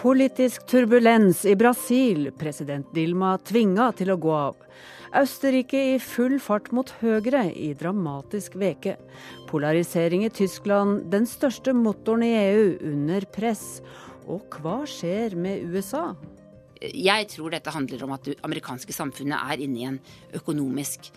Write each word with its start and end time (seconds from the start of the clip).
Politisk 0.00 0.62
turbulens 0.64 1.42
i 1.44 1.52
Brasil. 1.60 2.30
President 2.40 2.86
Dilma 2.96 3.34
tvinga 3.44 3.90
til 3.92 4.08
å 4.14 4.16
gå 4.16 4.30
av. 4.32 4.54
Østerrike 5.20 5.80
i 5.90 5.98
full 6.00 6.38
fart 6.40 6.70
mot 6.72 6.88
høyre 7.02 7.42
i 7.52 7.74
dramatisk 7.76 8.54
veke. 8.56 8.94
Polarisering 9.50 10.22
i 10.24 10.30
Tyskland, 10.32 11.02
den 11.12 11.28
største 11.28 11.74
motoren 11.76 12.24
i 12.24 12.30
EU, 12.32 12.70
under 12.94 13.26
press. 13.34 13.82
Og 14.24 14.56
hva 14.62 14.78
skjer 14.88 15.36
med 15.36 15.66
USA? 15.68 16.14
Jeg 16.80 17.28
tror 17.34 17.52
dette 17.52 17.74
handler 17.74 18.06
om 18.06 18.14
at 18.16 18.24
det 18.24 18.38
amerikanske 18.48 18.96
samfunnet 18.96 19.52
er 19.52 19.64
inne 19.66 19.82
i 19.82 19.84
en 19.90 19.98
økonomisk 20.40 21.10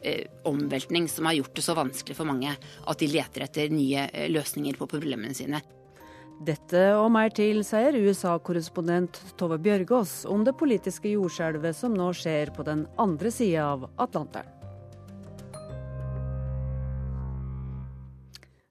eh, 0.00 0.30
omveltning 0.48 1.10
som 1.12 1.28
har 1.28 1.36
gjort 1.42 1.60
det 1.60 1.66
så 1.68 1.76
vanskelig 1.76 2.16
for 2.16 2.32
mange 2.32 2.56
at 2.56 3.04
de 3.04 3.10
leter 3.12 3.44
etter 3.50 3.68
nye 3.68 4.06
eh, 4.08 4.32
løsninger 4.32 4.80
på 4.80 4.88
problemene 4.88 5.36
sine. 5.36 5.60
Dette 6.40 6.86
og 6.96 7.10
mer 7.12 7.28
til, 7.36 7.58
sier 7.68 7.92
USA-korrespondent 8.00 9.18
Tove 9.36 9.58
Bjørgaas 9.60 10.22
om 10.24 10.40
det 10.46 10.54
politiske 10.56 11.10
jordskjelvet 11.12 11.76
som 11.76 11.92
nå 11.92 12.06
skjer 12.16 12.48
på 12.56 12.64
den 12.64 12.86
andre 12.96 13.28
sida 13.34 13.66
av 13.74 13.84
Atlanteren. 14.00 14.48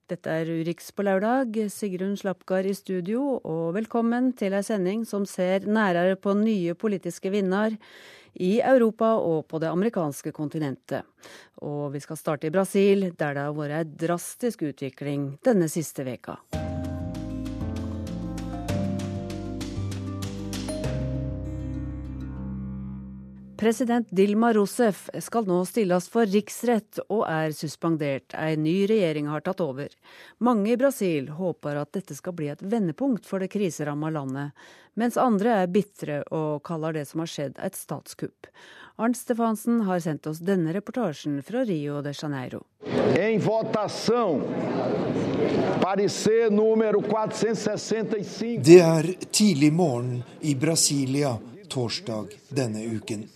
Dette 0.10 0.34
er 0.34 0.50
Urix 0.50 0.90
på 0.98 1.06
lørdag. 1.06 1.60
Sigrun 1.70 2.16
Slapgard 2.18 2.66
i 2.66 2.74
studio, 2.74 3.36
og 3.46 3.76
velkommen 3.78 4.32
til 4.34 4.58
ei 4.58 4.64
sending 4.66 5.06
som 5.06 5.30
ser 5.30 5.70
nærere 5.70 6.18
på 6.18 6.34
nye 6.42 6.74
politiske 6.74 7.30
vinner 7.30 7.78
i 8.34 8.56
Europa 8.66 9.12
og 9.22 9.46
på 9.46 9.62
det 9.62 9.70
amerikanske 9.70 10.34
kontinentet. 10.34 11.06
Og 11.62 11.94
vi 11.94 12.02
skal 12.02 12.18
starte 12.18 12.50
i 12.50 12.56
Brasil, 12.58 13.12
der 13.14 13.38
det 13.38 13.46
har 13.46 13.54
vært 13.54 13.78
ei 13.78 14.06
drastisk 14.08 14.66
utvikling 14.74 15.36
denne 15.46 15.70
siste 15.70 16.10
veka. 16.10 16.40
President 23.60 24.08
Dilma 24.10 24.54
Rousef 24.54 25.10
skal 25.20 25.44
nå 25.44 25.66
stilles 25.68 26.06
for 26.08 26.24
riksrett 26.32 27.02
og 27.10 27.26
er 27.28 27.52
suspendert. 27.52 28.32
Ei 28.40 28.56
ny 28.56 28.88
regjering 28.88 29.28
har 29.28 29.44
tatt 29.44 29.60
over. 29.60 29.92
Mange 30.40 30.72
i 30.72 30.78
Brasil 30.80 31.28
håper 31.36 31.76
at 31.82 31.92
dette 31.98 32.16
skal 32.16 32.32
bli 32.38 32.48
et 32.54 32.64
vendepunkt 32.64 33.28
for 33.28 33.44
det 33.44 33.50
kriseramma 33.52 34.14
landet, 34.16 34.56
mens 34.96 35.20
andre 35.20 35.58
er 35.66 35.74
bitre 35.76 36.24
og 36.32 36.64
kaller 36.64 36.96
det 36.96 37.04
som 37.12 37.20
har 37.26 37.32
skjedd 37.34 37.60
et 37.60 37.76
statskupp. 37.76 38.48
Arnt 38.96 39.20
Stefansen 39.20 39.84
har 39.92 40.00
sendt 40.08 40.32
oss 40.32 40.40
denne 40.40 40.72
reportasjen 40.80 41.44
fra 41.44 41.68
Rio 41.68 42.00
de 42.00 42.16
Janeiro. 42.16 42.64
En 42.88 43.44
votasjon. 43.44 44.48
465. 45.84 48.64
Det 48.64 48.82
er 48.88 49.16
tidlig 49.28 49.76
morgen 49.76 50.24
i 50.48 50.56
Brasilia 50.56 51.36
torsdag 51.70 52.36
denne 52.50 52.84
uken. 52.84 53.28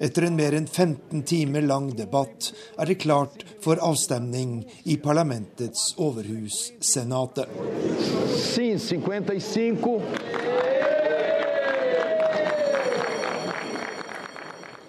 Etter 0.00 0.26
en 0.28 0.36
mer 0.36 0.56
enn 0.56 0.66
15 0.66 1.22
timer 1.28 1.64
lang 1.66 1.90
debatt 1.96 2.52
er 2.78 2.90
det 2.90 3.00
klart 3.04 3.44
for 3.64 3.80
avstemning 3.82 4.60
i 4.84 4.98
parlamentets 5.00 5.92
overhus, 5.96 6.70
Senatet. 6.80 7.48
Sim, 8.36 8.78
55. 8.78 10.31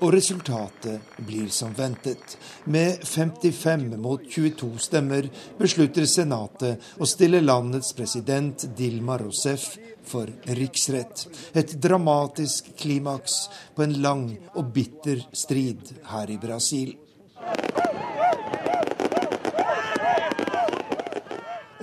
Og 0.04 0.12
resultatet 0.12 1.16
blir 1.23 1.48
som 1.48 1.72
ventet. 1.73 2.36
Med 2.67 3.05
55 3.08 3.86
mot 4.04 4.26
22 4.27 4.72
stemmer 4.83 5.30
beslutter 5.55 6.04
Senatet 6.10 6.83
å 7.00 7.08
stille 7.08 7.39
landets 7.39 7.94
president 7.95 8.66
Dilma 8.76 9.16
Rousef 9.22 9.70
for 10.04 10.27
riksrett. 10.60 11.23
Et 11.55 11.76
dramatisk 11.80 12.73
klimaks 12.83 13.45
på 13.76 13.86
en 13.88 13.95
lang 14.04 14.27
og 14.58 14.73
bitter 14.76 15.23
strid 15.32 15.95
her 16.11 16.36
i 16.36 16.39
Brasil. 16.42 16.98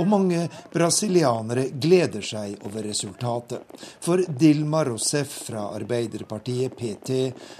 Og 0.00 0.08
mange 0.08 0.46
brasilianere 0.72 1.66
gleder 1.76 2.24
seg 2.24 2.62
over 2.64 2.86
resultatet. 2.88 3.66
For 4.00 4.22
Dilma 4.24 4.80
Rousef 4.88 5.34
fra 5.50 5.66
Arbeiderpartiet, 5.76 6.72
PT, 6.78 7.18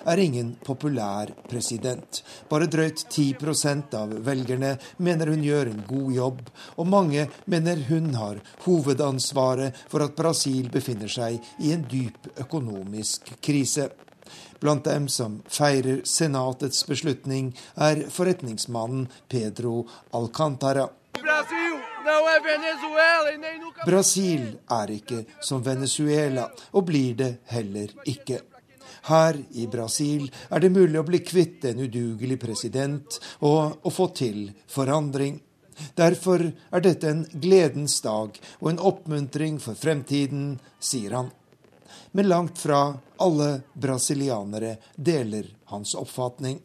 er 0.09 0.23
ingen 0.23 0.55
populær 0.65 1.35
president. 1.51 2.23
Bare 2.49 2.69
drøyt 2.71 3.05
10% 3.13 3.97
av 3.99 4.15
velgerne 4.25 4.77
mener 5.05 5.35
hun 5.35 5.45
gjør 5.45 5.73
en 5.73 5.83
god 5.89 6.13
jobb, 6.17 6.41
og 6.81 6.89
mange 6.89 7.27
mener 7.45 7.85
hun 7.91 8.15
har 8.17 8.41
hovedansvaret 8.65 9.85
for 9.91 10.07
at 10.07 10.17
Brasil 10.17 10.71
befinner 10.73 11.13
seg 11.13 11.37
i 11.61 11.75
en 11.75 11.85
dyp 11.91 12.33
økonomisk 12.41 13.35
krise. 13.45 13.91
Blant 14.61 14.89
dem 14.89 15.09
som 15.13 15.41
feirer 15.49 16.03
senatets 16.09 16.87
beslutning, 16.89 17.53
er 17.77 18.07
forretningsmannen 18.13 19.09
Pedro 19.29 19.83
Alcantara. 20.17 20.89
Brasil 21.21 21.90
er 24.71 24.95
ikke 24.95 25.25
som 25.41 25.65
Venezuela, 25.65 26.49
og 26.73 26.87
blir 26.89 27.15
det 27.19 27.33
heller 27.53 27.93
ikke. 28.05 28.41
Her 29.09 29.39
i 29.57 29.67
Brasil 29.67 30.27
er 30.51 30.61
det 30.61 30.73
mulig 30.73 31.01
å 31.01 31.07
bli 31.07 31.23
kvitt 31.25 31.65
en 31.71 31.81
udugelig 31.81 32.41
president 32.41 33.21
og 33.41 33.87
å 33.87 33.93
få 33.93 34.11
til 34.17 34.51
forandring. 34.69 35.41
Derfor 35.97 36.45
er 36.45 36.85
dette 36.85 37.09
en 37.09 37.25
gledens 37.33 38.01
dag 38.05 38.37
og 38.61 38.71
en 38.71 38.83
oppmuntring 38.91 39.61
for 39.63 39.79
fremtiden, 39.79 40.59
sier 40.79 41.17
han. 41.17 41.31
Men 42.13 42.29
langt 42.29 42.59
fra 42.59 42.91
alle 43.23 43.51
brasilianere 43.73 44.77
deler 44.97 45.49
hans 45.73 45.95
oppfatning. 45.95 46.61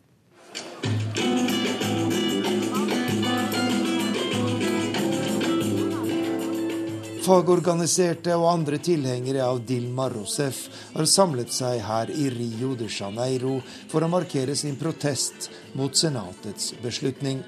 Fagorganiserte 7.25 8.35
og 8.37 8.45
andre 8.51 8.77
tilhengere 8.85 9.41
av 9.41 9.63
Dilma 9.65 10.05
Rousef 10.13 10.59
har 10.93 11.07
samlet 11.09 11.49
seg 11.55 11.79
her 11.81 12.11
i 12.13 12.27
Rio 12.29 12.75
de 12.77 12.85
Janeiro 12.85 13.55
for 13.89 14.05
å 14.05 14.09
markere 14.11 14.53
sin 14.53 14.75
protest 14.77 15.49
mot 15.73 15.97
senatets 15.97 16.75
beslutning. 16.83 17.39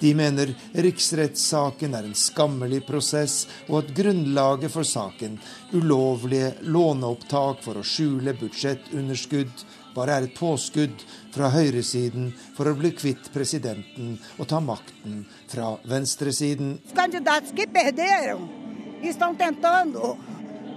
De 0.00 0.14
mener 0.16 0.54
riksrettssaken 0.86 1.98
er 1.98 2.08
en 2.08 2.16
skammelig 2.16 2.80
prosess, 2.86 3.44
og 3.68 3.82
at 3.82 3.92
grunnlaget 3.98 4.72
for 4.72 4.88
saken, 4.88 5.36
ulovlige 5.76 6.54
låneopptak 6.72 7.60
for 7.66 7.82
å 7.82 7.84
skjule 7.84 8.32
budsjettunderskudd, 8.40 9.52
bare 9.92 10.16
er 10.16 10.30
et 10.30 10.38
påskudd 10.38 11.04
fra 11.34 11.52
høyresiden 11.52 12.32
for 12.56 12.70
å 12.70 12.74
bli 12.80 12.94
kvitt 12.96 13.28
presidenten 13.36 14.16
og 14.38 14.48
ta 14.48 14.64
makten 14.64 15.26
fra 15.52 15.74
venstresiden. 15.84 16.78
Kandidater 16.96 17.52
som 17.52 18.61
estão 19.08 19.34
tentando 19.34 20.16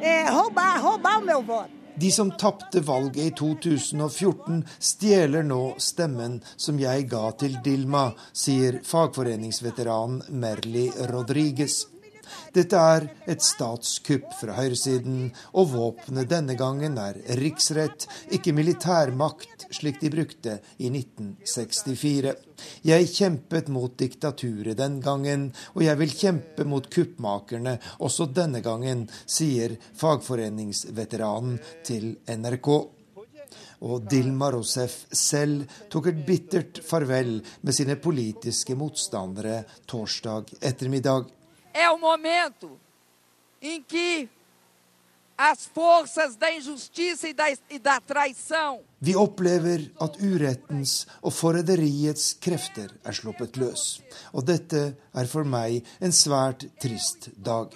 eh, 0.01 0.29
roubar, 0.29 0.81
roubar 0.81 1.19
o 1.19 1.25
meu 1.25 1.41
voto. 1.41 1.75
De 1.95 2.11
som 2.11 2.27
tapte 2.35 2.81
valget 2.83 3.23
i 3.23 3.31
2014, 3.31 4.65
stjeler 4.83 5.45
nå 5.47 5.77
stemmen 5.79 6.41
som 6.59 6.75
jeg 6.75 7.05
ga 7.07 7.29
til 7.39 7.55
Dilma, 7.63 8.09
sier 8.35 8.81
fagforeningsveteranen 8.83 10.35
Merli 10.41 10.89
Rodriguez. 11.13 11.85
Dette 12.51 12.81
er 12.95 13.07
et 13.31 13.43
statskupp 13.47 14.27
fra 14.41 14.57
høyresiden, 14.57 15.29
og 15.55 15.71
våpenet 15.71 16.27
denne 16.33 16.57
gangen 16.59 16.99
er 16.99 17.21
riksrett, 17.39 18.09
ikke 18.35 18.51
militærmakt, 18.59 19.54
slik 19.75 19.99
de 20.01 20.11
brukte 20.13 20.57
i 20.77 20.89
1964. 20.89 22.33
Jeg 22.87 23.11
kjempet 23.11 23.69
mot 23.73 23.93
diktaturet 23.99 24.77
den 24.79 24.99
gangen, 25.03 25.49
og 25.75 25.85
jeg 25.85 25.99
vil 26.01 26.15
kjempe 26.15 26.65
mot 26.67 26.89
kuppmakerne 26.91 27.77
også 27.99 28.29
denne 28.33 28.63
gangen, 28.65 29.05
sier 29.25 29.77
fagforeningsveteranen 29.99 31.59
til 31.85 32.15
NRK. 32.31 32.71
Og 33.85 34.05
Dilma 34.09 34.49
Rousef 34.55 35.01
selv 35.11 35.67
tok 35.91 36.07
et 36.09 36.21
bittert 36.25 36.79
farvel 36.87 37.37
med 37.61 37.75
sine 37.75 37.99
politiske 38.01 38.77
motstandere 38.79 39.59
torsdag 39.85 40.55
ettermiddag 40.63 41.27
Det 41.75 41.87
o 41.91 41.97
momento 41.97 42.79
em 43.61 43.83
as 45.37 45.65
forças 45.65 46.35
da 46.35 46.51
injustiça 46.51 47.27
e 47.27 47.33
da, 47.33 47.51
e 47.51 47.79
da 47.79 47.99
traição 47.99 48.79
Vi 48.99 49.15
opplever 49.15 49.91
at 50.01 50.17
urettens 50.21 51.05
og 51.21 51.33
forræderiets 51.33 52.37
krefter 52.41 52.89
er 53.03 53.13
sluppet 53.13 53.57
løs. 53.61 53.99
Og 54.33 54.47
dette 54.47 54.95
er 54.95 55.27
for 55.29 55.45
meg 55.45 55.83
en 56.01 56.15
svært 56.15 56.65
trist 56.81 57.29
dag. 57.35 57.75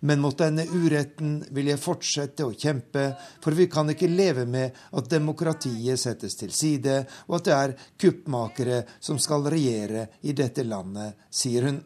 Men 0.00 0.20
mot 0.20 0.36
denne 0.36 0.66
uretten 0.68 1.38
vil 1.56 1.70
jeg 1.72 1.80
fortsette 1.80 2.44
å 2.44 2.52
kjempe, 2.52 3.06
for 3.40 3.56
vi 3.56 3.68
kan 3.72 3.88
ikke 3.92 4.10
leve 4.10 4.46
med 4.48 4.76
at 4.96 5.10
demokratiet 5.12 6.00
settes 6.00 6.36
til 6.40 6.52
side, 6.52 7.02
og 7.28 7.40
at 7.40 7.48
det 7.48 7.56
er 7.56 7.76
kuppmakere 8.00 8.82
som 9.00 9.20
skal 9.20 9.48
regjere 9.52 10.08
i 10.20 10.36
dette 10.36 10.64
landet, 10.64 11.16
sier 11.30 11.68
hun. 11.68 11.80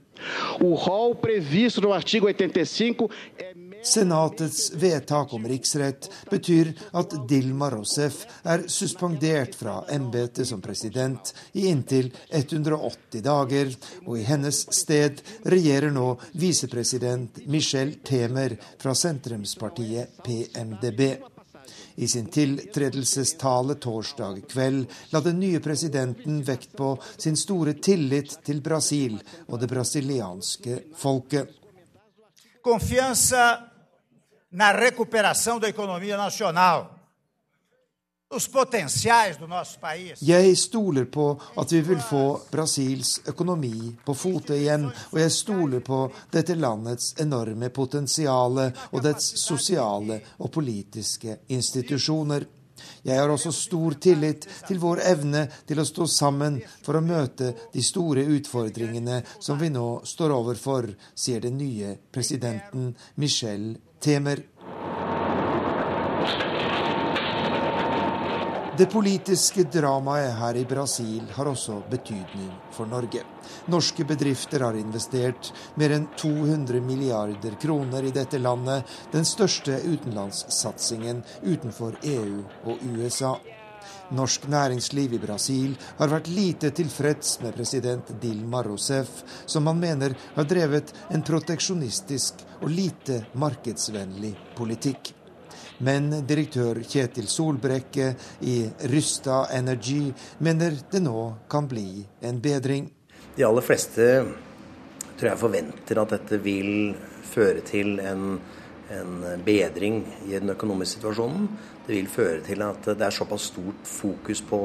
Senatets 3.84 4.72
vedtak 4.72 5.32
om 5.34 5.48
riksrett 5.48 6.10
betyr 6.30 6.72
at 6.92 7.28
Dilma 7.28 7.70
Rousef 7.70 8.22
er 8.42 8.64
suspendert 8.68 9.54
fra 9.54 9.84
embetet 9.92 10.48
som 10.48 10.62
president 10.64 11.34
i 11.52 11.66
inntil 11.68 12.08
180 12.30 13.22
dager, 13.24 13.74
og 14.06 14.18
i 14.18 14.24
hennes 14.24 14.62
sted 14.74 15.20
regjerer 15.44 15.92
nå 15.92 16.14
visepresident 16.32 17.44
Michel 17.46 17.98
Temer 18.04 18.56
fra 18.80 18.94
sentrumspartiet 18.96 20.16
PMDB. 20.24 21.00
I 21.94 22.08
sin 22.08 22.26
tiltredelsestale 22.26 23.74
torsdag 23.74 24.40
kveld 24.48 24.86
la 25.12 25.20
den 25.20 25.38
nye 25.40 25.60
presidenten 25.60 26.40
vekt 26.44 26.72
på 26.76 26.96
sin 27.16 27.36
store 27.36 27.76
tillit 27.78 28.38
til 28.44 28.64
Brasil 28.64 29.20
og 29.46 29.60
det 29.60 29.70
brasilianske 29.70 30.80
folket. 30.96 31.52
Confiança 32.64 33.73
na 34.54 34.70
recuperação 34.70 35.58
da 35.58 35.68
economia 35.68 36.16
nacional. 36.16 36.90
Jeg 40.20 40.56
stoler 40.56 41.04
på 41.04 41.26
at 41.56 41.72
vi 41.72 41.80
vil 41.80 42.00
få 42.00 42.40
Brasils 42.50 43.20
økonomi 43.26 43.92
på 44.04 44.14
fote 44.14 44.56
igjen, 44.56 44.88
og 45.12 45.18
jeg 45.20 45.30
stoler 45.30 45.82
på 45.86 45.98
dette 46.32 46.54
landets 46.54 47.14
enorme 47.22 47.70
potensial 47.70 48.58
og 48.64 48.98
dets 49.02 49.28
sosiale 49.42 50.20
og 50.38 50.50
politiske 50.50 51.38
institusjoner. 51.48 52.46
Jeg 53.04 53.20
har 53.20 53.30
også 53.30 53.52
stor 53.52 53.98
tillit 54.02 54.46
til 54.66 54.78
vår 54.82 55.02
evne 55.04 55.46
til 55.66 55.78
å 55.78 55.86
stå 55.86 56.06
sammen 56.10 56.60
for 56.82 56.98
å 56.98 57.04
møte 57.04 57.52
de 57.74 57.82
store 57.82 58.24
utfordringene 58.34 59.22
som 59.38 59.58
vi 59.60 59.70
nå 59.70 60.00
står 60.06 60.34
overfor, 60.34 60.90
sier 61.14 61.42
den 61.44 61.58
nye 61.60 61.96
presidenten 62.10 62.94
Michel 63.20 63.74
Temer. 64.04 64.42
Det 68.78 68.86
politiske 68.92 69.62
dramaet 69.72 70.34
her 70.34 70.56
i 70.60 70.64
Brasil 70.68 71.22
har 71.36 71.48
også 71.48 71.78
betydning 71.88 72.50
for 72.74 72.90
Norge. 72.90 73.22
Norske 73.70 74.04
bedrifter 74.04 74.66
har 74.66 74.76
investert 74.76 75.52
mer 75.80 75.94
enn 75.96 76.08
200 76.20 76.82
milliarder 76.84 77.56
kroner 77.62 78.04
i 78.04 78.12
dette 78.12 78.42
landet, 78.42 78.84
den 79.14 79.24
største 79.24 79.78
utenlandssatsingen 79.86 81.24
utenfor 81.46 81.96
EU 82.02 82.42
og 82.66 82.82
USA. 82.98 83.36
Norsk 84.14 84.46
næringsliv 84.50 85.16
i 85.16 85.20
Brasil 85.22 85.74
har 85.98 86.12
vært 86.12 86.30
lite 86.30 86.70
tilfreds 86.74 87.38
med 87.42 87.56
president 87.56 88.14
Dilma 88.22 88.62
Rousef, 88.62 89.22
som 89.46 89.66
man 89.66 89.80
mener 89.82 90.14
har 90.36 90.48
drevet 90.48 90.94
en 91.10 91.24
proteksjonistisk 91.26 92.44
og 92.60 92.70
lite 92.70 93.24
markedsvennlig 93.34 94.34
politikk. 94.56 95.12
Men 95.82 96.10
direktør 96.26 96.78
Kjetil 96.86 97.26
Solbrekke 97.28 98.12
i 98.46 98.60
Rysta 98.92 99.44
Energy 99.56 100.12
mener 100.38 100.76
det 100.90 101.02
nå 101.02 101.26
kan 101.50 101.66
bli 101.68 102.04
en 102.22 102.38
bedring. 102.40 102.86
De 103.34 103.42
aller 103.42 103.66
fleste 103.66 104.06
tror 105.18 105.30
jeg 105.32 105.40
forventer 105.40 105.98
at 105.98 106.14
dette 106.14 106.38
vil 106.42 106.94
føre 107.26 107.64
til 107.66 107.98
en, 108.02 108.38
en 109.00 109.42
bedring 109.44 110.00
i 110.26 110.32
den 110.34 110.52
økonomiske 110.54 110.98
situasjonen. 110.98 111.48
Det 111.86 111.92
vil 111.92 112.08
føre 112.08 112.40
til 112.46 112.62
at 112.64 112.86
det 112.86 113.06
er 113.06 113.14
såpass 113.14 113.50
stort 113.52 113.88
fokus 113.88 114.40
på, 114.48 114.60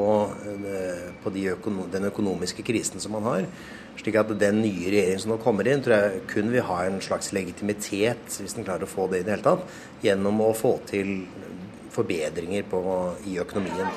eh, 0.48 1.10
på 1.24 1.34
de 1.36 1.50
økono 1.56 1.88
den 1.92 2.06
økonomiske 2.12 2.64
krisen 2.64 3.00
som 3.00 3.12
man 3.18 3.24
har, 3.24 3.46
slik 4.00 4.16
at 4.16 4.32
den 4.40 4.62
nye 4.62 4.88
regjeringen 4.88 5.20
som 5.20 5.34
nå 5.34 5.40
kommer 5.44 5.68
inn, 5.68 5.84
tror 5.84 5.98
jeg 5.98 6.22
kun 6.32 6.52
vil 6.52 6.68
ha 6.70 6.86
en 6.86 7.02
slags 7.02 7.34
legitimitet, 7.36 8.40
hvis 8.40 8.56
den 8.56 8.68
klarer 8.68 8.88
å 8.88 8.94
få 8.94 9.10
det 9.12 9.20
i 9.20 9.28
det 9.28 9.36
hele 9.36 9.48
tatt, 9.50 9.68
gjennom 10.06 10.42
å 10.46 10.54
få 10.56 10.78
til 10.88 11.26
forbedringer 11.92 12.64
på, 12.70 12.82
i 13.28 13.40
økonomien. 13.42 13.90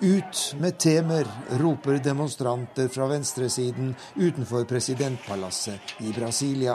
Ut 0.00 0.54
med 0.58 0.78
temer, 0.78 1.26
roper 1.50 1.98
demonstranter 1.98 2.88
fra 2.88 3.06
venstresiden 3.06 3.94
utenfor 4.14 4.64
presidentpalasset 4.64 5.94
i 5.98 6.12
Brasilia. 6.12 6.74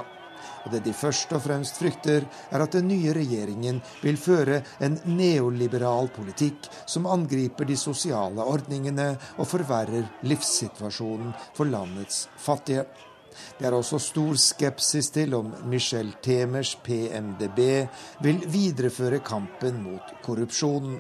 Og 0.64 0.72
det 0.72 0.80
de 0.86 0.94
først 0.96 1.34
og 1.36 1.44
fremst 1.44 1.82
frykter, 1.82 2.24
er 2.52 2.64
at 2.64 2.78
den 2.78 2.88
nye 2.88 3.12
regjeringen 3.16 3.82
vil 4.00 4.18
føre 4.20 4.62
en 4.80 4.96
neoliberal 5.12 6.08
politikk 6.16 6.70
som 6.88 7.10
angriper 7.12 7.68
de 7.68 7.76
sosiale 7.80 8.48
ordningene 8.48 9.12
og 9.36 9.52
forverrer 9.52 10.08
livssituasjonen 10.24 11.36
for 11.58 11.68
landets 11.68 12.28
fattige. 12.40 12.88
Det 13.60 13.68
er 13.68 13.76
også 13.76 14.00
stor 14.00 14.40
skepsis 14.40 15.12
til 15.16 15.36
om 15.36 15.52
Michel 15.68 16.16
Temers 16.24 16.78
PMDB 16.84 17.62
vil 18.24 18.44
videreføre 18.48 19.20
kampen 19.20 19.84
mot 19.84 20.20
korrupsjonen. 20.24 21.00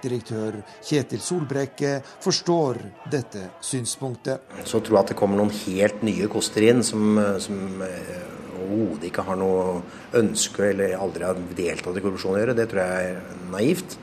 Direktør 0.00 0.60
Kjetil 0.86 1.22
Solbrekke 1.24 1.98
forstår 2.24 2.80
dette 3.12 3.46
synspunktet. 3.64 4.46
Så 4.64 4.80
tror 4.80 4.98
jeg 5.00 5.04
at 5.04 5.12
det 5.12 5.18
kommer 5.20 5.40
noen 5.40 5.54
helt 5.66 6.04
nye 6.06 6.28
koster 6.32 6.66
inn, 6.70 6.82
som, 6.86 7.18
som 7.42 7.84
eh, 7.86 8.24
overhodet 8.60 9.10
ikke 9.10 9.26
har 9.26 9.38
noe 9.40 9.80
ønske 10.20 10.70
eller 10.70 10.96
aldri 10.98 11.26
har 11.26 11.38
deltatt 11.56 11.96
i 11.96 12.04
korrupsjon 12.04 12.36
å 12.36 12.42
gjøre. 12.42 12.56
Det 12.58 12.68
tror 12.70 12.82
jeg 12.84 13.12
er 13.12 13.38
naivt. 13.52 13.96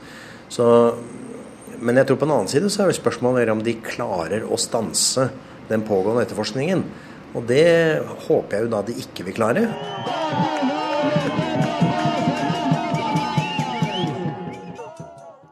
Så, 0.52 0.66
men 1.78 2.00
jeg 2.00 2.08
tror 2.08 2.20
på 2.20 2.28
en 2.28 2.34
annen 2.38 2.50
side 2.52 2.72
så 2.72 2.84
er 2.84 2.92
det 2.92 2.98
spørsmålet 3.00 3.52
om 3.52 3.62
de 3.64 3.76
klarer 3.84 4.46
å 4.48 4.58
stanse 4.60 5.28
den 5.68 5.84
pågående 5.88 6.24
etterforskningen. 6.24 6.84
Og 7.36 7.44
det 7.48 8.00
håper 8.28 8.56
jeg 8.56 8.66
jo 8.66 8.72
da 8.72 8.84
de 8.86 8.98
ikke 9.04 9.28
vil 9.28 9.36
klare. 9.36 10.77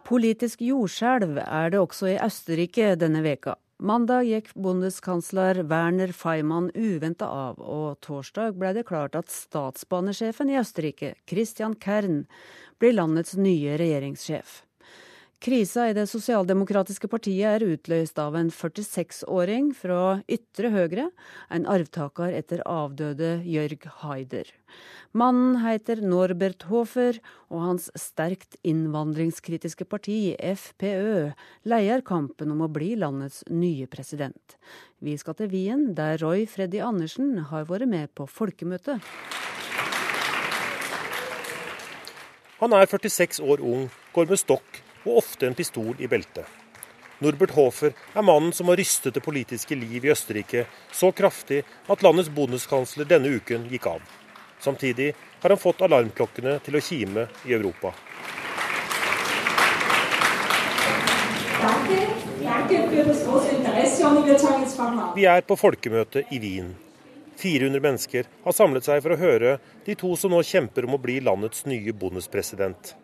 Politisk 0.07 0.61
jordskjelv 0.63 1.41
er 1.43 1.73
det 1.75 1.81
også 1.83 2.13
i 2.13 2.19
Østerrike 2.23 2.93
denne 3.01 3.25
veka. 3.25 3.57
Mandag 3.83 4.29
gikk 4.29 4.53
bondeskansler 4.55 5.65
Werner 5.67 6.13
Feimann 6.15 6.69
uventa 6.79 7.27
av, 7.27 7.59
og 7.59 7.99
torsdag 8.07 8.55
ble 8.55 8.71
det 8.77 8.85
klart 8.87 9.19
at 9.19 9.35
statsbanesjefen 9.35 10.53
i 10.53 10.61
Østerrike, 10.61 11.17
Christian 11.27 11.75
Kern, 11.75 12.23
blir 12.79 12.95
landets 12.95 13.35
nye 13.35 13.75
regjeringssjef. 13.83 14.61
Krisa 15.37 15.91
i 15.91 15.93
det 15.93 16.07
sosialdemokratiske 16.09 17.11
partiet 17.13 17.59
er 17.59 17.65
utløst 17.67 18.17
av 18.19 18.39
en 18.39 18.49
46-åring 18.49 19.69
fra 19.77 20.23
ytre 20.33 20.71
høyre, 20.73 21.11
en 21.53 21.67
arvtaker 21.69 22.33
etter 22.33 22.63
avdøde 22.65 23.43
Jørg 23.45 23.85
Haider. 24.01 24.49
Mannen 25.13 25.59
heter 25.61 26.01
Norbert 26.01 26.65
Hofer, 26.71 27.21
og 27.53 27.67
hans 27.67 27.91
sterkt 28.01 28.57
innvandringskritiske 28.65 29.85
parti, 29.85 30.33
FPØ, 30.41 31.37
leier 31.69 32.01
kampen 32.01 32.57
om 32.57 32.65
å 32.65 32.71
bli 32.73 32.95
landets 32.97 33.43
nye 33.53 33.85
president. 33.93 34.57
Vi 35.05 35.19
skal 35.21 35.37
til 35.37 35.53
Wien, 35.53 35.91
der 36.01 36.17
Roy 36.25 36.49
Freddy 36.49 36.81
Andersen 36.81 37.37
har 37.53 37.69
vært 37.69 37.93
med 37.93 38.09
på 38.17 38.25
folkemøte. 38.25 38.99
Han 42.57 42.73
er 42.73 42.89
46 42.89 43.45
år 43.45 43.61
ung, 43.61 43.87
går 44.17 44.33
med 44.33 44.41
stokk 44.41 44.86
og 45.07 45.23
ofte 45.23 45.47
en 45.47 45.57
pistol 45.57 45.95
i 45.99 46.11
beltet. 46.11 46.45
Norbert 47.25 47.55
Hofer 47.57 47.95
er 48.13 48.25
mannen 48.27 48.53
som 48.53 48.69
har 48.69 48.77
rystet 48.77 49.15
det 49.17 49.25
politiske 49.25 49.77
liv 49.79 50.05
i 50.05 50.11
Østerrike 50.13 50.67
så 50.93 51.09
kraftig 51.17 51.63
at 51.89 52.03
landets 52.05 52.29
bondeskansler 52.29 53.09
denne 53.09 53.33
uken 53.39 53.65
gikk 53.73 53.89
av. 53.95 54.03
Samtidig 54.61 55.15
har 55.41 55.55
han 55.55 55.61
fått 55.61 55.81
alarmklokkene 55.87 56.59
til 56.65 56.77
å 56.77 56.83
kime 56.85 57.29
i 57.49 57.55
Europa. 57.57 57.95
Vi 65.17 65.25
er 65.25 65.41
på 65.49 65.57
folkemøte 65.57 66.27
i 66.31 66.41
Wien. 66.43 66.75
400 67.37 67.81
mennesker 67.81 68.29
har 68.45 68.57
samlet 68.57 68.85
seg 68.85 69.03
for 69.05 69.13
å 69.13 69.21
høre 69.21 69.57
de 69.89 69.97
to 69.97 70.13
som 70.21 70.33
nå 70.33 70.43
kjemper 70.45 70.85
om 70.89 70.97
å 70.97 71.01
bli 71.01 71.19
landets 71.25 71.65
nye 71.69 71.93
bondespresident. 71.97 72.95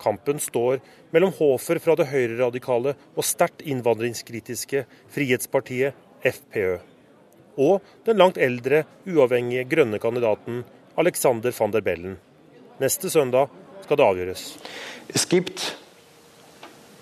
Kampen 0.00 0.40
står 0.42 0.80
mellom 1.14 1.32
Hofer 1.38 1.78
fra 1.82 1.94
det 1.98 2.08
høyreradikale 2.10 2.94
og 3.14 3.26
sterkt 3.26 3.62
innvandringskritiske 3.62 4.84
Frihetspartiet 5.14 5.94
FPØ, 6.24 6.78
og 7.60 7.84
den 8.06 8.18
langt 8.18 8.40
eldre, 8.40 8.84
uavhengige 9.06 9.66
grønne 9.70 10.00
kandidaten 10.02 10.64
Alexander 10.98 11.54
van 11.58 11.74
der 11.74 11.84
Bellen. 11.84 12.16
Neste 12.80 13.10
søndag 13.10 13.50
skal 13.84 13.98
det 14.00 14.06
avgjøres. 14.06 14.42
Es 15.08 15.28
gibt 15.28 15.76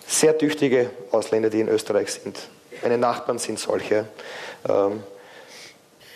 sehr 0.06 0.36
tüchtige 0.38 0.90
Ausländer, 1.12 1.50
die 1.50 1.60
in 1.60 1.68
Österreich 1.68 2.10
sind. 2.12 2.48
Meine 2.82 2.98
Nachbarn 2.98 3.38
sind 3.38 3.58
solche. 3.58 4.06
Ähm, 4.68 5.02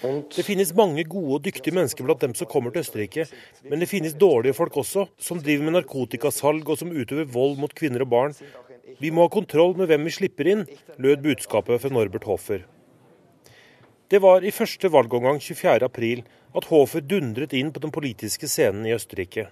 det 0.03 0.45
finnes 0.45 0.73
mange 0.77 1.05
gode 1.09 1.39
og 1.39 1.45
dyktige 1.47 1.75
mennesker 1.75 2.05
blant 2.07 2.23
dem 2.23 2.35
som 2.37 2.49
kommer 2.51 2.73
til 2.73 2.85
Østerrike, 2.85 3.27
men 3.65 3.83
det 3.83 3.89
finnes 3.91 4.17
dårlige 4.19 4.57
folk 4.57 4.77
også, 4.83 5.07
som 5.19 5.41
driver 5.43 5.69
med 5.69 5.79
narkotikasalg 5.79 6.69
og 6.69 6.81
som 6.81 6.93
utøver 6.93 7.29
vold 7.33 7.59
mot 7.61 7.75
kvinner 7.75 8.05
og 8.05 8.13
barn. 8.13 8.37
Vi 9.01 9.11
må 9.11 9.27
ha 9.27 9.33
kontroll 9.33 9.77
med 9.79 9.91
hvem 9.91 10.07
vi 10.07 10.15
slipper 10.15 10.51
inn, 10.53 10.65
lød 11.03 11.25
budskapet 11.25 11.83
fra 11.83 11.93
Norbert 11.93 12.29
Hofer. 12.29 12.65
Det 14.07 14.21
var 14.23 14.45
i 14.47 14.55
første 14.55 14.91
valgomgang 14.93 15.41
24.4 15.43 16.23
at 16.57 16.69
Hofer 16.71 17.03
dundret 17.03 17.55
inn 17.57 17.73
på 17.75 17.83
den 17.83 17.93
politiske 17.93 18.49
scenen 18.49 18.87
i 18.87 18.95
Østerrike. 18.95 19.49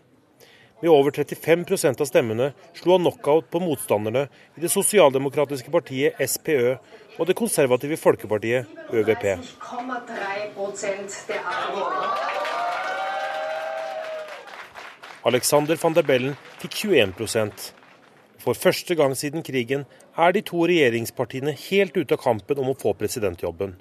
Med 0.85 0.91
over 0.93 1.11
35% 1.11 2.01
av 2.01 2.05
stemmene 2.11 2.51
slo 2.77 2.93
han 2.93 3.07
knockout 3.07 3.47
på 3.49 3.61
motstanderne 3.63 4.27
i 4.53 4.61
det 4.61 4.69
sosialdemokratiske 4.69 5.73
partiet 5.73 6.19
SPØ 6.21 6.75
og 7.17 7.23
det 7.25 7.37
konservative 7.39 7.97
folkepartiet 7.97 8.69
ØVP. 8.93 9.25
Alexander 15.25 15.81
van 15.81 15.97
der 15.97 16.05
Bellen 16.05 16.37
fikk 16.61 16.77
21% 16.83 17.67
For 18.45 18.53
første 18.53 19.01
gang 19.01 19.17
siden 19.17 19.41
krigen 19.41 19.89
er 20.21 20.37
de 20.37 20.45
to 20.45 20.69
regjeringspartiene 20.69 21.57
helt 21.65 21.97
ute 21.97 22.21
av 22.21 22.27
kampen 22.29 22.61
om 22.61 22.75
å 22.75 22.77
få 22.77 22.93
presidentjobben. 22.93 23.79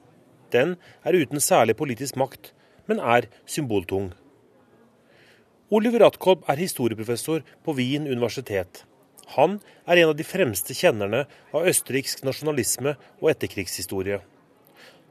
Den 0.56 0.78
er 1.04 1.20
uten 1.20 1.44
særlig 1.44 1.76
politisk 1.76 2.16
makt, 2.16 2.54
men 2.88 3.04
er 3.04 3.28
symboltung. 3.44 4.14
Oliver 5.74 6.04
Atkolb 6.06 6.44
er 6.52 6.60
historieprofessor 6.62 7.42
på 7.66 7.74
Wien 7.74 8.04
universitet. 8.06 8.84
Han 9.34 9.56
er 9.90 10.04
en 10.04 10.12
av 10.12 10.18
de 10.20 10.26
fremste 10.28 10.76
kjennerne 10.78 11.24
av 11.50 11.66
østerriksk 11.72 12.22
nasjonalisme 12.28 12.94
og 13.24 13.32
etterkrigshistorie. 13.32 14.20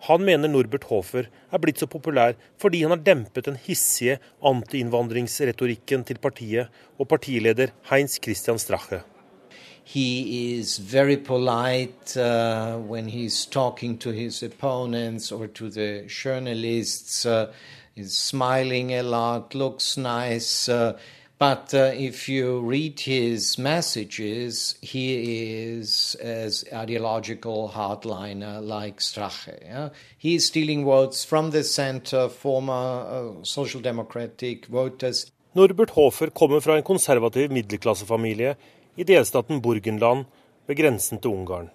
Han 0.07 0.23
mener 0.27 0.51
Norbert 0.53 0.87
Hofer 0.91 1.27
er 1.27 1.63
blitt 1.63 1.83
så 1.83 1.89
populær 1.91 2.37
fordi 2.63 2.85
han 2.85 2.95
har 2.95 3.03
dempet 3.03 3.49
den 3.49 3.59
hissige 3.65 4.21
antiinnvandringsretorikken 4.53 6.07
til 6.07 6.23
partiet 6.23 6.71
og 6.95 7.11
partileder 7.11 7.75
Heinz 7.91 8.21
Christian 8.23 8.63
Strache. 8.63 9.03
He 9.85 10.61
is 10.61 10.79
very 10.79 11.17
polite 11.17 12.17
uh, 12.17 12.79
when 12.79 13.09
he's 13.09 13.45
talking 13.51 13.99
to 13.99 14.13
his 14.13 14.45
opponents 14.45 15.33
or 15.33 15.49
to 15.49 15.69
the 15.69 16.07
journalists. 16.07 17.27
Uh, 17.27 17.51
He's 17.95 18.17
smiling 18.17 18.93
a 18.93 19.03
lot, 19.03 19.55
looks 19.55 19.97
nice. 19.97 20.69
Uh, 20.69 20.99
but 21.39 21.75
uh, 21.75 21.93
if 21.95 22.29
you 22.29 22.61
read 22.61 23.01
his 23.01 23.59
messages, 23.59 24.77
he 24.81 25.67
is 25.67 26.15
as 26.23 26.65
ideological 26.73 27.69
hardliner 27.69 28.61
like 28.61 29.01
Strache. 29.01 29.59
Yeah? 29.63 29.89
He 30.17 30.37
is 30.37 30.47
stealing 30.47 30.85
votes 30.85 31.25
from 31.25 31.51
the 31.51 31.65
center, 31.65 32.29
former 32.29 32.73
uh, 32.73 33.45
social 33.45 33.83
democratic 33.83 34.67
voters. 34.67 35.33
Norbert 35.55 35.91
Hofer 35.91 36.31
kommer 36.31 36.61
fra 36.61 36.77
en 36.77 36.83
konservativ 36.83 37.51
middelklassefamilie 37.51 38.55
i 38.97 39.05
delstaten 39.05 39.61
Burgenland 39.61 40.25
ved 40.67 40.77
grensen 40.77 41.19
til 41.19 41.31
Ungarn. 41.31 41.71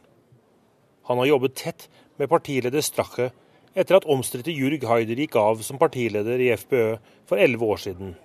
Han 1.03 1.17
har 1.17 1.25
jobbet 1.25 1.55
tett 1.55 1.89
med 2.17 2.29
partileder 2.29 2.81
Strache 2.81 3.29
etter 3.77 4.00
at 4.00 4.07
omstridte 4.10 4.53
Jurg 4.53 4.86
Haider 4.89 5.19
gikk 5.22 5.36
av 5.38 5.62
som 5.65 5.77
partileder 5.77 6.41
i 6.41 6.50
FPØ 6.57 6.98
for 7.29 7.41
elleve 7.41 7.67
år 7.69 7.81
siden. 7.84 8.15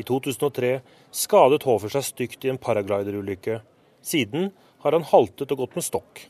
I 0.00 0.04
2003 0.08 0.72
skadet 1.12 1.66
Hofer 1.68 1.92
seg 1.92 2.06
stygt 2.06 2.46
i 2.46 2.52
en 2.52 2.60
paragliderulykke. 2.60 3.58
Siden 4.00 4.48
har 4.82 4.96
han 4.96 5.04
haltet 5.12 5.52
og 5.52 5.60
gått 5.64 5.76
med 5.76 5.86
stokk. 5.86 6.22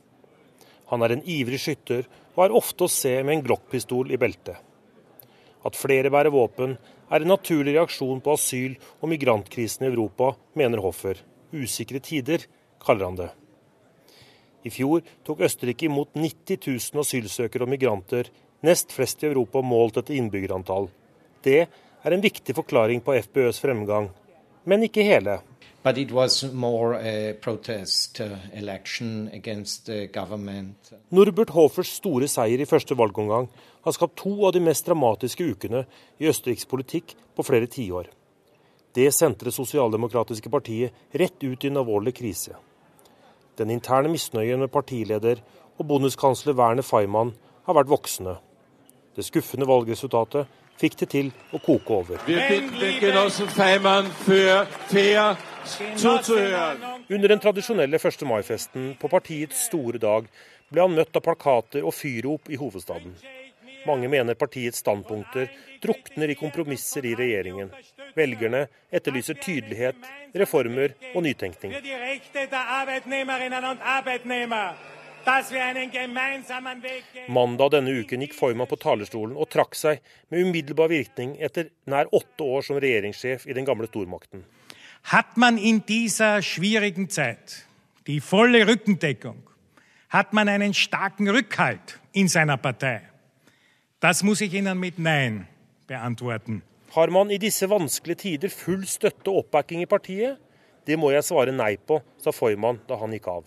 Han 0.91 1.07
er 1.07 1.15
en 1.15 1.25
ivrig 1.25 1.61
skytter 1.63 2.09
og 2.35 2.45
er 2.45 2.57
ofte 2.59 2.89
å 2.89 2.91
se 2.91 3.15
med 3.23 3.37
en 3.37 3.45
Glock-pistol 3.47 4.11
i 4.13 4.19
beltet. 4.21 4.59
At 5.63 5.79
flere 5.79 6.11
bærer 6.11 6.35
våpen, 6.35 6.75
er 7.13 7.23
en 7.23 7.31
naturlig 7.31 7.77
reaksjon 7.77 8.23
på 8.25 8.35
asyl- 8.35 8.79
og 8.99 9.11
migrantkrisen 9.13 9.87
i 9.87 9.91
Europa, 9.93 10.33
mener 10.59 10.83
Hoffer. 10.83 11.21
Usikre 11.53 12.01
tider, 12.03 12.49
kaller 12.83 13.07
han 13.07 13.21
det. 13.21 13.31
I 14.63 14.71
fjor 14.71 15.03
tok 15.27 15.43
Østerrike 15.47 15.89
imot 15.89 16.15
90 16.15 16.59
000 16.67 17.03
asylsøkere 17.03 17.67
og 17.67 17.73
migranter, 17.73 18.29
nest 18.63 18.93
flest 18.95 19.23
i 19.25 19.31
Europa 19.31 19.63
målt 19.63 19.99
etter 19.99 20.15
innbyggerantall. 20.19 20.89
Det 21.43 21.67
er 21.67 22.15
en 22.15 22.23
viktig 22.23 22.55
forklaring 22.55 23.03
på 23.03 23.17
FBØs 23.27 23.59
fremgang, 23.63 24.11
men 24.65 24.87
ikke 24.87 25.07
hele. 25.07 25.41
Protest 27.43 28.21
uh. 28.23 28.37
Norbert 31.11 31.51
Hofers 31.51 31.91
store 31.99 32.29
seier 32.31 32.63
i 32.63 32.69
første 32.71 32.95
valgomgang 32.95 33.49
har 33.83 33.97
skapt 33.97 34.21
to 34.23 34.37
av 34.47 34.55
de 34.55 34.63
mest 34.63 34.87
dramatiske 34.87 35.43
ukene 35.43 35.83
i 36.23 36.31
Østerriks 36.31 36.69
politikk 36.71 37.17
på 37.35 37.43
flere 37.43 37.67
tiår. 37.67 38.07
Det 38.95 39.09
sendte 39.17 39.49
det 39.49 39.57
sosialdemokratiske 39.57 40.51
partiet 40.53 40.93
rett 41.19 41.43
ut 41.43 41.65
i 41.65 41.71
en 41.73 41.81
alvorlig 41.83 42.15
krise. 42.15 42.55
Den 43.59 43.71
interne 43.71 44.09
misnøyen 44.09 44.61
med 44.61 44.73
partileder 44.73 45.43
og 45.79 45.87
bondeskansler 45.89 46.57
Werner 46.57 46.83
Feimann 46.83 47.35
har 47.67 47.77
vært 47.77 47.91
voksende. 47.91 48.39
Det 49.17 49.25
skuffende 49.27 49.69
valgresultatet 49.69 50.49
fikk 50.81 50.97
det 51.03 51.09
til 51.13 51.29
å 51.53 51.61
koke 51.63 51.99
over. 52.01 52.23
Under 57.13 57.29
den 57.29 57.43
tradisjonelle 57.45 58.01
1. 58.01 58.27
mai-festen 58.27 58.97
på 58.99 59.13
partiets 59.13 59.67
store 59.69 60.01
dag 60.03 60.27
ble 60.73 60.87
han 60.87 60.97
møtt 60.97 61.17
av 61.17 61.25
plakater 61.27 61.85
og 61.85 61.95
fyrrop 61.95 62.49
i 62.49 62.59
hovedstaden. 62.59 63.15
Mange 63.87 64.09
mener 64.09 64.35
partiets 64.39 64.79
standpunkter 64.79 65.49
drukner 65.83 66.31
i 66.31 66.39
kompromisser 66.39 67.07
i 67.07 67.15
regjeringen. 67.19 67.71
Velgerne 68.15 68.67
etterlyser 68.91 69.39
tydelighet, 69.43 69.99
reformer 70.35 70.95
og 71.15 71.23
nytenkning. 71.27 71.75
Mandag 77.29 77.71
denne 77.77 77.95
uken 78.03 78.25
gikk 78.25 78.35
Foyman 78.35 78.71
på 78.71 78.79
talerstolen 78.83 79.37
og 79.39 79.51
trakk 79.55 79.77
seg 79.79 80.01
med 80.33 80.49
umiddelbar 80.49 80.91
virkning 80.91 81.37
etter 81.39 81.71
nær 81.91 82.11
åtte 82.11 82.43
år 82.43 82.67
som 82.67 82.81
regjeringssjef 82.83 83.47
i 83.47 83.55
den 83.55 83.69
gamle 83.69 83.87
stormakten. 83.91 84.43
Hat 85.11 85.37
man 85.37 85.59
in 85.59 85.83
dieser 85.87 86.43
schwierigen 86.43 87.09
Zeit 87.11 87.65
die 88.07 88.21
volle 88.21 88.67
Rückendeckung, 88.67 89.43
hat 90.09 90.33
man 90.33 90.49
einen 90.49 90.75
starken 90.75 91.29
Rückhalt 91.31 92.01
in 92.13 92.29
seiner 92.29 92.57
Partei. 92.57 93.12
Das 94.03 94.25
muss 94.25 94.41
ich 94.41 94.53
Ihnen 94.53 94.81
mit 94.81 94.99
Nein 94.99 95.47
beantworten. 95.87 96.65
Har 96.91 97.09
man 97.11 97.31
i 97.31 97.39
disse 97.39 97.71
vanskelige 97.71 98.19
tider 98.19 98.51
full 98.51 98.83
støtte 98.83 99.31
og 99.31 99.45
oppbacking 99.45 99.85
i 99.85 99.87
partiet? 99.87 100.41
Det 100.83 100.97
må 100.99 101.13
jeg 101.15 101.23
svare 101.23 101.55
nei 101.55 101.77
på, 101.79 102.01
sa 102.19 102.33
Foyman 102.35 102.81
da 102.89 102.99
han 102.99 103.15
gikk 103.15 103.29
av. 103.31 103.47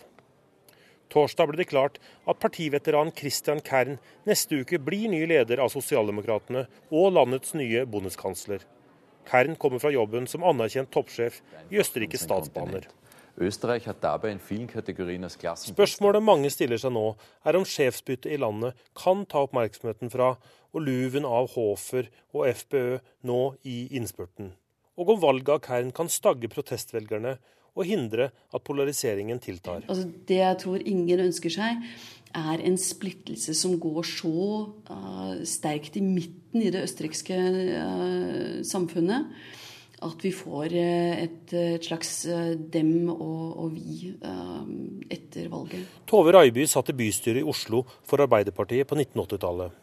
Torsdag 1.12 1.50
ble 1.50 1.60
det 1.60 1.68
klart 1.68 2.00
at 2.24 2.40
partiveteran 2.40 3.12
Christian 3.12 3.60
Kern 3.60 3.98
neste 4.24 4.62
uke 4.62 4.80
blir 4.80 5.12
ny 5.12 5.26
leder 5.28 5.60
av 5.60 5.74
Sosialdemokratene 5.76 6.64
og 6.88 7.12
landets 7.18 7.52
nye 7.52 7.84
bondeskansler. 7.84 8.64
Kern 9.28 9.60
kommer 9.60 9.84
fra 9.84 9.92
jobben 9.92 10.24
som 10.24 10.46
anerkjent 10.54 10.88
toppsjef 10.88 11.42
i 11.68 11.84
Østerrikes 11.84 12.24
statsbaner. 12.24 12.88
Spørsmålet 15.66 16.24
mange 16.24 16.50
stiller 16.52 16.80
seg 16.80 16.92
nå, 16.96 17.06
er 17.44 17.58
om 17.58 17.66
sjefsbyttet 17.68 18.32
i 18.32 18.38
landet 18.40 18.72
kan 18.96 19.26
ta 19.28 19.42
oppmerksomheten 19.44 20.12
fra 20.12 20.36
og 20.76 20.80
luven 20.84 21.24
av 21.28 21.50
Hofer 21.54 22.08
og 22.36 22.46
FPØ 22.48 22.98
nå 23.28 23.40
i 23.68 23.86
innspurten, 23.96 24.52
og 24.96 25.12
om 25.14 25.20
valget 25.22 25.52
av 25.52 25.60
Kern 25.64 25.92
kan 25.96 26.08
stagge 26.12 26.48
protestvelgerne 26.52 27.36
og 27.76 27.84
hindre 27.84 28.30
at 28.56 28.64
polariseringen 28.64 29.40
tiltar. 29.44 29.84
Altså, 29.84 30.08
det 30.28 30.40
jeg 30.40 30.60
tror 30.62 30.80
ingen 30.80 31.20
ønsker 31.28 31.52
seg, 31.52 31.84
er 32.36 32.60
en 32.68 32.76
splittelse 32.80 33.54
som 33.56 33.76
går 33.80 34.04
så 34.08 34.32
uh, 34.90 35.36
sterkt 35.48 35.96
i 35.96 36.04
midten 36.04 36.64
i 36.64 36.72
det 36.72 36.82
østerrikske 36.88 37.36
uh, 37.36 38.64
samfunnet 38.66 39.28
at 40.04 40.24
vi 40.24 40.32
får 40.36 40.74
eh, 40.76 41.24
et, 41.24 41.54
et 41.56 41.86
slags 41.88 42.10
dem 42.74 43.08
og, 43.14 43.56
og 43.64 43.72
vi 43.72 44.12
etter 45.10 45.48
valget. 45.52 45.88
Tove 46.08 46.34
Raiby 46.36 46.66
satt 46.68 46.92
i 46.92 46.98
bystyret 46.98 47.40
i 47.40 47.48
Oslo 47.48 47.84
for 48.04 48.20
Arbeiderpartiet 48.24 48.88
på 48.88 48.98
1980-tallet. 48.98 49.82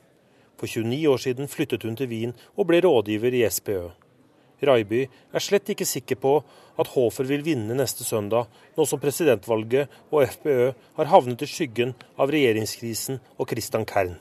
For 0.60 0.70
29 0.70 1.10
år 1.10 1.20
siden 1.20 1.50
flyttet 1.52 1.84
hun 1.84 1.98
til 2.00 2.12
Wien 2.12 2.38
og 2.56 2.70
ble 2.70 2.84
rådgiver 2.86 3.36
i 3.36 3.44
SPØ. 3.50 3.90
Raiby 4.64 5.02
er 5.08 5.44
slett 5.44 5.70
ikke 5.74 5.88
sikker 5.88 6.20
på 6.20 6.38
at 6.80 6.92
Hofer 6.96 7.28
vil 7.30 7.44
vinne 7.46 7.76
neste 7.78 8.06
søndag, 8.08 8.48
nå 8.78 8.86
som 8.90 9.02
presidentvalget 9.02 9.92
og 10.10 10.24
FPØ 10.38 10.70
har 10.98 11.12
havnet 11.12 11.44
i 11.44 11.50
skyggen 11.50 11.94
av 12.18 12.32
regjeringskrisen 12.34 13.20
og 13.38 13.50
Christian 13.52 13.86
Kern. 13.90 14.16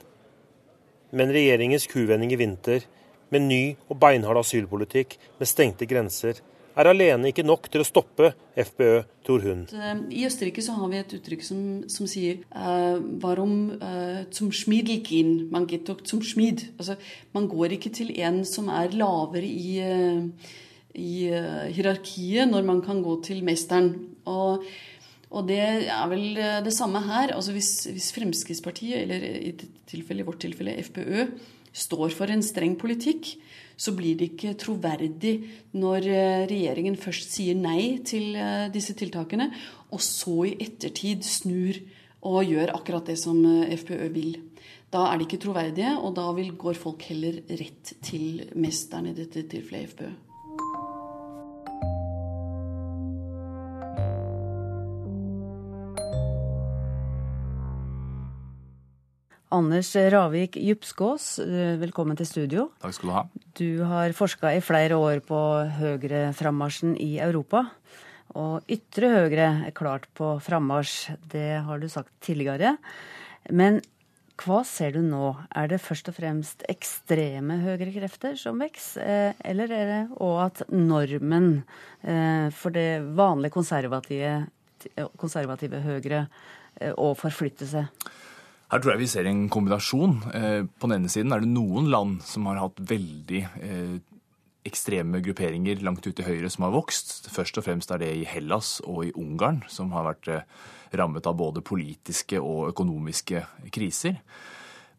Men 1.13 1.33
regjeringens 1.33 1.87
kuvending 1.93 2.33
i 2.33 2.41
vinter, 2.41 2.85
med 3.33 3.49
ny 3.49 3.63
og 3.89 3.99
beinhard 4.03 4.41
asylpolitikk 4.43 5.17
med 5.41 5.49
stengte 5.51 5.89
grenser, 5.89 6.41
er 6.73 6.89
alene 6.89 7.31
ikke 7.31 7.45
nok 7.45 7.69
til 7.73 7.83
å 7.83 7.87
stoppe 7.87 8.31
FPØ, 8.57 9.03
tror 9.27 9.45
hun. 9.45 9.65
Eh, 9.73 10.03
I 10.21 10.25
Østerrike 10.29 10.65
så 10.65 10.77
har 10.79 10.91
vi 10.93 11.01
et 11.01 11.15
uttrykk 11.19 11.45
som, 11.45 11.61
som 11.93 12.09
sier 12.11 12.41
uh, 12.55 12.97
varom, 13.23 13.57
uh, 13.83 14.23
zum 14.35 14.53
Schmiedelkin, 14.57 15.51
man 15.53 15.69
geht 15.69 15.89
doch 15.91 16.03
zum 16.09 16.23
Schmied. 16.25 16.65
Altså, 16.79 16.97
man 17.37 17.49
går 17.53 17.77
ikke 17.77 17.93
til 17.95 18.15
en 18.25 18.43
som 18.49 18.71
er 18.73 18.97
lavere 18.97 19.45
i, 19.45 19.83
uh, 19.85 20.57
i 20.97 21.13
hierarkiet, 21.77 22.49
når 22.49 22.67
man 22.69 22.83
kan 22.85 23.05
gå 23.05 23.21
til 23.29 23.45
mesteren. 23.47 23.95
Og, 24.25 24.65
Og 25.33 25.47
det 25.49 25.63
er 25.89 26.09
vel 26.11 26.37
det 26.61 26.75
samme 26.77 27.01
her. 27.01 27.31
altså 27.33 27.55
Hvis, 27.57 27.87
hvis 27.89 28.11
Fremskrittspartiet, 28.13 28.99
eller 29.01 29.23
i, 29.41 29.55
tilfelle, 29.89 30.21
i 30.21 30.27
vårt 30.29 30.43
tilfelle 30.45 30.75
FPØ, 30.85 31.25
står 31.73 32.13
for 32.15 32.31
en 32.33 32.45
streng 32.45 32.77
politikk, 32.81 33.35
så 33.77 33.95
blir 33.97 34.19
det 34.19 34.33
ikke 34.35 34.55
troverdig 34.61 35.35
når 35.75 36.07
regjeringen 36.51 36.99
først 37.01 37.33
sier 37.35 37.57
nei 37.59 37.99
til 38.07 38.37
disse 38.75 38.95
tiltakene, 38.99 39.49
og 39.91 40.03
så 40.05 40.43
i 40.51 40.57
ettertid 40.63 41.25
snur 41.27 41.81
og 42.23 42.45
gjør 42.47 42.77
akkurat 42.77 43.09
det 43.11 43.19
som 43.19 43.41
FPØ 43.43 44.11
vil. 44.15 44.37
Da 44.93 45.07
er 45.09 45.19
de 45.19 45.27
ikke 45.27 45.41
troverdige, 45.41 45.95
og 45.99 46.13
da 46.19 46.29
vil, 46.37 46.53
går 46.53 46.77
folk 46.79 47.09
heller 47.09 47.41
rett 47.49 47.95
til 48.05 48.45
mesteren, 48.61 49.09
i 49.09 49.17
dette 49.17 49.47
tilfellet 49.49 49.95
FPØ. 49.95 50.11
Anders 59.63 59.95
Ravik 59.95 60.57
Djupskås, 60.59 61.39
eh, 61.39 61.77
velkommen 61.79 62.17
til 62.19 62.27
studio. 62.27 62.63
Takk 62.83 62.95
skal 62.97 63.09
Du 63.09 63.15
ha. 63.15 63.23
Du 63.55 63.85
har 63.85 64.11
forska 64.11 64.51
i 64.57 64.61
flere 64.61 64.97
år 64.99 65.21
på 65.23 65.39
høyreframmarsjen 65.79 66.97
i 66.99 67.21
Europa. 67.23 67.71
Og 68.35 68.67
ytre 68.67 69.07
høyre 69.13 69.47
er 69.69 69.71
klart 69.71 70.09
på 70.19 70.41
frammarsj, 70.43 71.15
det 71.31 71.63
har 71.63 71.79
du 71.79 71.87
sagt 71.87 72.11
tidligere. 72.21 72.77
Men 73.51 73.81
hva 74.37 74.65
ser 74.67 74.97
du 74.97 75.01
nå? 75.01 75.37
Er 75.55 75.69
det 75.69 75.79
først 75.81 76.09
og 76.09 76.17
fremst 76.17 76.65
ekstreme 76.69 77.61
høyrekrefter 77.63 78.35
som 78.37 78.59
vokser, 78.59 78.99
eh, 79.07 79.33
eller 79.45 79.71
er 79.71 79.87
det 79.87 80.19
òg 80.19 80.45
at 80.45 80.63
normen 80.71 81.63
eh, 82.03 82.51
for 82.51 82.71
det 82.71 83.15
vanlige 83.15 83.53
konservative, 83.53 84.49
konservative 85.17 85.81
høyre 85.87 86.27
òg 86.99 87.17
forflytter 87.17 87.67
seg? 87.67 88.13
Her 88.73 88.81
tror 88.81 88.95
jeg 88.95 89.03
vi 89.03 89.11
ser 89.13 89.29
en 89.29 89.45
kombinasjon. 89.53 90.15
Eh, 90.33 90.63
på 90.65 90.89
den 90.89 91.03
ene 91.03 91.13
siden 91.13 91.35
er 91.35 91.43
det 91.43 91.51
noen 91.53 91.91
land 91.93 92.23
som 92.25 92.49
har 92.49 92.63
hatt 92.63 92.81
veldig 92.81 93.45
ekstreme 94.63 95.19
grupperinger 95.25 95.81
langt 95.83 96.07
ute 96.07 96.15
til 96.21 96.29
høyre 96.29 96.49
som 96.53 96.65
har 96.65 96.73
vokst. 96.73 97.27
Først 97.35 97.59
og 97.59 97.67
fremst 97.67 97.93
er 97.93 98.01
det 98.01 98.13
i 98.15 98.25
Hellas 98.29 98.77
og 98.87 99.05
i 99.09 99.13
Ungarn, 99.19 99.61
som 99.69 99.91
har 99.93 100.07
vært 100.07 100.31
rammet 100.95 101.27
av 101.27 101.37
både 101.37 101.65
politiske 101.67 102.39
og 102.41 102.71
økonomiske 102.71 103.43
kriser. 103.75 104.21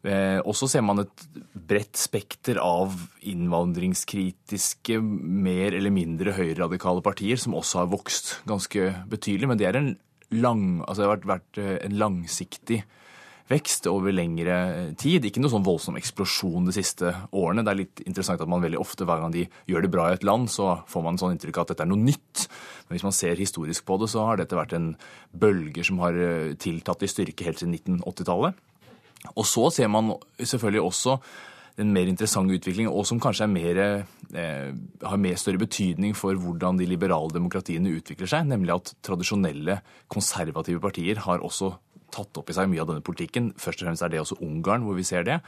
Også 0.04 0.44
og 0.44 0.56
så 0.58 0.66
ser 0.68 0.82
man 0.84 1.00
et 1.00 1.22
bredt 1.56 1.96
spekter 1.96 2.58
av 2.60 2.92
innvandringskritiske, 3.24 4.98
mer 5.00 5.72
eller 5.78 5.94
mindre 5.94 6.34
høyreradikale 6.36 7.00
partier 7.04 7.40
som 7.40 7.56
også 7.56 7.80
har 7.80 7.88
vokst 7.88 8.34
ganske 8.44 8.90
betydelig. 9.08 9.48
Men 9.48 9.62
det, 9.62 9.70
en 9.72 9.94
lang, 10.34 10.82
altså 10.84 11.00
det 11.00 11.08
har 11.08 11.14
vært, 11.14 11.30
vært 11.32 11.62
eh, 11.62 11.78
en 11.86 11.96
langsiktig 12.02 12.82
vekst 13.50 13.88
over 13.90 14.14
lengre 14.14 14.56
tid. 15.00 15.26
Ikke 15.28 15.42
noe 15.42 15.52
sånn 15.52 15.66
voldsom 15.66 15.98
eksplosjon 16.00 16.68
de 16.68 16.74
siste 16.76 17.12
årene. 17.36 17.64
Det 17.64 17.72
er 17.72 17.80
litt 17.82 18.04
interessant 18.06 18.40
at 18.40 18.50
man 18.50 18.64
veldig 18.64 18.80
ofte 18.80 19.06
hver 19.08 19.20
gang 19.20 19.34
de 19.34 19.46
gjør 19.70 19.84
det 19.84 19.92
bra 19.92 20.08
i 20.08 20.16
et 20.16 20.26
land, 20.26 20.48
så 20.52 20.78
får 20.90 21.04
man 21.04 21.20
sånn 21.20 21.36
inntrykk 21.36 21.60
av 21.60 21.66
at 21.66 21.74
dette 21.74 21.86
er 21.86 21.90
noe 21.92 22.00
nytt. 22.00 22.46
Men 22.86 22.96
hvis 22.96 23.06
man 23.06 23.16
ser 23.16 23.40
historisk 23.40 23.86
på 23.88 23.98
det, 24.00 24.10
så 24.12 24.24
har 24.28 24.40
dette 24.40 24.58
vært 24.58 24.76
en 24.76 24.92
bølge 25.32 25.84
som 25.84 26.00
har 26.04 26.16
eh, 26.16 26.54
tiltatt 26.60 27.04
i 27.04 27.10
styrke 27.10 27.48
helt 27.48 27.60
siden 27.60 27.76
1980-tallet. 27.76 28.62
Og 29.34 29.44
så 29.48 29.68
ser 29.72 29.92
man 29.92 30.14
selvfølgelig 30.40 30.84
også 30.84 31.18
en 31.82 31.90
mer 31.90 32.06
interessant 32.06 32.52
utvikling, 32.54 32.86
og 32.86 33.06
som 33.08 33.18
kanskje 33.20 33.48
mer, 33.50 33.78
eh, 34.34 34.68
har 35.02 35.16
mer 35.18 35.36
større 35.40 35.58
betydning 35.58 36.14
for 36.14 36.38
hvordan 36.38 36.78
de 36.78 36.86
liberale 36.86 37.32
demokratiene 37.34 37.96
utvikler 37.98 38.30
seg, 38.30 38.46
nemlig 38.46 38.76
at 38.76 38.94
tradisjonelle 39.02 39.80
konservative 40.08 40.80
partier 40.80 41.18
har 41.26 41.42
også 41.42 41.74
tatt 42.14 42.40
opp 42.40 42.50
i 42.50 42.56
seg 42.56 42.70
mye 42.70 42.84
av 42.84 42.92
denne 42.92 43.04
politikken. 43.04 43.52
Først 43.60 43.82
og 43.82 43.90
fremst 43.90 44.06
er 44.06 44.14
det 44.14 44.22
også 44.22 44.38
Ungarn, 44.44 44.86
hvor 44.86 44.98
vi 44.98 45.06
ser 45.06 45.26
det. 45.26 45.40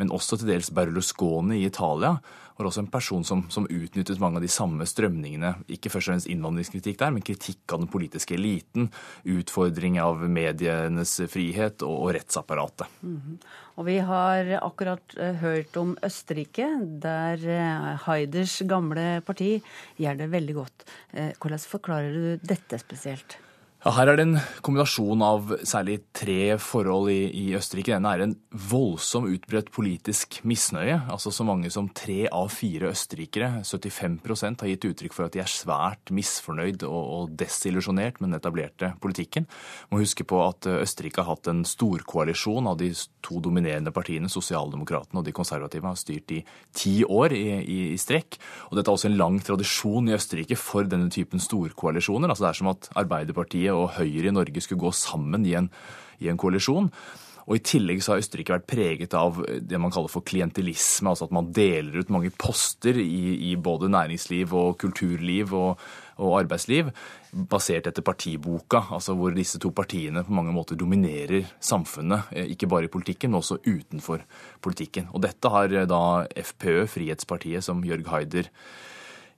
Men 0.00 0.12
også 0.14 0.40
til 0.40 0.52
dels 0.52 0.70
Berlusconi 0.74 1.62
i 1.62 1.66
Italia 1.68 2.18
var 2.60 2.68
også 2.68 2.82
en 2.84 2.90
person 2.92 3.24
som, 3.24 3.46
som, 3.52 3.66
utnyttet 3.70 4.20
mange 4.20 4.36
av 4.40 4.44
de 4.44 4.50
samme 4.52 4.84
strømningene. 4.88 5.54
Ikke 5.72 5.92
først 5.92 6.10
og 6.10 6.14
fremst 6.14 6.30
innvandringskritikk 6.30 6.98
der, 7.00 7.14
men 7.14 7.24
kritikk 7.24 7.72
av 7.72 7.82
den 7.82 7.90
politiske 7.92 8.36
eliten. 8.36 8.90
Utfordring 9.24 9.96
av 10.02 10.20
medienes 10.28 11.16
frihet 11.32 11.84
og, 11.86 11.96
og 12.04 12.14
rettsapparatet. 12.18 12.86
Mm 13.02 13.16
-hmm. 13.16 13.36
Og 13.80 13.86
vi 13.86 13.98
har 13.98 14.58
akkurat 14.62 15.16
uh, 15.16 15.34
hørt 15.40 15.76
om 15.76 15.96
Østerrike, 16.02 16.66
der 17.00 17.36
Heiders 17.36 18.04
Haiders 18.04 18.62
gamle 18.68 19.22
parti 19.26 19.62
gjør 19.96 20.18
det 20.18 20.30
veldig 20.30 20.54
godt. 20.54 20.84
Uh, 21.14 21.32
hvordan 21.40 21.58
forklarer 21.58 22.12
du 22.12 22.36
dette 22.42 22.78
spesielt? 22.78 23.38
Ja, 23.80 23.94
her 23.96 24.10
er 24.12 24.18
det 24.18 24.24
en 24.26 24.40
kombinasjon 24.60 25.22
av 25.24 25.54
særlig 25.64 25.94
tre 26.12 26.58
forhold 26.60 27.08
i, 27.08 27.30
i 27.32 27.44
Østerrike. 27.56 27.94
Den 27.94 28.04
er 28.04 28.20
en 28.20 28.34
voldsom 28.52 29.24
utbredt 29.30 29.70
politisk 29.72 30.36
misnøye. 30.44 30.98
Altså 31.08 31.32
Så 31.32 31.46
mange 31.48 31.70
som 31.72 31.88
tre 31.96 32.26
av 32.28 32.50
fire 32.52 32.90
østerrikere, 32.92 33.62
75% 33.64 34.60
har 34.60 34.68
gitt 34.68 34.84
uttrykk 34.84 35.16
for 35.16 35.24
at 35.30 35.32
de 35.32 35.40
er 35.40 35.48
svært 35.48 36.12
misfornøyd 36.12 36.84
og, 36.84 36.98
og 37.00 37.32
desillusjonert 37.40 38.20
med 38.20 38.28
den 38.28 38.36
etablerte 38.36 38.90
politikken. 39.00 39.48
Må 39.88 40.02
huske 40.02 40.28
på 40.28 40.42
at 40.44 40.68
Østerrike 40.68 41.24
har 41.24 41.30
hatt 41.32 41.48
en 41.48 41.64
storkoalisjon 41.64 42.68
av 42.68 42.76
de 42.84 42.90
to 43.24 43.40
dominerende 43.40 43.94
partiene, 43.96 44.28
Sosialdemokratene 44.28 45.22
og 45.22 45.24
de 45.24 45.36
konservative, 45.40 45.88
har 45.88 45.96
styrt 45.96 46.36
i 46.36 46.42
ti 46.76 46.98
år 47.08 47.32
i, 47.32 47.42
i, 47.64 47.80
i 47.94 47.98
strekk. 48.04 48.36
Og 48.68 48.76
dette 48.76 48.92
er 48.92 49.00
også 49.00 49.08
en 49.08 49.18
lang 49.24 49.40
tradisjon 49.40 50.12
i 50.12 50.18
Østerrike 50.20 50.60
for 50.60 50.84
denne 50.84 51.08
typen 51.08 51.40
storkoalisjoner. 51.40 52.28
Altså 52.28 52.44
Det 52.44 52.52
er 52.52 52.60
som 52.60 52.72
at 52.76 52.92
Arbeiderpartiet 53.06 53.69
og 53.74 53.96
Høyre 53.98 54.30
i 54.30 54.34
Norge 54.34 54.62
skulle 54.64 54.82
gå 54.82 54.92
sammen 54.96 55.46
i 55.48 55.56
en, 55.58 55.70
i 56.20 56.30
en 56.32 56.40
koalisjon. 56.40 56.90
Og 57.50 57.56
I 57.58 57.62
tillegg 57.66 57.98
så 58.04 58.12
har 58.12 58.20
Østerrike 58.22 58.54
vært 58.54 58.68
preget 58.70 59.14
av 59.18 59.40
det 59.42 59.78
man 59.82 59.90
kaller 59.90 60.12
for 60.12 60.22
klientelisme. 60.22 61.10
altså 61.10 61.26
At 61.26 61.34
man 61.34 61.48
deler 61.56 61.98
ut 61.98 62.12
mange 62.14 62.30
poster 62.38 63.00
i, 63.02 63.50
i 63.50 63.56
både 63.58 63.90
næringsliv 63.90 64.54
og 64.54 64.76
kulturliv 64.78 65.54
og, 65.58 65.80
og, 66.20 66.36
arbeidsliv, 66.44 66.92
basert 67.50 67.88
etter 67.90 68.06
partiboka. 68.06 68.84
altså 68.94 69.16
Hvor 69.18 69.34
disse 69.34 69.58
to 69.58 69.72
partiene 69.74 70.22
på 70.22 70.36
mange 70.36 70.54
måter 70.54 70.78
dominerer 70.78 71.48
samfunnet. 71.58 72.30
Eh, 72.30 72.52
ikke 72.54 72.70
bare 72.70 72.86
i 72.86 72.92
politikken, 72.92 73.32
men 73.32 73.42
også 73.42 73.58
utenfor 73.66 74.22
politikken. 74.62 75.10
Og 75.10 75.24
Dette 75.26 75.50
har 75.50 75.74
da 75.90 76.04
FPØ, 76.30 76.86
Frihetspartiet, 76.86 77.66
som 77.66 77.82
Jørg 77.82 78.06
Haider 78.14 78.52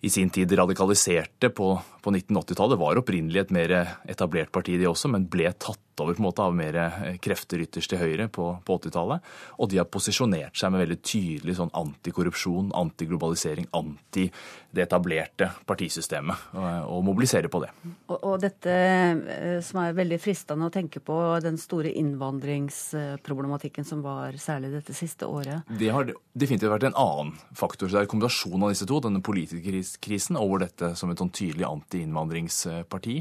i 0.02 0.10
sin 0.10 0.30
tid 0.34 0.52
radikaliserte 0.58 1.52
på, 1.54 1.76
på 2.02 2.10
1980-tallet, 2.10 2.80
var 2.80 2.98
opprinnelig 2.98 3.44
et 3.44 3.52
mer 3.54 3.74
etablert 4.10 4.50
parti, 4.54 4.74
de 4.80 4.88
også, 4.90 5.12
men 5.12 5.28
ble 5.30 5.52
tatt 5.54 5.91
over 6.00 6.14
på 6.14 6.22
en 6.22 6.28
måte 6.28 6.42
av 6.42 6.54
mer 6.56 6.78
eh, 6.78 7.16
krefter 7.22 7.62
ytterst 7.64 7.92
til 7.92 8.00
høyre 8.00 8.28
på, 8.32 8.48
på 8.64 8.78
80-tallet. 8.80 9.28
Og 9.58 9.70
de 9.70 9.80
har 9.80 9.88
posisjonert 9.90 10.56
seg 10.58 10.72
med 10.72 10.84
veldig 10.84 10.98
tydelig 11.04 11.56
sånn 11.58 11.72
antikorrupsjon, 11.76 12.72
antiglobalisering, 12.78 13.68
anti 13.76 14.28
det 14.72 14.86
etablerte 14.86 15.50
partisystemet, 15.68 16.46
og, 16.56 16.66
og 16.94 17.02
mobilisere 17.04 17.50
på 17.52 17.60
det. 17.64 17.68
Og, 18.08 18.16
og, 18.16 18.36
dette 18.40 18.72
eh, 18.72 19.58
som 19.64 19.82
er 19.82 19.96
veldig 19.98 20.18
fristende 20.22 20.68
å 20.68 20.72
tenke 20.72 21.02
på, 21.04 21.18
den 21.44 21.58
store 21.60 21.92
innvandringsproblematikken 22.00 23.86
som 23.88 24.00
var 24.04 24.38
særlig 24.40 24.72
dette 24.72 24.96
siste 24.96 25.28
året? 25.28 25.68
Det 25.68 25.92
har 25.92 26.08
definitivt 26.32 26.72
vært 26.72 26.88
en 26.88 26.96
annen 26.98 27.34
faktor. 27.58 27.88
så 27.88 27.98
Det 27.98 28.00
er 28.02 28.08
en 28.08 28.14
kombinasjon 28.14 28.64
av 28.64 28.72
disse 28.72 28.88
to, 28.88 29.02
denne 29.04 29.20
politikerkrisen 29.24 30.40
over 30.40 30.64
dette 30.64 30.94
som 30.96 31.12
et 31.12 31.20
sånn 31.20 31.34
tydelig 31.36 31.68
anti-innvandringsparti 31.68 33.20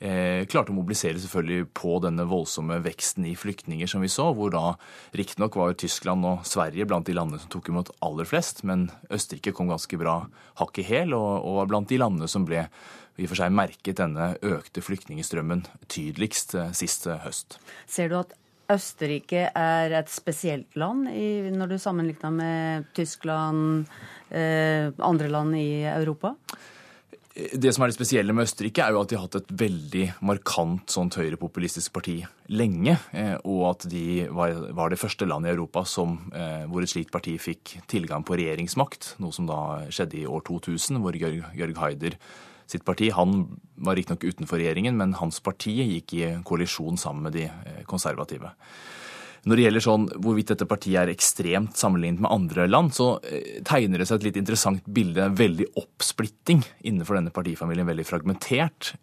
eh, 0.00 0.46
klarte 0.50 0.72
å 0.72 0.76
mobilisere 0.76 1.20
selvfølgelig 1.20 1.68
på 1.76 1.98
denne 2.04 2.26
voldsomme 2.28 2.80
veksten 2.84 3.28
i 3.28 3.36
flyktninger 3.38 3.90
som 3.90 4.04
vi 4.04 4.10
så, 4.12 4.30
hvor 4.36 4.52
da 4.54 4.64
riktignok 5.16 5.58
var 5.60 5.76
Tyskland 5.78 6.26
og 6.26 6.46
Sverige 6.48 6.88
blant 6.88 7.08
de 7.08 7.16
landene 7.16 7.42
som 7.42 7.52
tok 7.52 7.70
imot 7.72 7.92
aller 8.04 8.28
flest, 8.28 8.64
men 8.68 8.88
Østerrike 9.12 9.54
kom 9.56 9.70
ganske 9.70 10.00
bra 10.00 10.22
hakk 10.60 10.82
i 10.82 10.86
hæl 10.88 11.14
og, 11.16 11.30
og 11.44 11.60
var 11.62 11.70
blant 11.74 11.92
de 11.92 12.00
landene 12.00 12.30
som 12.30 12.48
ble 12.48 12.66
i 13.20 13.26
og 13.26 13.32
for 13.34 13.42
seg 13.42 13.52
merket 13.52 13.98
denne 14.00 14.32
økte 14.40 14.82
flyktningstrømmen 14.84 15.66
tydeligst 15.92 16.56
eh, 16.56 16.74
sist 16.76 17.08
høst. 17.24 17.60
Ser 17.90 18.12
du 18.12 18.20
at 18.22 18.36
Østerrike 18.70 19.48
er 19.56 19.92
et 19.98 20.10
spesielt 20.12 20.76
land 20.78 21.08
i, 21.10 21.50
når 21.50 21.72
du 21.72 21.78
sammenligner 21.82 22.34
med 22.34 22.90
Tyskland, 22.94 23.88
eh, 24.30 24.92
andre 25.02 25.30
land 25.32 25.56
i 25.58 25.82
Europa? 25.90 26.36
Det 27.30 27.70
som 27.70 27.84
er 27.84 27.92
det 27.92 27.94
spesielle 27.94 28.34
med 28.34 28.48
Østerrike, 28.48 28.82
er 28.82 28.90
jo 28.90 29.04
at 29.04 29.10
de 29.10 29.16
har 29.16 29.28
hatt 29.28 29.36
et 29.38 29.52
veldig 29.60 30.06
markant 30.26 30.90
sånt 30.90 31.14
høyrepopulistisk 31.14 31.92
parti 31.94 32.16
lenge. 32.50 32.96
Eh, 33.14 33.36
og 33.46 33.62
at 33.68 33.86
de 33.92 34.26
var, 34.34 34.90
det 34.90 34.98
første 34.98 35.28
landet 35.30 35.52
i 35.52 35.54
Europa 35.54 35.84
som, 35.86 36.18
eh, 36.34 36.66
hvor 36.66 36.82
et 36.82 36.90
slikt 36.90 37.12
parti 37.14 37.36
fikk 37.38 37.76
tilgang 37.86 38.26
på 38.26 38.34
regjeringsmakt. 38.34 39.14
Noe 39.22 39.32
som 39.36 39.46
da 39.46 39.86
skjedde 39.94 40.18
i 40.18 40.26
år 40.26 40.42
2000, 40.48 40.98
hvor 40.98 41.14
Jørg, 41.14 41.44
Jørg 41.54 41.78
Haider 41.78 42.18
sitt 42.70 42.84
parti 42.86 43.10
Han 43.10 43.60
var 43.82 43.96
riktignok 43.98 44.24
utenfor 44.24 44.58
regjeringen, 44.58 44.96
men 44.98 45.14
hans 45.18 45.40
parti 45.42 45.72
gikk 45.78 46.14
i 46.18 46.24
koalisjon 46.46 46.98
sammen 46.98 47.28
med 47.28 47.38
de 47.38 47.46
eh, 47.46 47.84
konservative. 47.86 48.52
Når 49.48 49.56
det 49.56 49.64
gjelder 49.64 49.84
sånn 49.84 50.06
hvorvidt 50.20 50.52
dette 50.52 50.68
partiet 50.68 51.00
er 51.02 51.12
ekstremt 51.12 51.78
sammenlignet 51.80 52.24
med 52.24 52.32
andre 52.34 52.66
land, 52.68 52.92
så 52.96 53.14
eh, 53.24 53.62
tegner 53.66 54.02
det 54.02 54.10
seg 54.10 54.20
et 54.20 54.28
litt 54.28 54.40
interessant 54.42 54.84
bilde. 54.84 55.30
Veldig 55.38 55.70
oppsplitting 55.80 56.62
innenfor 56.84 57.18
denne 57.18 57.32
partifamilien. 57.34 57.88
Veldig 57.88 58.06
fragmentert. 58.08 58.94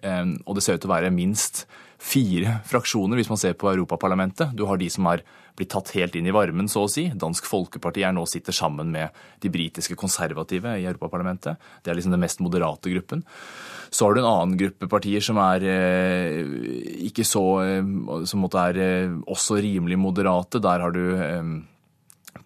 Og 0.45 0.57
det 0.57 0.63
ser 0.63 0.77
ut 0.77 0.83
til 0.83 0.91
å 0.91 0.95
være 0.95 1.13
minst 1.13 1.65
fire 1.97 2.59
fraksjoner, 2.69 3.17
hvis 3.17 3.31
man 3.31 3.39
ser 3.41 3.57
på 3.57 3.69
Europaparlamentet. 3.71 4.53
Du 4.57 4.67
har 4.69 4.77
de 4.77 4.89
som 4.93 5.09
har 5.09 5.23
blitt 5.57 5.71
tatt 5.73 5.91
helt 5.97 6.15
inn 6.15 6.27
i 6.29 6.33
varmen, 6.35 6.69
så 6.69 6.85
å 6.85 6.91
si. 6.91 7.07
Dansk 7.17 7.47
Folkeparti 7.49 8.03
er 8.05 8.13
nå 8.15 8.27
sitter 8.29 8.55
sammen 8.55 8.91
med 8.93 9.15
de 9.41 9.51
britiske 9.53 9.97
konservative 9.97 10.75
i 10.77 10.85
Europaparlamentet. 10.85 11.57
Det 11.83 11.91
er 11.91 11.97
liksom 11.97 12.13
den 12.13 12.23
mest 12.23 12.43
moderate 12.45 12.93
gruppen. 12.93 13.23
Så 13.89 14.05
har 14.05 14.13
du 14.13 14.21
en 14.21 14.29
annen 14.29 14.57
gruppe 14.59 14.89
partier 14.91 15.23
som 15.23 15.39
er 15.41 15.63
eh, 15.63 16.41
ikke 17.07 17.23
så 17.23 17.43
eh, 17.63 17.91
Som 18.27 18.41
måtte 18.43 18.59
er 18.59 18.79
eh, 18.83 19.17
også 19.31 19.61
rimelig 19.63 19.97
moderate. 20.01 20.61
Der 20.63 20.83
har 20.83 20.93
du 20.93 21.65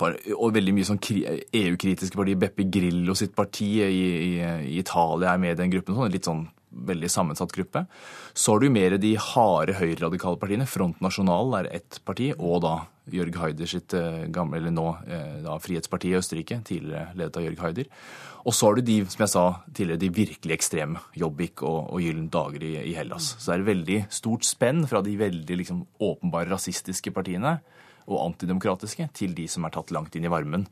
og 0.02 0.54
veldig 0.56 0.74
mye 0.74 0.88
sånn 0.88 1.02
EU-kritiske 1.02 2.18
partier. 2.18 2.40
Beppe 2.40 2.66
Grillo 2.74 3.14
sitt 3.18 3.36
parti 3.38 3.68
i, 3.84 3.90
i, 3.92 4.32
i, 4.40 4.80
Italia 4.80 5.34
er 5.34 5.42
med 5.42 5.54
i 5.54 5.60
den 5.60 5.74
gruppen. 5.74 5.98
Sånn, 5.98 6.14
litt 6.14 6.30
sånn 6.30 6.46
veldig 6.72 7.10
sammensatt 7.12 7.52
gruppe. 7.56 7.86
Så 8.34 8.54
har 8.54 8.62
du 8.62 8.72
mer 8.74 8.96
de 9.02 9.12
harde 9.20 9.76
høyreradikale 9.78 10.40
partiene. 10.42 10.70
Front 10.70 11.02
National 11.04 11.54
er 11.60 11.72
ett 11.76 12.00
parti, 12.08 12.32
og 12.38 12.64
da 12.66 12.76
Jørg 13.12 13.38
Haider 13.42 13.70
sitt 13.70 13.94
eh, 13.98 14.26
gamle, 14.34 14.60
eller 14.62 14.74
nå 14.74 14.88
eh, 15.08 15.40
da, 15.44 15.58
Frihetspartiet 15.62 16.14
i 16.14 16.20
Østerrike, 16.20 16.60
tidligere 16.68 17.16
ledet 17.18 17.40
av 17.40 17.46
Jørg 17.48 17.64
Haider. 17.66 17.90
Og 18.46 18.56
så 18.56 18.68
har 18.68 18.78
du 18.78 18.86
de 18.86 18.98
som 19.12 19.24
jeg 19.26 19.34
sa 19.34 19.46
tidligere, 19.68 20.02
de 20.02 20.12
virkelig 20.16 20.56
ekstreme, 20.56 21.02
Jobbik 21.18 21.64
og, 21.66 21.92
og 21.94 22.04
Gyllen 22.04 22.30
dager 22.34 22.64
i, 22.66 22.74
i, 22.86 22.96
Hellas. 22.98 23.34
Så 23.38 23.52
det 23.52 23.56
er 23.56 23.64
et 23.64 23.72
veldig 23.72 24.00
stort 24.14 24.48
spenn 24.48 24.86
fra 24.90 25.04
de 25.06 25.18
veldig 25.20 25.60
liksom, 25.62 25.84
åpenbare 26.02 26.50
rasistiske 26.54 27.14
partiene 27.16 27.58
og 28.08 28.22
antidemokratiske 28.24 29.12
til 29.18 29.36
de 29.38 29.48
som 29.52 29.66
er 29.68 29.76
tatt 29.76 29.94
langt 29.94 30.16
inn 30.18 30.26
i 30.26 30.32
varmen. 30.32 30.66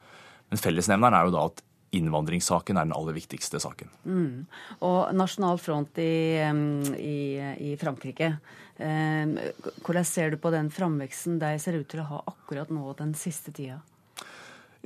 Men 0.49 0.61
fellesnevneren 0.61 1.17
er 1.17 1.27
jo 1.27 1.35
da 1.35 1.45
at 1.51 1.61
innvandringssaken 1.95 2.77
er 2.77 2.87
den 2.87 2.95
aller 2.95 3.15
viktigste 3.17 3.61
saken. 3.61 3.91
Mm. 4.05 4.47
Og 4.85 5.13
Nasjonal 5.17 5.59
Front 5.61 5.97
i, 6.01 6.39
i, 6.99 7.19
i 7.71 7.75
Frankrike. 7.81 8.35
Hvordan 8.79 10.05
ser 10.07 10.31
du 10.31 10.37
på 10.39 10.53
den 10.53 10.69
framveksten 10.71 11.39
de 11.41 11.55
ser 11.59 11.79
ut 11.81 11.89
til 11.91 12.03
å 12.03 12.09
ha 12.13 12.19
akkurat 12.31 12.71
nå 12.71 12.93
den 12.99 13.15
siste 13.17 13.51
tida? 13.55 13.81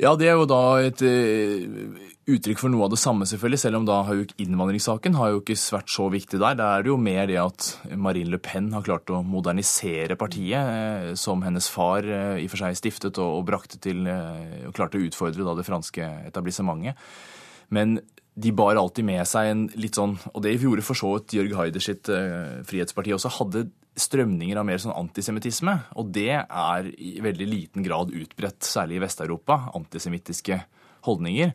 Ja, 0.01 0.15
det 0.17 0.25
er 0.25 0.39
jo 0.39 0.47
da 0.49 0.61
et 0.81 1.01
uh, 1.05 1.97
uttrykk 2.33 2.57
for 2.57 2.73
noe 2.73 2.87
av 2.87 2.93
det 2.95 2.97
samme, 3.01 3.27
selvfølgelig. 3.29 3.59
Selv 3.61 3.77
om 3.77 3.85
da 3.85 3.99
har 4.07 4.17
jo 4.17 4.25
innvandringssaken 4.41 5.19
har 5.19 5.35
jo 5.35 5.43
ikke 5.43 5.57
vært 5.75 5.93
så 5.93 6.07
viktig 6.09 6.39
der. 6.41 6.57
Da 6.57 6.69
er 6.73 6.85
det 6.85 6.89
jo 6.89 6.97
mer 6.97 7.27
det 7.29 7.37
at 7.37 7.67
Marine 7.93 8.33
Le 8.33 8.39
Pen 8.41 8.71
har 8.73 8.85
klart 8.85 9.13
å 9.13 9.21
modernisere 9.21 10.17
partiet, 10.17 10.57
uh, 10.57 11.11
som 11.19 11.45
hennes 11.45 11.69
far 11.69 12.09
uh, 12.09 12.39
i 12.41 12.47
og 12.47 12.55
for 12.55 12.63
seg 12.63 12.79
stiftet 12.79 13.21
og 13.21 13.45
brakte 13.45 13.77
til 13.83 14.01
og 14.09 14.73
klarte 14.73 14.97
å 14.97 15.05
utfordre 15.05 15.45
da 15.45 15.53
det 15.59 15.67
franske 15.67 16.09
etablissementet. 16.31 16.97
Men 17.73 17.99
de 18.33 18.49
bar 18.49 18.79
alltid 18.81 19.05
med 19.05 19.21
seg 19.29 19.51
en 19.51 19.59
litt 19.77 19.93
sånn 19.93 20.15
Og 20.31 20.39
det 20.41 20.55
gjorde 20.57 20.81
for 20.81 20.97
så 20.97 21.11
vidt 21.11 21.35
Jørg 21.37 21.51
Haider 21.53 21.83
sitt 21.85 22.09
Frihetsparti 22.65 23.13
også. 23.13 23.29
Hadde 23.35 23.67
strømninger 23.99 24.57
av 24.57 24.65
mer 24.67 24.81
sånn 24.81 24.95
antisemittisme. 24.95 25.75
Og 25.99 26.09
det 26.15 26.31
er 26.41 26.89
i 26.97 27.17
veldig 27.23 27.47
liten 27.49 27.85
grad 27.85 28.13
utbredt, 28.15 28.63
særlig 28.65 28.99
i 28.99 29.03
Vest-Europa, 29.05 29.59
antisemittiske 29.77 30.59
holdninger. 31.05 31.51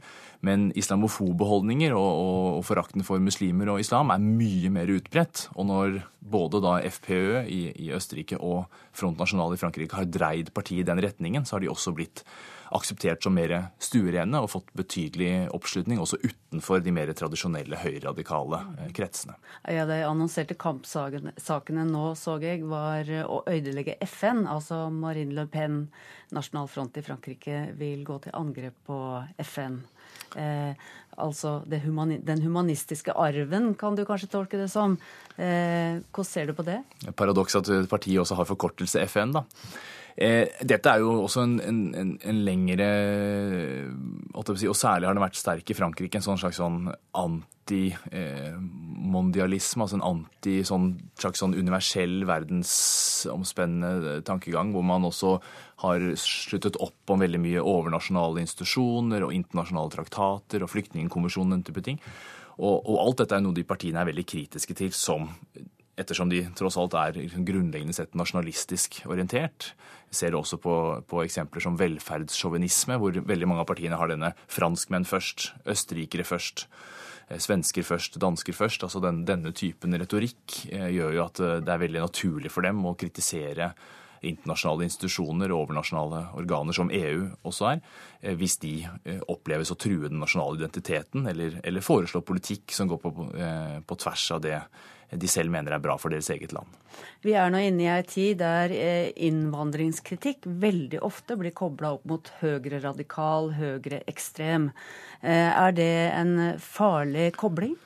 Men 0.47 0.69
islamofobe 0.79 1.47
holdninger 1.49 1.95
og, 1.97 2.09
og, 2.09 2.45
og, 2.59 2.65
forakten 2.69 3.03
for 3.07 3.23
muslimer 3.23 3.73
og 3.73 3.83
islam 3.83 4.13
er 4.15 4.23
mye 4.23 4.71
mer 4.71 4.93
utbredt. 4.95 5.49
Og 5.59 5.67
når 5.71 5.99
både 6.21 6.63
da 6.63 6.77
FPØ 6.87 7.43
i, 7.51 7.63
i 7.89 7.91
Østerrike 7.97 8.39
og 8.39 8.69
Front 8.95 9.19
National 9.19 9.57
i 9.57 9.61
Frankrike 9.61 9.99
har 9.99 10.07
dreid 10.07 10.53
partiet 10.55 10.85
i 10.85 10.89
den 10.91 11.03
retningen, 11.03 11.49
så 11.49 11.57
har 11.57 11.65
de 11.65 11.73
også 11.73 11.95
blitt 11.97 12.23
akseptert 12.75 13.25
som 13.25 13.35
mer 13.37 13.55
stuerene 13.83 14.41
og 14.43 14.51
fått 14.53 14.71
betydelig 14.77 15.49
oppslutning 15.57 16.01
også 16.03 16.21
utenfor 16.23 16.83
de 16.85 16.95
mer 16.95 17.13
tradisjonelle 17.17 17.81
høyreradikale 17.81 18.63
eh, 18.79 18.93
kretsene. 18.97 19.39
Ja, 19.65 19.87
De 19.89 20.01
annonserte 20.07 20.57
kampsakene 20.59 21.87
nå, 21.89 22.05
så 22.19 22.39
jeg, 22.43 22.65
var 22.69 23.09
å 23.25 23.43
ødelegge 23.49 23.99
FN. 24.07 24.47
Altså 24.51 24.87
Marine 24.95 25.37
Le 25.37 25.47
Pen, 25.51 25.87
Nasjonal 26.35 26.71
Front 26.71 26.99
i 27.01 27.05
Frankrike, 27.05 27.69
vil 27.79 28.05
gå 28.07 28.19
til 28.25 28.37
angrep 28.37 28.77
på 28.89 29.03
FN. 29.45 29.83
Eh, 30.37 30.89
altså 31.19 31.63
humani 31.83 32.19
den 32.23 32.43
humanistiske 32.43 33.13
arven, 33.17 33.73
kan 33.75 33.97
du 33.97 34.05
kanskje 34.07 34.31
tolke 34.31 34.61
det 34.61 34.69
som. 34.71 34.99
Eh, 35.37 36.01
hvordan 36.13 36.29
ser 36.29 36.47
du 36.47 36.55
på 36.55 36.67
det? 36.67 36.83
Paradoks 37.17 37.57
at 37.59 37.71
partiet 37.91 38.21
også 38.23 38.39
har 38.39 38.49
forkortelse 38.49 39.07
FN, 39.09 39.33
da. 39.39 39.45
Eh, 40.19 40.51
dette 40.67 40.91
er 40.91 40.99
jo 40.99 41.13
også 41.29 41.45
en, 41.47 41.61
en, 41.63 42.09
en 42.19 42.39
lengre 42.43 42.87
Og 44.35 44.49
særlig 44.75 45.07
har 45.07 45.15
den 45.15 45.23
vært 45.23 45.39
sterk 45.39 45.63
i 45.71 45.79
Frankrike. 45.79 46.19
En 46.19 46.27
sånn 46.27 46.43
slags 46.43 46.59
sånn 46.59 46.91
antimondialisme, 47.15 49.79
altså 49.85 49.95
en 50.01 50.09
anti 50.09 50.67
sånn, 50.67 50.99
slags 51.23 51.39
sånn 51.45 51.55
universell 51.55 52.27
verdensomspennende 52.27 54.27
tankegang, 54.27 54.75
hvor 54.75 54.83
man 54.91 55.07
også 55.07 55.39
har 55.85 56.03
sluttet 56.19 56.83
opp 56.83 57.07
om 57.15 57.23
veldig 57.23 57.39
mye 57.45 57.63
overnasjonale 57.63 58.43
institusjoner 58.43 59.23
og 59.23 59.31
internasjonale 59.37 59.95
traktater 59.95 60.59
og 60.67 60.73
flyktningkonvensjonen 60.75 61.53
og 61.53 61.57
den 61.61 61.67
type 61.71 61.83
ting. 61.87 61.99
Og, 62.59 62.83
og, 62.83 62.99
alt 63.05 63.19
dette 63.23 63.35
er 63.39 63.43
noe 63.45 63.55
de 63.55 63.63
partiene 63.63 64.03
er 64.03 64.11
veldig 64.11 64.27
kritiske 64.27 64.75
til 64.75 64.91
som 64.97 65.29
ettersom 65.99 66.31
de 66.31 66.45
tross 66.59 66.79
alt 66.79 66.95
er 66.99 67.19
liksom 67.19 67.47
grunnleggende 67.47 67.97
sett 67.97 68.17
nasjonalistisk 68.19 69.03
orientert. 69.11 69.73
Vi 70.09 70.17
ser 70.21 70.37
også 70.39 70.61
på, 70.63 70.75
på 71.09 71.25
eksempler 71.25 71.65
som 71.65 71.77
velferdssjåvinisme, 71.81 72.97
hvor 73.01 73.19
veldig 73.19 73.51
mange 73.51 73.65
av 73.65 73.69
partiene 73.69 73.99
har 73.99 74.11
denne 74.13 74.33
franskmenn 74.53 75.07
først, 75.09 75.51
østerrikere 75.69 76.27
først, 76.29 76.67
eh, 77.29 77.41
svensker 77.43 77.87
først, 77.87 78.21
dansker 78.23 78.57
først. 78.57 78.87
altså 78.87 79.03
den, 79.05 79.25
Denne 79.29 79.53
typen 79.53 79.99
retorikk 79.99 80.61
eh, 80.71 80.91
gjør 80.97 81.17
jo 81.19 81.25
at 81.27 81.41
eh, 81.45 81.57
det 81.61 81.75
er 81.75 81.87
veldig 81.87 82.05
naturlig 82.07 82.53
for 82.55 82.67
dem 82.67 82.85
å 82.87 82.97
kritisere 82.99 83.73
internasjonale 84.19 84.89
institusjoner 84.89 85.53
og 85.55 85.69
overnasjonale 85.69 86.25
organer, 86.41 86.75
som 86.75 86.89
EU 86.91 87.29
også 87.47 87.69
er, 87.69 87.83
hvis 88.35 88.57
de 88.59 88.73
oppleves 89.31 89.71
å 89.71 89.77
true 89.79 90.11
den 90.11 90.19
nasjonale 90.19 90.59
identiteten 90.59 91.29
eller, 91.31 91.61
eller 91.63 91.85
foreslå 91.87 92.25
politikk 92.27 92.75
som 92.75 92.91
går 92.91 92.99
på, 92.99 93.13
på 93.87 93.99
tvers 94.03 94.25
av 94.35 94.43
det 94.43 94.57
de 95.11 95.29
selv 95.31 95.53
mener 95.53 95.73
er 95.73 95.83
bra 95.83 95.97
for 96.01 96.13
deres 96.13 96.29
eget 96.35 96.53
land. 96.53 96.69
Vi 97.25 97.33
er 97.39 97.51
nå 97.51 97.61
inne 97.65 97.87
i 97.87 97.91
ei 97.93 98.05
tid 98.07 98.41
der 98.43 98.73
eh, 98.75 99.11
innvandringskritikk 99.29 100.47
veldig 100.61 101.01
ofte 101.07 101.39
blir 101.41 101.55
kobla 101.57 101.95
opp 101.97 102.05
mot 102.11 102.31
høyre 102.43 102.83
radikal, 102.85 103.53
høyre 103.57 104.03
ekstrem. 104.11 104.71
Eh, 105.23 105.49
er 105.49 105.77
det 105.77 105.93
en 106.13 106.35
farlig 106.63 107.33
kobling? 107.41 107.77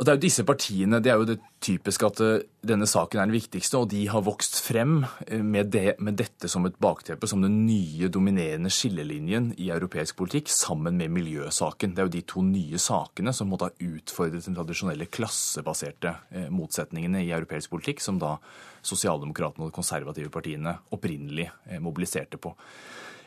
Og 0.00 0.06
det 0.06 0.12
er 0.14 0.16
jo 0.16 0.22
disse 0.24 0.42
partiene, 0.48 0.98
det 1.04 1.10
er 1.12 1.18
jo 1.20 1.26
det 1.28 1.34
typiske 1.60 2.08
at 2.08 2.20
eh, 2.24 2.44
denne 2.64 2.86
saken 2.88 3.20
er 3.20 3.26
den 3.28 3.34
viktigste, 3.34 3.82
og 3.82 3.90
de 3.92 4.06
har 4.08 4.22
vokst 4.24 4.56
frem 4.64 5.02
eh, 5.26 5.42
med, 5.44 5.68
det, 5.74 5.98
med 6.00 6.16
dette 6.16 6.48
som 6.48 6.64
et 6.64 6.78
bakteppe, 6.80 7.28
som 7.28 7.44
den 7.44 7.58
nye 7.66 8.08
dominerende 8.08 8.72
skillelinjen 8.72 9.50
i 9.60 9.68
europeisk 9.68 10.16
politikk, 10.16 10.48
sammen 10.48 10.96
med 10.96 11.12
miljøsaken. 11.12 11.92
Det 11.92 12.00
er 12.00 12.08
jo 12.08 12.14
de 12.14 12.24
to 12.32 12.46
nye 12.46 12.80
sakene 12.80 13.34
som 13.36 13.52
måtte 13.52 13.68
ha 13.68 13.90
utfordret 13.90 14.48
den 14.48 14.56
tradisjonelle 14.56 15.10
klassebaserte 15.12 16.14
eh, 16.32 16.48
motsetningene 16.48 17.20
i 17.26 17.34
europeisk 17.36 17.76
politikk, 17.76 18.00
som 18.00 18.16
da 18.22 18.38
sosialdemokratene 18.80 19.66
og 19.66 19.74
de 19.74 19.80
konservative 19.82 20.32
partiene 20.32 20.78
opprinnelig 20.96 21.50
mobiliserte 21.84 22.40
på. 22.40 22.54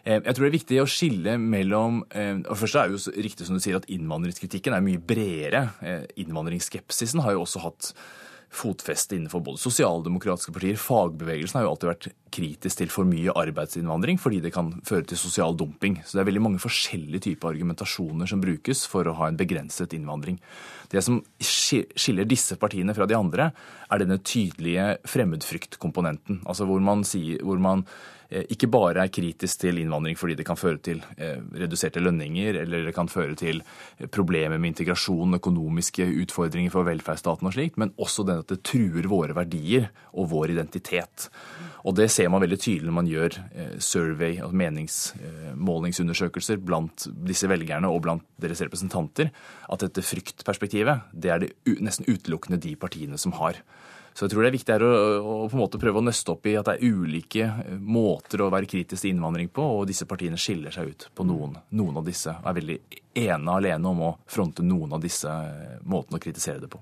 Eh, 0.04 0.20
jeg 0.20 0.36
tror 0.36 0.44
det 0.44 0.50
er 0.50 0.58
viktig 0.58 0.82
å 0.82 0.90
skille 0.90 1.38
mellom 1.40 2.02
eh, 2.12 2.36
og 2.42 2.60
Først 2.60 2.80
er 2.80 2.92
det 2.92 2.98
jo 3.00 3.24
riktig 3.24 3.48
som 3.48 3.56
du 3.56 3.64
sier 3.64 3.80
at 3.80 3.88
innvandringskritikken 3.92 4.76
er 4.76 4.84
mye 4.84 5.00
bredere. 5.00 5.70
Eh, 5.80 6.04
innvandringsskepsisen 6.26 7.24
har 7.24 7.38
jo 7.38 7.46
også 7.46 7.64
hatt 7.64 7.94
fotfeste 8.54 9.16
innenfor 9.18 9.42
både 9.42 9.62
sosialdemokratiske 9.64 10.54
partier. 10.54 10.78
Fagbevegelsen 10.78 11.58
har 11.58 11.66
jo 11.66 11.72
alltid 11.72 11.90
vært 11.90 12.08
kritisk 12.34 12.82
til 12.82 12.92
for 12.94 13.10
mye 13.10 13.34
arbeidsinnvandring 13.40 14.20
fordi 14.22 14.44
det 14.44 14.54
kan 14.54 14.70
føre 14.86 15.08
til 15.10 15.18
sosial 15.18 15.58
dumping. 15.58 15.98
Så 16.06 16.18
det 16.18 16.24
er 16.24 16.30
veldig 16.30 16.44
mange 16.46 16.62
forskjellige 16.62 17.24
typer 17.30 17.54
argumentasjoner 17.54 18.30
som 18.30 18.44
brukes 18.44 18.84
for 18.90 19.10
å 19.10 19.16
ha 19.18 19.30
en 19.32 19.40
begrenset 19.40 19.96
innvandring. 19.98 20.38
Det 20.92 21.02
som 21.02 21.24
skiller 21.42 22.30
disse 22.30 22.60
partiene 22.62 22.94
fra 22.94 23.08
de 23.10 23.18
andre, 23.18 23.50
er 23.90 24.04
denne 24.04 24.20
tydelige 24.22 25.00
fremmedfryktkomponenten. 25.10 26.44
Altså 26.46 26.70
hvor 26.70 26.84
man, 26.84 27.02
sier, 27.08 27.42
hvor 27.42 27.62
man 27.62 27.88
ikke 28.54 28.70
bare 28.72 29.04
er 29.04 29.12
kritisk 29.14 29.62
til 29.62 29.78
innvandring 29.82 30.18
fordi 30.18 30.36
det 30.40 30.46
kan 30.48 30.60
føre 30.60 30.80
til 30.84 31.02
eh, 31.18 31.40
reduserte 31.60 32.02
lønninger, 32.02 32.58
eller 32.64 32.86
det 32.88 32.96
kan 32.96 33.10
føre 33.12 33.36
til 33.40 33.62
eh, 33.62 34.08
problemer 34.08 34.58
med 34.58 34.74
integrasjon, 34.74 35.38
økonomiske 35.38 36.08
utfordringer 36.24 36.72
for 36.74 36.88
velferdsstaten 36.88 37.50
og 37.50 37.56
slikt, 37.56 37.78
men 37.82 37.94
også 38.02 38.26
den 38.28 38.42
at 38.44 38.50
det 38.50 38.64
truer 38.66 39.10
våre 39.12 39.36
verdier 39.38 39.84
og 40.14 40.32
vår 40.34 40.48
identitet. 40.56 41.30
Og 41.84 41.98
det 42.00 42.10
ser 42.14 42.30
man 42.32 42.42
veldig 42.44 42.60
tydelig 42.60 42.88
når 42.88 42.96
man 42.96 43.12
gjør 43.12 43.38
survey, 43.84 44.38
og 44.42 44.54
meningsmålingsundersøkelser 44.56 46.62
blant 46.64 47.10
disse 47.28 47.50
velgerne 47.52 47.90
og 47.92 48.02
blant 48.06 48.24
deres 48.42 48.64
representanter, 48.64 49.34
at 49.68 49.84
dette 49.84 50.06
fryktperspektivet 50.06 51.12
det 51.12 51.34
er 51.34 51.44
det 51.44 51.52
nesten 51.84 52.08
utelukkende 52.08 52.62
de 52.64 52.78
partiene 52.80 53.20
som 53.20 53.36
har. 53.42 53.60
Så 54.14 54.26
jeg 54.26 54.34
tror 54.34 54.46
det 54.46 54.52
er 54.52 54.56
viktig 54.56 54.76
å, 54.86 54.90
å, 55.18 55.36
på 55.50 55.58
en 55.58 55.64
måte 55.64 55.80
prøve 55.82 56.00
å 56.00 56.06
nøste 56.06 56.36
opp 56.36 56.46
i 56.46 56.56
at 56.60 56.70
det 56.70 56.76
er 56.78 56.94
ulike 56.94 57.48
eh, 57.50 57.78
måter 57.82 58.46
å 58.46 58.52
være 58.54 58.70
kritisk 58.70 59.02
til 59.02 59.16
innvandring 59.16 59.50
på, 59.54 59.66
og 59.80 59.88
disse 59.90 60.06
partiene 60.10 60.38
skiller 60.40 60.74
seg 60.74 60.92
ut 60.92 61.08
på 61.18 61.26
noen, 61.26 61.58
noen 61.74 61.98
av 62.02 62.06
disse. 62.06 62.36
Og 62.38 62.50
er 62.52 62.58
veldig 62.60 62.80
ene 63.24 63.58
alene 63.58 63.90
om 63.90 64.04
å 64.06 64.16
fronte 64.30 64.66
noen 64.66 64.94
av 64.94 65.02
disse 65.04 65.30
eh, 65.30 65.80
måtene 65.82 66.22
å 66.22 66.24
kritisere 66.24 66.62
det 66.62 66.70
på. 66.74 66.82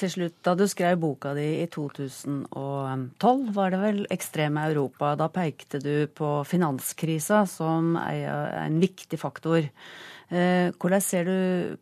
til 0.00 0.08
slutt, 0.08 0.36
da 0.46 0.54
du 0.56 0.64
skrev 0.64 0.96
boka 0.96 1.34
di 1.36 1.48
i 1.60 1.66
2012, 1.68 3.50
var 3.52 3.70
det 3.70 3.80
vel 3.82 4.06
'Ekstreme 4.08 4.62
Europa'. 4.70 5.16
Da 5.16 5.28
pekte 5.28 5.78
du 5.78 6.06
på 6.06 6.44
finanskrisa 6.46 7.46
som 7.46 7.96
en 7.96 8.80
viktig 8.80 9.18
faktor. 9.20 9.68
Eh, 10.30 10.70
hvordan 10.78 11.02
ser 11.02 11.24
du 11.24 11.76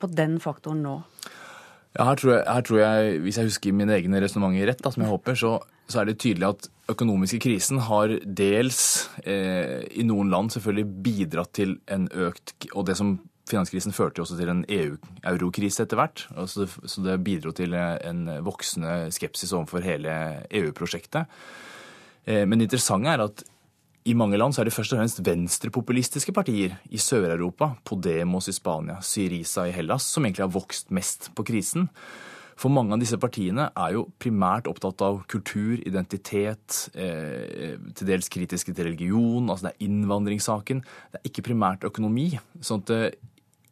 på 0.00 0.06
den 0.08 0.40
faktoren 0.40 0.82
nå? 0.82 1.02
Ja, 1.98 2.04
her 2.06 2.20
tror, 2.20 2.32
jeg, 2.36 2.44
her 2.46 2.62
tror 2.62 2.78
jeg, 2.78 3.14
Hvis 3.24 3.38
jeg 3.40 3.48
husker 3.48 3.74
mine 3.74 3.96
egne 3.96 4.20
resonnementer 4.22 4.70
rett, 4.70 4.82
da, 4.84 4.92
som 4.94 5.02
jeg 5.02 5.10
håper, 5.10 5.38
så, 5.38 5.56
så, 5.90 6.00
er 6.00 6.10
det 6.10 6.20
tydelig 6.22 6.46
at 6.46 6.68
økonomiske 6.92 7.40
krisen 7.42 7.82
har 7.88 8.14
dels 8.22 9.08
eh, 9.24 9.82
i 9.98 10.06
noen 10.06 10.30
land 10.32 10.54
selvfølgelig 10.54 11.02
bidratt 11.04 11.52
til 11.58 11.74
en 11.90 12.06
økt 12.14 12.54
Og 12.72 12.86
det 12.88 12.96
som 13.00 13.18
finanskrisen 13.48 13.96
førte 13.96 14.22
også 14.22 14.36
til 14.38 14.50
en 14.52 14.62
EU-eurokrise 14.68 15.86
etter 15.86 15.98
hvert. 15.98 16.26
Så 16.46 16.66
det, 16.66 16.90
så 16.92 17.02
det 17.02 17.16
bidro 17.24 17.54
til 17.56 17.72
en 17.74 18.26
voksende 18.44 19.08
skepsis 19.14 19.54
overfor 19.56 19.82
hele 19.82 20.12
EU-prosjektet. 20.52 21.32
Eh, 22.28 22.44
men 22.44 22.60
det 22.60 22.68
interessante 22.68 23.14
er 23.14 23.24
at 23.24 23.46
i 24.08 24.14
mange 24.16 24.38
land 24.38 24.54
så 24.54 24.62
er 24.62 24.68
det 24.68 24.72
først 24.72 24.94
og 24.94 25.02
fremst 25.02 25.20
venstrepopulistiske 25.26 26.32
partier 26.32 26.78
i 26.88 27.00
Sør-Europa, 27.02 27.74
Podemos 27.84 28.48
i 28.48 28.54
Spania, 28.56 29.02
Syriza 29.04 29.66
i 29.68 29.74
Hellas, 29.74 30.06
som 30.08 30.24
egentlig 30.24 30.46
har 30.46 30.54
vokst 30.54 30.92
mest 30.94 31.28
på 31.36 31.44
krisen. 31.44 31.88
For 32.58 32.72
mange 32.72 32.96
av 32.96 33.02
disse 33.02 33.18
partiene 33.20 33.68
er 33.68 33.92
jo 33.94 34.06
primært 34.18 34.66
opptatt 34.70 35.02
av 35.04 35.20
kultur, 35.30 35.76
identitet, 35.86 36.88
eh, 36.94 37.76
til 37.94 38.08
dels 38.08 38.30
kritiske 38.32 38.72
til 38.74 38.88
religion, 38.88 39.46
altså 39.46 39.68
det 39.68 39.74
er 39.74 39.86
innvandringssaken. 39.86 40.80
Det 41.12 41.20
er 41.20 41.28
ikke 41.28 41.46
primært 41.50 41.84
økonomi. 41.86 42.38
sånn 42.60 42.82
at 42.82 42.90
eh, 42.90 43.10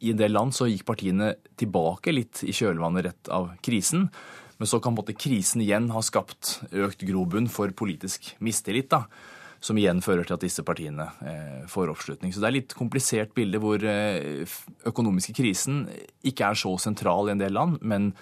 i 0.05 0.11
en 0.13 0.21
del 0.21 0.37
land 0.37 0.53
så 0.53 0.69
gikk 0.69 0.85
partiene 0.85 1.35
tilbake 1.57 2.13
litt 2.13 2.45
i 2.45 2.53
kjølvannet 2.53 3.09
rett 3.09 3.29
av 3.33 3.57
krisen. 3.65 4.11
Men 4.59 4.69
så 4.69 4.81
kan 4.81 4.95
på 4.95 5.01
en 5.01 5.05
måte 5.05 5.17
krisen 5.17 5.65
igjen 5.65 5.89
ha 5.91 6.01
skapt 6.05 6.61
økt 6.73 7.03
grobunn 7.09 7.49
for 7.49 7.73
politisk 7.73 8.37
mistillit. 8.39 8.91
da, 8.91 9.07
Som 9.65 9.79
igjen 9.81 10.03
fører 10.05 10.27
til 10.29 10.37
at 10.37 10.45
disse 10.45 10.63
partiene 10.67 11.09
eh, 11.25 11.67
får 11.71 11.93
oppslutning. 11.93 12.33
Så 12.33 12.43
det 12.43 12.49
er 12.51 12.57
litt 12.59 12.77
komplisert 12.77 13.35
bilde 13.37 13.61
hvor 13.63 13.83
eh, 13.83 14.45
økonomiske 14.87 15.37
krisen 15.37 15.87
ikke 16.27 16.53
er 16.53 16.59
så 16.61 16.75
sentral 16.83 17.31
i 17.31 17.37
en 17.37 17.43
del 17.43 17.57
land, 17.57 17.79
men 17.81 18.13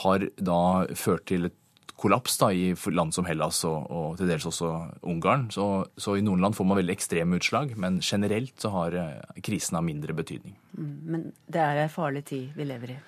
har 0.00 0.24
da 0.40 0.60
ført 0.96 1.26
til 1.28 1.50
et 1.50 1.56
kollaps 2.00 2.38
da, 2.40 2.48
i 2.52 2.72
land 2.94 3.12
som 3.14 3.26
Hellas 3.28 3.60
og, 3.68 3.90
og 3.92 4.16
til 4.18 4.30
dels 4.30 4.46
også 4.48 4.70
Ungarn. 5.10 5.48
Så, 5.52 5.66
så, 6.00 6.16
i 6.16 6.24
noen 6.24 6.40
land 6.42 6.56
får 6.56 6.68
man 6.68 6.80
veldig 6.80 6.96
ekstreme 6.96 7.40
utslag, 7.40 7.74
men 7.80 8.00
generelt 8.04 8.56
så 8.60 8.72
har 8.74 8.96
eh, 8.96 9.42
krisen 9.44 9.78
av 9.78 9.84
mindre 9.86 10.16
betydning. 10.16 10.56
Mm, 10.78 10.94
men 11.12 11.26
det 11.50 11.64
er 11.64 11.82
en 11.84 11.92
farlig 11.92 12.24
tid 12.30 12.56
vi 12.56 12.68
lever 12.68 12.96
i? 12.96 12.98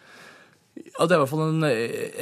Ja, 0.82 1.06
Det 1.06 1.14
er 1.14 1.20
i 1.20 1.22
hvert 1.22 1.30
fall 1.30 1.44
en, 1.46 1.64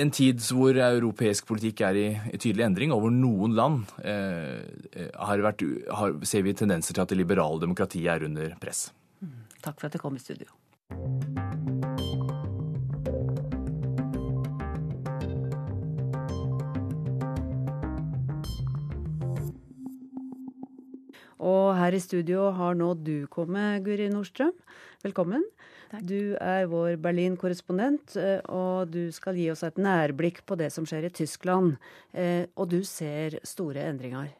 en 0.04 0.12
tid 0.14 0.42
hvor 0.54 0.76
europeisk 0.76 1.48
politikk 1.48 1.82
er 1.88 1.98
i, 1.98 2.06
i 2.30 2.38
tydelig 2.38 2.66
endring. 2.68 2.92
Over 2.94 3.12
noen 3.14 3.56
land 3.56 3.90
eh, 4.04 5.08
har 5.16 5.42
vært, 5.44 5.64
har, 5.96 6.14
ser 6.28 6.44
vi 6.46 6.54
tendenser 6.54 6.94
til 6.94 7.04
at 7.04 7.12
det 7.12 7.18
liberale 7.18 7.60
demokratiet 7.62 8.12
er 8.14 8.26
under 8.28 8.54
press. 8.62 8.88
Mm, 9.24 9.46
takk 9.64 9.80
for 9.80 9.90
at 9.90 9.96
du 9.96 10.02
kom 10.02 10.16
i 10.16 10.22
studio. 10.22 10.50
Og 21.40 21.72
her 21.78 21.96
i 21.96 22.02
studio 22.02 22.50
har 22.52 22.76
nå 22.76 22.92
du 23.00 23.24
kommet, 23.32 23.80
Guri 23.86 24.10
Nordstrøm. 24.12 24.52
Velkommen. 25.00 25.46
Takk. 25.90 26.04
Du 26.06 26.36
er 26.38 26.68
vår 26.70 26.94
Berlin-korrespondent, 27.02 28.14
eh, 28.16 28.38
og 28.46 28.92
du 28.94 29.10
skal 29.10 29.34
gi 29.34 29.48
oss 29.50 29.64
et 29.66 29.80
nærblikk 29.80 30.44
på 30.46 30.54
det 30.60 30.70
som 30.70 30.86
skjer 30.86 31.08
i 31.08 31.14
Tyskland. 31.14 31.80
Eh, 32.14 32.46
og 32.54 32.70
du 32.70 32.84
ser 32.86 33.40
store 33.42 33.88
endringer. 33.90 34.30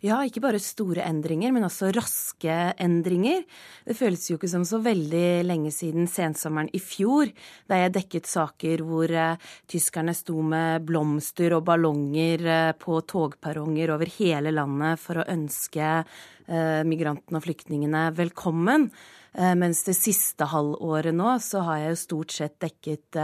Ja, 0.00 0.22
ikke 0.24 0.40
bare 0.40 0.56
store 0.64 1.02
endringer, 1.04 1.52
men 1.52 1.66
også 1.66 1.90
raske 1.92 2.54
endringer. 2.80 3.42
Det 3.84 3.98
føles 3.98 4.22
jo 4.30 4.38
ikke 4.38 4.48
som 4.48 4.64
så 4.64 4.78
veldig 4.80 5.42
lenge 5.44 5.68
siden 5.76 6.08
sensommeren 6.08 6.70
i 6.72 6.80
fjor, 6.80 7.28
da 7.68 7.82
jeg 7.82 7.92
dekket 7.98 8.30
saker 8.30 8.80
hvor 8.88 9.12
uh, 9.12 9.50
tyskerne 9.68 10.16
sto 10.16 10.40
med 10.40 10.88
blomster 10.88 11.52
og 11.52 11.66
ballonger 11.68 12.46
uh, 12.48 12.72
på 12.80 13.02
togperronger 13.12 13.92
over 13.92 14.08
hele 14.16 14.56
landet 14.56 15.04
for 15.04 15.20
å 15.20 15.28
ønske 15.28 15.92
uh, 16.00 16.80
migrantene 16.88 17.36
og 17.36 17.44
flyktningene 17.50 18.08
velkommen. 18.16 18.92
Mens 19.30 19.84
det 19.86 19.92
siste 19.94 20.42
halvåret 20.50 21.14
nå 21.14 21.36
så 21.38 21.60
har 21.62 21.76
jeg 21.78 21.90
jo 21.92 21.98
stort 22.00 22.32
sett 22.34 22.56
dekket 22.64 23.14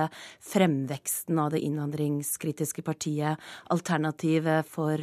fremveksten 0.52 1.40
av 1.42 1.48
det 1.50 1.64
innvandringskritiske 1.66 2.84
partiet 2.86 3.42
Alternativet 3.74 4.70
for 4.70 5.02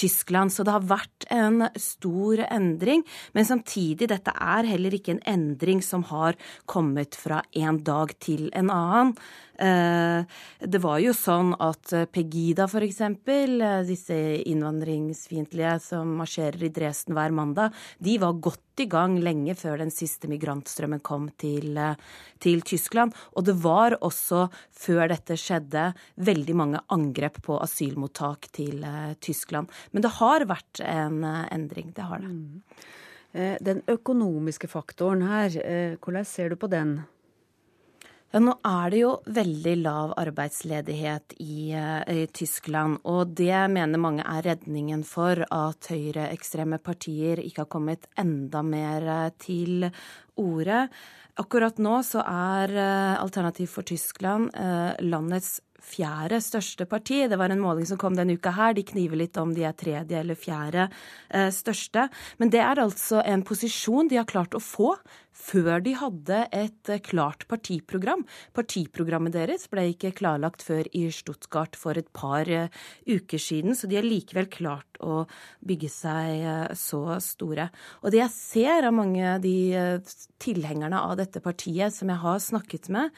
Tyskland. 0.00 0.54
Så 0.54 0.64
det 0.66 0.74
har 0.74 0.88
vært 0.88 1.28
en 1.30 1.66
stor 1.76 2.44
endring. 2.48 3.04
Men 3.36 3.48
samtidig, 3.48 4.10
dette 4.10 4.34
er 4.34 4.68
heller 4.70 4.96
ikke 4.96 5.16
en 5.16 5.26
endring 5.28 5.84
som 5.84 6.06
har 6.10 6.38
kommet 6.70 7.18
fra 7.18 7.42
en 7.52 7.82
dag 7.84 8.16
til 8.22 8.48
en 8.56 8.72
annen. 8.72 9.14
Eh, 9.60 10.24
det 10.72 10.80
var 10.80 11.00
jo 11.02 11.12
sånn 11.12 11.52
at 11.60 11.92
Pegida, 12.14 12.64
f.eks., 12.64 13.00
eksempel, 13.00 13.60
disse 13.88 14.16
innvandringsfiendtlige 14.48 15.74
som 15.84 16.14
marsjerer 16.20 16.64
i 16.64 16.72
Dresden 16.72 17.16
hver 17.16 17.34
mandag, 17.36 17.76
de 17.98 18.16
var 18.22 18.40
godt 18.40 18.80
i 18.80 18.86
gang 18.88 19.18
lenge 19.20 19.52
før 19.58 19.82
den 19.82 19.92
siste 19.92 20.30
migrantstrømmen 20.30 21.02
kom 21.04 21.28
til, 21.36 21.76
eh, 21.76 21.96
til 22.40 22.62
Tyskland. 22.62 23.12
Og 23.36 23.44
det 23.44 23.56
var 23.60 23.98
også, 24.00 24.48
før 24.72 25.08
dette 25.08 25.36
skjedde, 25.36 25.94
veldig 26.16 26.56
mange 26.56 26.80
angrep 26.88 27.42
på 27.42 27.60
asylmottak 27.60 28.48
til 28.52 28.84
Tyskland. 29.20 29.68
Men 29.90 30.04
det 30.06 30.12
har 30.20 30.46
vært 30.48 30.82
en 30.84 31.24
endring. 31.24 31.92
Det 31.96 32.06
har 32.06 32.22
det. 32.22 32.30
Mm. 32.30 33.56
Den 33.62 33.80
økonomiske 33.90 34.66
faktoren 34.70 35.22
her, 35.22 35.54
hvordan 36.02 36.26
ser 36.26 36.50
du 36.50 36.56
på 36.58 36.70
den? 36.70 36.96
Ja, 38.30 38.38
Nå 38.38 38.52
er 38.62 38.92
det 38.92 38.98
jo 39.00 39.14
veldig 39.26 39.72
lav 39.82 40.12
arbeidsledighet 40.20 41.32
i, 41.42 41.72
eh, 41.74 42.02
i, 42.14 42.26
Tyskland, 42.30 43.00
og 43.02 43.32
det 43.34 43.64
mener 43.74 43.98
mange 43.98 44.22
er 44.22 44.44
redningen 44.46 45.02
for 45.02 45.42
at 45.50 45.88
høyreekstreme 45.90 46.78
partier 46.78 47.42
ikke 47.42 47.64
har 47.64 47.72
kommet 47.74 48.06
enda 48.14 48.62
mer 48.62 49.02
eh, 49.02 49.32
til 49.34 49.88
orde. 50.38 50.84
Akkurat 51.42 51.82
nå 51.82 51.96
så 52.06 52.22
er 52.22 52.70
eh, 52.70 53.16
Alternativ 53.18 53.74
for 53.74 53.82
Tyskland 53.82 54.54
landets 55.02 55.58
fjerde 55.84 56.40
største 56.44 56.86
parti. 56.90 57.22
Det 57.30 57.38
var 57.40 57.52
en 57.52 57.62
måling 57.62 57.88
som 57.88 57.98
kom 58.00 58.16
denne 58.18 58.36
uka 58.38 58.52
her. 58.56 58.76
De 58.76 58.84
kniver 58.86 59.20
litt 59.20 59.40
om 59.40 59.54
de 59.56 59.66
er 59.68 59.76
tredje 59.78 60.20
eller 60.20 60.38
fjerde 60.38 60.88
største. 61.54 62.08
Men 62.38 62.52
det 62.52 62.62
er 62.64 62.82
altså 62.82 63.24
en 63.24 63.44
posisjon 63.46 64.10
de 64.10 64.20
har 64.20 64.28
klart 64.28 64.56
å 64.56 64.62
få 64.62 64.94
før 65.40 65.80
de 65.84 65.94
hadde 65.98 66.40
et 66.54 66.92
eh, 66.92 67.02
klart 67.04 67.46
partiprogram. 67.50 68.24
Partiprogrammet 68.56 69.34
deres 69.34 69.66
ble 69.72 69.88
ikke 69.92 70.12
klarlagt 70.20 70.64
før 70.66 70.88
i 70.96 71.06
Stuttgart 71.14 71.78
for 71.78 71.98
et 71.98 72.10
par 72.16 72.48
eh, 72.50 72.70
uker 73.08 73.40
siden, 73.40 73.76
så 73.76 73.88
de 73.90 73.98
har 73.98 74.06
likevel 74.06 74.50
klart 74.52 75.00
å 75.00 75.24
bygge 75.66 75.90
seg 75.92 76.44
eh, 76.44 76.66
så 76.78 77.16
store. 77.24 77.70
Og 78.04 78.12
det 78.12 78.22
jeg 78.22 78.36
ser 78.36 78.88
av 78.88 78.96
mange 78.96 79.24
av 79.36 79.40
de 79.42 79.56
tilhengerne 80.40 81.00
av 81.00 81.16
dette 81.20 81.42
partiet 81.44 81.94
som 81.94 82.10
jeg 82.10 82.22
har 82.22 82.40
snakket 82.42 82.90
med, 82.92 83.14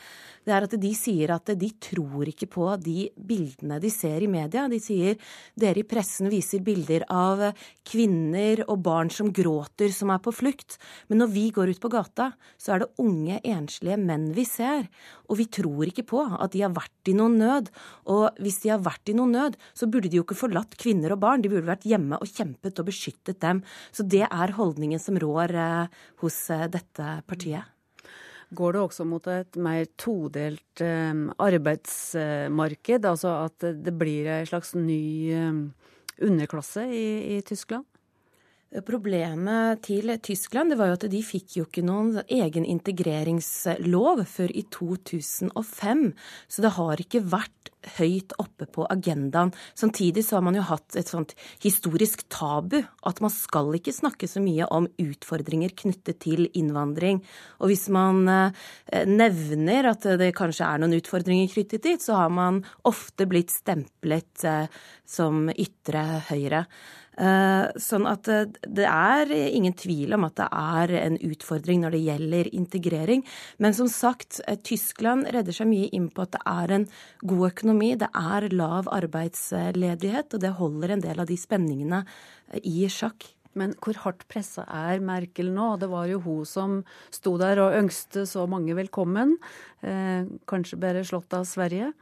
det 0.46 0.54
er 0.54 0.66
at 0.66 0.76
de 0.82 0.92
sier 0.96 1.32
at 1.34 1.52
de 1.58 1.70
tror 1.82 2.28
ikke 2.30 2.48
på 2.50 2.68
de 2.82 3.08
bildene 3.16 3.78
de 3.82 3.90
ser 3.92 4.24
i 4.24 4.30
media. 4.30 4.66
De 4.70 4.80
sier 4.82 5.18
dere 5.58 5.82
i 5.82 5.86
pressen 5.88 6.30
viser 6.32 6.62
bilder 6.64 7.06
av 7.12 7.44
kvinner 7.86 8.64
og 8.68 8.82
barn 8.84 9.10
som 9.12 9.30
gråter, 9.34 9.92
som 9.94 10.10
er 10.14 10.22
på 10.22 10.34
flukt. 10.34 10.78
Men 11.10 11.22
når 11.22 11.32
vi 11.34 11.46
går 11.54 11.74
ut 11.74 11.82
på 11.82 11.90
gata, 11.92 12.11
gata, 12.12 12.32
så 12.58 12.74
er 12.74 12.82
det 12.82 12.90
unge, 12.98 13.40
enslige 13.44 13.96
menn 13.96 14.32
vi 14.34 14.44
ser. 14.44 14.88
Og 15.28 15.38
vi 15.38 15.46
tror 15.46 15.86
ikke 15.88 16.04
på 16.04 16.22
at 16.38 16.52
de 16.52 16.62
har 16.62 16.72
vært 16.72 17.08
i 17.08 17.14
noen 17.16 17.38
nød. 17.38 17.70
Og 18.06 18.30
hvis 18.40 18.62
de 18.62 18.70
har 18.70 18.82
vært 18.82 19.08
i 19.08 19.14
noen 19.14 19.32
nød, 19.32 19.56
så 19.74 19.86
burde 19.86 20.08
de 20.08 20.18
jo 20.18 20.24
ikke 20.24 20.38
forlatt 20.38 20.76
kvinner 20.76 21.12
og 21.12 21.22
barn. 21.22 21.42
De 21.42 21.50
burde 21.50 21.66
vært 21.68 21.86
hjemme 21.86 22.18
og 22.20 22.28
kjempet 22.28 22.78
og 22.78 22.88
beskyttet 22.88 23.40
dem. 23.40 23.62
Så 23.92 24.04
det 24.04 24.26
er 24.28 24.56
holdningen 24.56 25.00
som 25.00 25.18
rår 25.18 25.54
eh, 25.54 26.02
hos 26.22 26.38
eh, 26.50 26.68
dette 26.68 27.20
partiet. 27.26 27.68
Går 28.52 28.74
det 28.74 28.82
også 28.82 29.06
mot 29.08 29.26
et 29.32 29.56
mer 29.56 29.86
todelt 29.96 30.82
eh, 30.84 31.12
arbeidsmarked? 31.40 33.08
Altså 33.08 33.38
at 33.46 33.70
det 33.80 33.96
blir 33.96 34.28
en 34.28 34.50
slags 34.50 34.74
ny 34.76 35.32
underklasse 36.22 36.84
i, 36.92 37.06
i 37.38 37.40
Tyskland? 37.46 37.88
Problemet 38.80 39.82
til 39.84 40.08
Tyskland 40.24 40.72
det 40.72 40.78
var 40.80 40.88
jo 40.88 40.96
at 40.96 41.04
de 41.12 41.18
fikk 41.20 41.58
jo 41.58 41.66
ikke 41.66 41.84
noen 41.84 42.22
egen 42.24 42.64
integreringslov 42.64 44.22
før 44.24 44.54
i 44.56 44.62
2005. 44.72 46.06
Så 46.48 46.64
det 46.64 46.70
har 46.78 47.02
ikke 47.04 47.20
vært 47.34 47.68
høyt 47.98 48.32
oppe 48.40 48.68
på 48.72 48.86
agendaen. 48.88 49.52
Samtidig 49.76 50.24
så 50.24 50.38
har 50.38 50.46
man 50.46 50.56
jo 50.56 50.64
hatt 50.64 50.96
et 50.96 51.10
sånt 51.10 51.34
historisk 51.60 52.24
tabu. 52.32 52.78
At 53.04 53.20
man 53.20 53.34
skal 53.34 53.74
ikke 53.76 53.92
snakke 53.92 54.30
så 54.30 54.40
mye 54.40 54.68
om 54.72 54.88
utfordringer 55.02 55.74
knyttet 55.82 56.22
til 56.24 56.46
innvandring. 56.48 57.20
Og 57.60 57.72
hvis 57.72 57.88
man 57.92 58.24
eh, 58.30 59.04
nevner 59.08 59.90
at 59.92 60.08
det 60.20 60.32
kanskje 60.38 60.70
er 60.70 60.80
noen 60.80 60.96
utfordringer 60.96 61.52
knyttet 61.52 61.84
dit, 61.84 62.00
så 62.00 62.22
har 62.22 62.32
man 62.32 62.62
ofte 62.88 63.28
blitt 63.28 63.52
stemplet 63.52 64.48
eh, 64.48 64.82
som 65.04 65.48
ytre 65.52 66.06
høyre. 66.30 66.64
Eh, 67.20 67.66
sånn 67.76 68.06
at 68.08 68.28
eh, 68.32 68.46
det 68.64 68.86
er 68.88 69.32
ingen 69.32 69.74
tvil 69.76 70.14
om 70.16 70.24
at 70.24 70.38
det 70.40 70.46
er 70.48 70.94
en 71.02 71.18
utfordring 71.20 71.82
når 71.82 71.96
det 71.96 72.00
gjelder 72.06 72.48
integrering. 72.56 73.24
Men 73.60 73.76
som 73.76 73.90
sagt, 73.92 74.40
eh, 74.46 74.56
Tyskland 74.64 75.28
redder 75.34 75.52
seg 75.52 75.68
mye 75.68 75.90
inn 75.92 76.08
på 76.08 76.24
at 76.24 76.32
det 76.38 76.40
er 76.48 76.76
en 76.78 76.88
god 77.20 77.50
økonomi. 77.50 77.92
Det 78.00 78.08
er 78.16 78.48
lav 78.56 78.88
arbeidsledighet, 78.88 80.32
og 80.32 80.40
det 80.40 80.56
holder 80.56 80.96
en 80.96 81.04
del 81.04 81.20
av 81.20 81.28
de 81.28 81.36
spenningene 81.36 82.04
i 82.64 82.88
sjakk. 82.88 83.28
Men 83.58 83.74
hvor 83.84 83.98
hardt 84.06 84.24
pressa 84.32 84.64
er 84.64 85.02
Merkel 85.04 85.50
nå? 85.52 85.74
Det 85.80 85.90
var 85.92 86.08
jo 86.08 86.22
hun 86.24 86.46
som 86.48 86.78
sto 87.12 87.34
der 87.40 87.60
og 87.60 87.76
ønskte 87.76 88.24
så 88.28 88.46
mange 88.48 88.72
velkommen. 88.78 89.36
Eh, 89.84 90.24
kanskje 90.48 90.80
bare 90.80 91.04
slått 91.04 91.36
av 91.36 91.44
Sverige? 91.48 91.92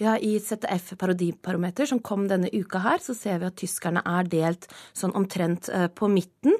Ja, 0.00 0.16
I 0.16 0.38
ZF 0.40 0.94
parodiparometer 1.00 1.88
som 1.88 2.00
kom 2.00 2.26
denne 2.30 2.48
uka 2.52 2.80
her, 2.84 3.02
så 3.04 3.14
ser 3.16 3.40
vi 3.40 3.50
at 3.50 3.58
tyskerne 3.60 4.02
er 4.06 4.28
delt 4.30 4.68
sånn 4.96 5.14
omtrent 5.18 5.68
eh, 5.68 5.88
på 5.92 6.08
midten. 6.08 6.56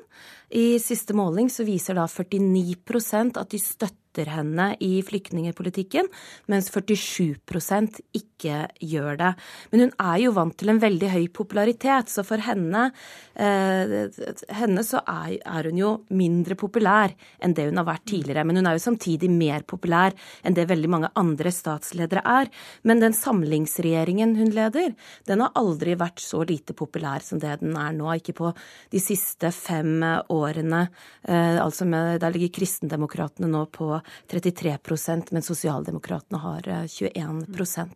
I 0.51 0.81
siste 0.83 1.15
måling 1.17 1.49
så 1.53 1.65
viser 1.65 1.97
da 1.97 2.09
49% 2.11 3.39
at 3.41 3.53
de 3.55 3.61
støtter 3.63 3.99
støtter 4.11 4.31
henne 4.35 4.75
i 4.83 5.01
flyktningepolitikken, 5.07 6.09
mens 6.51 6.71
47% 6.71 8.01
ikke 8.17 8.67
gjør 8.81 9.19
det. 9.21 9.35
Men 9.71 9.85
hun 9.85 9.93
er 10.01 10.19
jo 10.25 10.33
vant 10.35 10.57
til 10.59 10.71
en 10.71 10.81
veldig 10.81 11.11
høy 11.13 11.29
popularitet, 11.33 12.11
så 12.11 12.25
for 12.25 12.39
henne, 12.43 12.91
eh, 13.37 14.11
henne 14.51 14.83
så 14.83 15.03
er, 15.07 15.39
er, 15.45 15.69
hun 15.71 15.79
jo 15.79 15.91
mindre 16.11 16.57
populær 16.57 17.15
enn 17.41 17.55
det 17.55 17.69
hun 17.69 17.79
har 17.79 17.87
vært 17.87 18.07
tidligere. 18.07 18.45
Men 18.45 18.57
hun 18.57 18.67
er 18.67 18.79
jo 18.79 18.91
samtidig 18.91 19.31
mer 19.31 19.63
populær 19.63 20.13
enn 20.43 20.55
det 20.55 20.69
veldig 20.69 20.91
mange 20.91 21.13
andre 21.15 21.51
statsledere 21.51 22.23
er. 22.25 22.51
Men 22.83 23.01
den 23.01 23.13
samlingsregjeringen 23.13 24.37
hun 24.37 24.51
leder, 24.51 24.95
den 25.27 25.41
har 25.41 25.55
aldri 25.55 25.95
vært 25.95 26.21
så 26.21 26.43
lite 26.45 26.75
populær 26.75 27.23
som 27.23 27.39
det 27.39 27.61
den 27.61 27.77
er 27.77 27.93
nå. 27.95 28.11
Ikke 28.17 28.35
på 28.35 28.51
de 28.91 28.99
siste 28.99 29.53
fem 29.55 30.03
årene. 30.29 30.89
Eh, 31.23 31.63
altså 31.63 31.85
med, 31.87 32.21
Der 32.21 32.33
ligger 32.33 32.61
Kristendemokratene 32.61 33.49
nå 33.49 33.67
på 33.71 34.00
33% 34.31 35.33
mens 35.35 35.51
Sosialdemokratene 35.51 36.41
har 36.43 36.69
21 36.87 37.43
eh, 37.51 37.95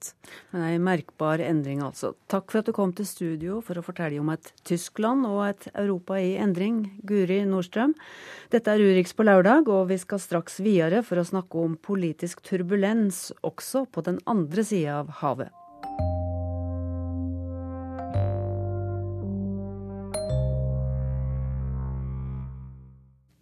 Men 0.53 0.67
ei 0.69 0.79
merkbar 0.83 1.43
endring, 1.45 1.83
altså. 1.85 2.15
Takk 2.31 2.51
for 2.51 2.61
at 2.61 2.71
du 2.71 2.75
kom 2.77 2.93
til 2.97 3.09
studio 3.09 3.61
for 3.65 3.79
å 3.79 3.85
fortelle 3.87 4.21
om 4.23 4.33
et 4.35 4.53
Tyskland 4.67 5.27
og 5.29 5.43
et 5.49 5.69
Europa 5.73 6.21
i 6.21 6.37
endring, 6.41 6.85
Guri 7.07 7.43
Nordstrøm. 7.49 7.97
Dette 8.55 8.71
er 8.71 8.85
Urix 8.85 9.17
på 9.17 9.27
lørdag, 9.27 9.69
og 9.69 9.89
vi 9.91 9.99
skal 10.01 10.23
straks 10.23 10.61
videre 10.65 11.03
for 11.07 11.21
å 11.21 11.27
snakke 11.27 11.61
om 11.61 11.77
politisk 11.81 12.45
turbulens 12.47 13.31
også 13.43 13.87
på 13.91 14.05
den 14.07 14.21
andre 14.31 14.67
sida 14.67 15.01
av 15.03 15.15
havet. 15.23 15.64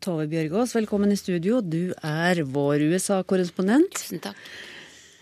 Tove 0.03 0.25
Bjørgaas, 0.27 0.73
velkommen 0.75 1.13
i 1.15 1.17
studio. 1.17 1.61
Du 1.63 1.93
er 2.03 2.41
vår 2.51 2.83
USA-korrespondent. 2.91 3.93
Tusen 3.95 4.19
takk. 4.25 4.39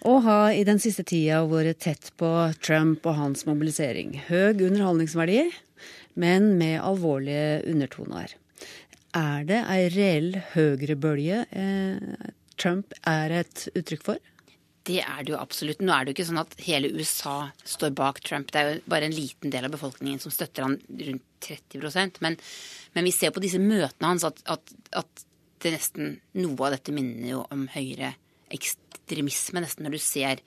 Og 0.08 0.22
har 0.24 0.54
i 0.56 0.62
den 0.64 0.80
siste 0.80 1.04
tida 1.04 1.42
vært 1.44 1.82
tett 1.84 2.08
på 2.16 2.30
Trump 2.64 3.04
og 3.04 3.18
hans 3.18 3.44
mobilisering. 3.44 4.14
Høg 4.30 4.62
underholdningsverdi, 4.70 5.42
men 6.16 6.54
med 6.56 6.78
alvorlige 6.80 7.60
undertoner. 7.68 8.32
Er 9.20 9.44
det 9.44 9.60
ei 9.68 9.82
reell 9.92 10.32
høyrebølge 10.54 11.44
eh, 11.52 12.32
Trump 12.56 12.96
er 13.04 13.36
et 13.42 13.66
uttrykk 13.74 14.06
for? 14.06 14.24
Det 14.88 15.00
er 15.02 15.24
det 15.24 15.34
jo 15.34 15.38
absolutt. 15.40 15.82
Nå 15.84 15.92
er 15.92 16.04
det 16.04 16.12
jo 16.12 16.16
ikke 16.18 16.28
sånn 16.30 16.40
at 16.40 16.54
hele 16.64 16.88
USA 16.96 17.50
står 17.68 17.92
bak 17.98 18.22
Trump. 18.24 18.52
Det 18.52 18.60
er 18.60 18.70
jo 18.70 18.84
bare 18.90 19.10
en 19.10 19.16
liten 19.16 19.52
del 19.52 19.66
av 19.68 19.74
befolkningen 19.74 20.22
som 20.22 20.32
støtter 20.32 20.64
han, 20.64 20.78
rundt 20.88 21.26
30% 21.44 22.20
Men 22.24 22.38
men 22.92 23.06
vi 23.06 23.12
ser 23.14 23.30
på 23.34 23.42
disse 23.42 23.60
møtene 23.62 24.12
hans 24.12 24.26
at, 24.26 24.40
at, 24.50 24.72
at 24.98 25.24
det 25.62 25.74
nesten 25.76 26.16
Noe 26.40 26.66
av 26.66 26.74
dette 26.76 26.94
minner 26.94 27.28
jo 27.34 27.44
om 27.52 27.66
høyere 27.70 28.14
ekstremisme, 28.50 29.62
nesten 29.62 29.86
når 29.86 29.94
du 29.94 30.02
ser 30.02 30.42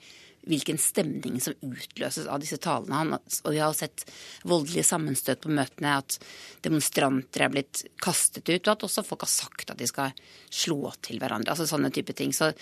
hvilken 0.48 0.78
stemning 0.80 1.38
som 1.40 1.56
utløses 1.64 2.26
av 2.30 2.42
disse 2.42 2.58
talene. 2.62 2.94
hans. 2.94 3.40
og 3.44 3.52
vi 3.52 3.60
har 3.62 3.72
sett 3.72 4.04
voldelige 4.44 4.84
sammenstøt 4.84 5.40
på 5.40 5.52
møtene, 5.52 5.98
at 5.98 6.18
demonstranter 6.62 7.44
er 7.44 7.52
blitt 7.52 7.84
kastet 8.02 8.48
ut, 8.48 8.66
og 8.66 8.72
at 8.72 8.84
også 8.88 9.04
folk 9.06 9.24
har 9.24 9.32
sagt 9.32 9.70
at 9.70 9.78
de 9.78 9.88
skal 9.88 10.12
slå 10.50 10.92
til 11.02 11.18
hverandre. 11.18 11.50
altså 11.50 11.66
Sånne 11.66 11.90
type 11.94 12.12
ting. 12.12 12.32
Så, 12.32 12.52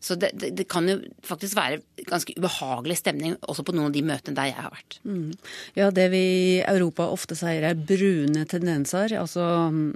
så 0.00 0.14
det, 0.14 0.32
det, 0.34 0.52
det, 0.58 0.68
kan 0.70 0.88
jo 0.88 0.98
faktisk 1.26 1.56
være 1.58 1.82
ganske 2.08 2.36
ubehagelig 2.38 2.98
stemning 3.02 3.36
også 3.40 3.64
på 3.66 3.74
noen 3.76 3.90
av 3.90 3.96
de 3.96 4.04
møtene 4.06 4.38
der 4.38 4.52
jeg 4.52 4.60
har 4.60 4.74
vært. 4.74 5.00
Mm. 5.04 5.32
Ja, 5.78 5.90
det 5.90 6.08
vi 6.14 6.22
i 6.22 6.62
Europa 6.62 7.08
ofte 7.10 7.36
sier 7.38 7.66
er 7.66 7.78
brune 7.78 8.46
tendenser, 8.50 9.16
altså 9.18 9.44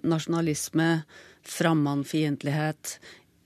nasjonalisme, 0.06 0.90
fremmedfiendtlighet, 1.46 2.98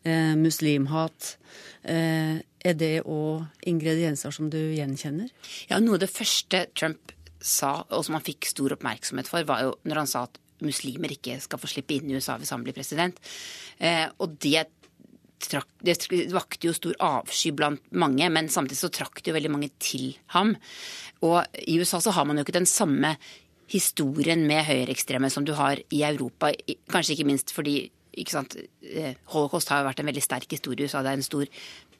eh, 0.04 0.34
muslimhat. 0.38 1.36
Eh, 1.82 2.40
er 2.40 2.76
det 2.76 3.06
òg 3.08 3.46
ingredienser 3.68 4.34
som 4.34 4.50
du 4.52 4.58
gjenkjenner? 4.58 5.30
Ja, 5.70 5.80
noe 5.80 5.96
av 5.96 6.04
det 6.04 6.12
første 6.12 6.66
Trump 6.76 7.14
sa, 7.40 7.80
og 7.88 8.04
som 8.04 8.18
han 8.18 8.26
fikk 8.26 8.50
stor 8.50 8.76
oppmerksomhet 8.76 9.30
for, 9.30 9.46
var 9.48 9.64
jo 9.64 9.76
når 9.88 10.02
han 10.02 10.10
sa 10.10 10.26
at 10.28 10.40
muslimer 10.64 11.12
ikke 11.14 11.38
skal 11.40 11.60
få 11.60 11.70
slippe 11.72 11.96
inn 11.96 12.10
i 12.10 12.18
USA 12.18 12.36
hvis 12.36 12.52
han 12.52 12.64
blir 12.66 12.76
president. 12.76 13.16
Eh, 13.80 14.06
og 14.20 14.36
det, 14.44 14.66
trakk, 15.40 15.70
det 15.80 15.96
vakte 16.34 16.68
jo 16.68 16.76
stor 16.76 16.98
avsky 17.06 17.54
blant 17.56 17.84
mange, 17.96 18.28
men 18.28 18.50
samtidig 18.52 18.80
så 18.82 18.92
trakk 18.92 19.22
det 19.22 19.32
jo 19.32 19.38
veldig 19.38 19.54
mange 19.56 19.70
til 19.80 20.12
ham. 20.36 20.52
Og 21.24 21.40
i 21.64 21.78
USA 21.80 22.02
så 22.04 22.12
har 22.16 22.28
man 22.28 22.38
jo 22.38 22.44
ikke 22.44 22.58
den 22.60 22.68
samme 22.68 23.14
historien 23.70 24.42
med 24.50 24.66
høyreekstreme 24.66 25.30
som 25.30 25.46
du 25.46 25.54
har 25.54 25.80
i 25.94 26.02
Europa, 26.02 26.50
kanskje 26.90 27.16
ikke 27.16 27.28
minst 27.28 27.54
fordi 27.54 27.84
ikke 28.18 28.34
sant, 28.34 28.56
eh, 28.82 29.14
Holocaust 29.34 29.70
har 29.70 29.82
jo 29.82 29.88
vært 29.90 30.02
en 30.02 30.10
veldig 30.10 30.24
sterk 30.24 30.50
historie 30.50 30.88
så. 30.90 31.02
Det 31.04 31.12
er 31.12 31.20
en 31.20 31.26
stor 31.26 31.46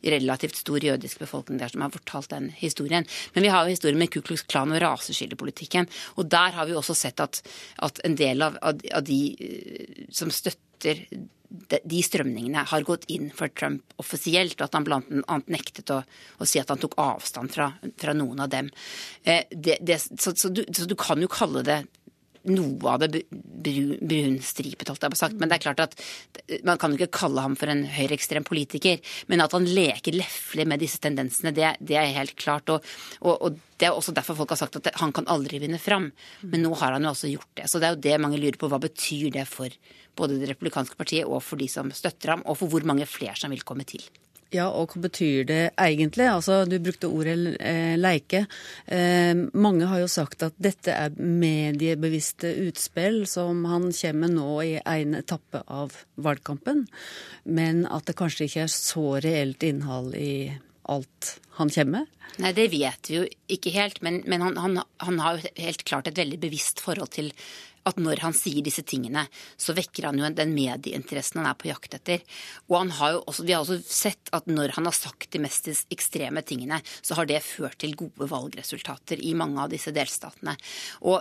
relativt 0.00 0.56
stor 0.56 0.80
jødisk 0.80 1.18
befolkning 1.20 1.58
der 1.60 1.68
som 1.68 1.82
har 1.84 1.92
fortalt 1.92 2.30
den 2.30 2.50
historien. 2.56 3.06
Men 3.34 3.44
vi 3.44 3.50
har 3.52 3.64
jo 3.64 3.74
historien 3.74 3.98
med 4.00 4.10
Ku 4.10 4.22
Klux 4.24 4.46
Klan 4.48 4.72
og 4.72 4.80
raseskillepolitikken. 4.80 5.88
Og 6.16 6.30
der 6.30 6.56
har 6.56 6.66
vi 6.66 6.72
også 6.72 6.96
sett 6.96 7.20
at, 7.20 7.42
at 7.78 8.00
en 8.04 8.16
del 8.16 8.42
av, 8.42 8.56
av, 8.62 9.04
de 9.04 9.20
eh, 9.36 10.06
som 10.10 10.32
støtter 10.32 11.04
de 11.50 12.00
strømningene 12.06 12.62
har 12.70 12.84
gått 12.86 13.08
inn 13.10 13.30
for 13.34 13.50
Trump 13.50 13.96
offisielt, 13.98 14.54
og 14.60 14.68
at 14.68 14.76
han 14.76 14.84
blant 14.86 15.08
annet 15.10 15.48
nektet 15.50 15.90
å, 15.90 15.98
å 16.38 16.46
si 16.46 16.60
at 16.62 16.70
han 16.70 16.78
tok 16.78 16.94
avstand 17.02 17.50
fra, 17.50 17.72
fra 17.98 18.14
noen 18.14 18.44
av 18.44 18.52
dem. 18.52 18.70
Eh, 19.24 19.50
det, 19.50 19.80
det, 19.82 19.98
så, 19.98 20.30
så, 20.30 20.52
du, 20.54 20.62
så, 20.70 20.86
du, 20.86 20.94
kan 20.98 21.20
jo 21.22 21.30
kalle 21.30 21.64
det 21.66 21.80
noe 22.48 22.92
av 22.94 23.02
det 23.04 23.22
brunstripet, 23.30 24.88
holdt 24.88 25.04
jeg 25.04 25.12
på 25.12 25.18
sagt. 25.18 25.38
Men 25.40 25.50
det 25.50 25.58
er 25.58 25.64
klart 25.66 25.82
at 25.84 25.96
man 26.66 26.80
kan 26.80 26.94
jo 26.94 27.00
ikke 27.00 27.18
kalle 27.20 27.44
ham 27.44 27.56
for 27.58 27.72
en 27.72 27.84
høyreekstrem 27.90 28.46
politiker. 28.48 29.00
Men 29.28 29.44
at 29.44 29.56
han 29.56 29.68
leker 29.68 30.16
lefler 30.16 30.68
med 30.70 30.82
disse 30.82 31.00
tendensene, 31.02 31.52
det, 31.56 31.74
det 31.84 31.98
er 32.00 32.14
helt 32.16 32.36
klart. 32.40 32.72
Og, 32.72 32.86
og, 33.20 33.34
og, 33.36 33.60
det 33.80 33.88
er 33.88 33.96
også 33.96 34.12
derfor 34.16 34.36
folk 34.36 34.52
har 34.52 34.60
sagt 34.60 34.76
at 34.76 34.90
han 35.00 35.12
kan 35.16 35.28
aldri 35.32 35.60
vinne 35.62 35.80
fram. 35.80 36.10
Men 36.44 36.64
nå 36.64 36.74
har 36.80 36.96
han 36.96 37.06
jo 37.06 37.14
også 37.14 37.32
gjort 37.32 37.52
det. 37.60 37.68
Så 37.70 37.80
det 37.80 37.88
er 37.88 37.96
jo 37.96 38.04
det 38.08 38.20
mange 38.22 38.40
lurer 38.40 38.60
på. 38.60 38.68
Hva 38.72 38.80
betyr 38.82 39.30
det 39.36 39.46
for 39.48 39.72
både 40.18 40.40
det 40.40 40.50
republikanske 40.50 40.98
partiet 40.98 41.28
og 41.28 41.40
for 41.44 41.60
de 41.60 41.68
som 41.70 41.92
støtter 41.94 42.34
ham, 42.34 42.44
og 42.44 42.58
for 42.60 42.72
hvor 42.72 42.84
mange 42.88 43.08
flere 43.08 43.38
som 43.40 43.52
vil 43.52 43.64
komme 43.66 43.86
til? 43.88 44.04
Ja, 44.50 44.66
og 44.74 44.90
hva 44.90 45.04
betyr 45.04 45.44
det 45.46 45.60
egentlig? 45.78 46.26
Altså, 46.26 46.64
Du 46.66 46.78
brukte 46.82 47.10
ordet 47.10 47.54
eh, 47.62 47.94
leike. 47.98 48.46
Eh, 48.86 49.34
mange 49.54 49.86
har 49.86 50.02
jo 50.02 50.08
sagt 50.10 50.42
at 50.42 50.56
dette 50.58 50.90
er 50.90 51.14
mediebevisste 51.14 52.50
utspill 52.66 53.22
som 53.30 53.62
han 53.70 53.90
kommer 53.94 54.20
med 54.24 54.34
nå 54.34 54.48
i 54.66 54.72
en 54.82 55.14
etappe 55.20 55.62
av 55.70 55.94
valgkampen, 56.18 56.86
men 57.44 57.84
at 57.86 58.10
det 58.10 58.18
kanskje 58.18 58.48
ikke 58.48 58.66
er 58.66 58.74
så 58.74 59.06
reelt 59.22 59.62
innhold 59.62 60.18
i 60.18 60.50
alt 60.90 61.36
han 61.60 61.70
kommer 61.70 62.00
med? 62.00 62.16
Nei, 62.40 62.52
det 62.56 62.70
vet 62.72 63.10
vi 63.10 63.16
jo 63.18 63.24
ikke 63.50 63.72
helt, 63.74 64.00
men, 64.06 64.20
men 64.30 64.42
han, 64.44 64.56
han, 64.58 64.78
han 65.02 65.18
har 65.22 65.38
jo 65.38 65.50
helt 65.60 65.82
klart 65.86 66.08
et 66.08 66.18
veldig 66.18 66.38
bevisst 66.42 66.82
forhold 66.82 67.12
til 67.14 67.32
at 67.88 68.00
når 68.00 68.22
han 68.24 68.36
sier 68.36 68.64
disse 68.64 68.84
tingene, 68.86 69.24
så 69.60 69.74
vekker 69.76 70.08
han 70.08 70.20
jo 70.20 70.28
den 70.34 70.52
medieinteressen 70.56 71.40
han 71.40 71.50
er 71.50 71.58
på 71.58 71.70
jakt 71.70 71.96
etter. 71.96 72.24
Og 72.68 72.92
har 73.00 73.20
også, 73.22 73.46
vi 73.46 73.56
har 73.56 73.64
også 73.64 73.80
sett 73.84 74.32
at 74.36 74.48
når 74.50 74.76
han 74.76 74.88
har 74.88 74.96
sagt 74.96 75.30
de 75.32 75.42
mest 75.42 75.70
ekstreme 75.92 76.44
tingene, 76.46 76.80
så 77.00 77.16
har 77.18 77.30
det 77.30 77.42
ført 77.46 77.80
til 77.80 77.96
gode 77.98 78.28
valgresultater 78.30 79.22
i 79.24 79.34
mange 79.38 79.60
av 79.62 79.72
disse 79.72 79.94
delstatene. 79.96 80.56
Og 81.08 81.20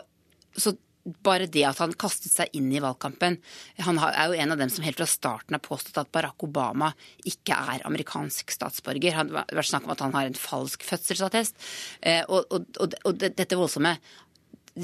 så 0.59 0.75
bare 1.23 1.47
det 1.49 1.63
at 1.65 1.79
han 1.81 1.95
kastet 1.97 2.31
seg 2.31 2.55
inn 2.57 2.67
i 2.75 2.81
valgkampen 2.83 3.37
Han 3.85 3.99
er 4.03 4.29
jo 4.29 4.37
en 4.37 4.53
av 4.53 4.59
dem 4.59 4.71
som 4.71 4.83
helt 4.85 4.99
fra 4.99 5.07
starten 5.09 5.55
har 5.55 5.63
påstått 5.63 5.97
at 6.01 6.11
Barack 6.13 6.43
Obama 6.45 6.91
ikke 7.27 7.55
er 7.55 7.85
amerikansk 7.87 8.51
statsborger. 8.53 9.15
Han 9.15 9.31
har 9.33 9.47
vært 9.47 9.71
snakk 9.71 9.87
om 9.87 9.93
at 9.95 10.03
han 10.03 10.15
har 10.17 10.29
en 10.29 10.37
falsk 10.37 10.83
fødselsattest. 10.85 11.55
Eh, 12.01 12.21
og, 12.27 12.51
og, 12.51 12.67
og, 12.83 12.97
og 13.07 13.21
dette 13.23 13.57
voldsomme 13.57 13.95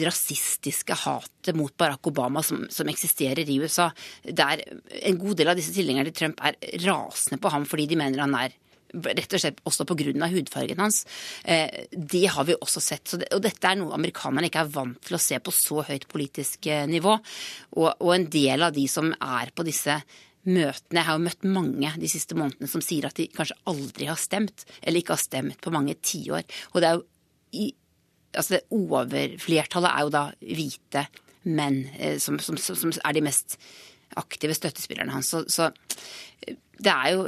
rasistiske 0.04 0.98
hatet 1.06 1.56
mot 1.58 1.74
Barack 1.78 2.08
Obama 2.10 2.44
som, 2.44 2.66
som, 2.70 2.90
eksisterer 2.92 3.48
i 3.48 3.60
USA. 3.62 3.90
Der 4.24 4.64
en 5.02 5.20
god 5.22 5.40
del 5.40 5.54
av 5.54 5.60
disse 5.60 5.74
tilhengerne 5.76 6.12
til 6.12 6.20
Trump 6.26 6.44
er 6.46 6.60
rasende 6.86 7.42
på 7.42 7.52
ham 7.54 7.68
fordi 7.70 7.90
de 7.92 8.00
mener 8.00 8.26
han 8.26 8.38
er 8.40 8.56
rett 8.96 9.34
og 9.34 9.42
slett 9.42 9.62
også 9.68 9.86
pga. 9.88 10.28
hudfargen 10.32 10.80
hans. 10.80 11.06
Eh, 11.44 11.86
det 11.92 12.26
har 12.32 12.46
vi 12.46 12.56
også 12.56 12.82
sett. 12.82 13.12
Det, 13.20 13.28
og 13.34 13.42
dette 13.44 13.68
er 13.68 13.80
noe 13.80 13.94
amerikanerne 13.94 14.48
ikke 14.48 14.64
er 14.64 14.72
vant 14.72 15.02
til 15.02 15.18
å 15.18 15.22
se 15.22 15.40
på 15.40 15.52
så 15.52 15.84
høyt 15.84 16.08
politisk 16.08 16.68
eh, 16.68 16.86
nivå. 16.88 17.18
Og, 17.76 17.90
og 18.00 18.14
en 18.16 18.30
del 18.30 18.64
av 18.64 18.74
de 18.76 18.88
som 18.88 19.12
er 19.14 19.52
på 19.56 19.66
disse 19.68 20.00
møtene 20.46 21.00
Jeg 21.00 21.08
har 21.08 21.16
jo 21.18 21.24
møtt 21.26 21.46
mange 21.50 21.90
de 21.98 22.10
siste 22.10 22.36
månedene 22.38 22.70
som 22.70 22.84
sier 22.86 23.08
at 23.08 23.18
de 23.18 23.26
kanskje 23.34 23.58
aldri 23.66 24.06
har 24.06 24.20
stemt, 24.22 24.62
eller 24.84 25.02
ikke 25.02 25.16
har 25.16 25.24
stemt 25.24 25.58
på 25.58 25.74
mange 25.74 25.96
tiår. 25.98 26.46
Og 26.74 26.82
det 26.84 26.90
er 26.90 27.00
jo 27.00 27.06
i, 27.56 27.72
altså 28.36 28.58
det 28.58 28.66
overflertallet 28.76 29.92
er 29.92 30.06
jo 30.06 30.14
da 30.14 30.26
hvite 30.42 31.06
menn 31.46 31.84
eh, 31.98 32.18
som, 32.22 32.40
som, 32.42 32.58
som, 32.58 32.94
er 33.04 33.16
de 33.16 33.26
mest 33.26 33.58
aktive 34.20 34.56
støttespillerne 34.58 35.14
hans. 35.14 35.32
Så, 35.34 35.44
så 35.52 35.70
det 36.80 36.92
er 36.92 37.14
jo 37.14 37.26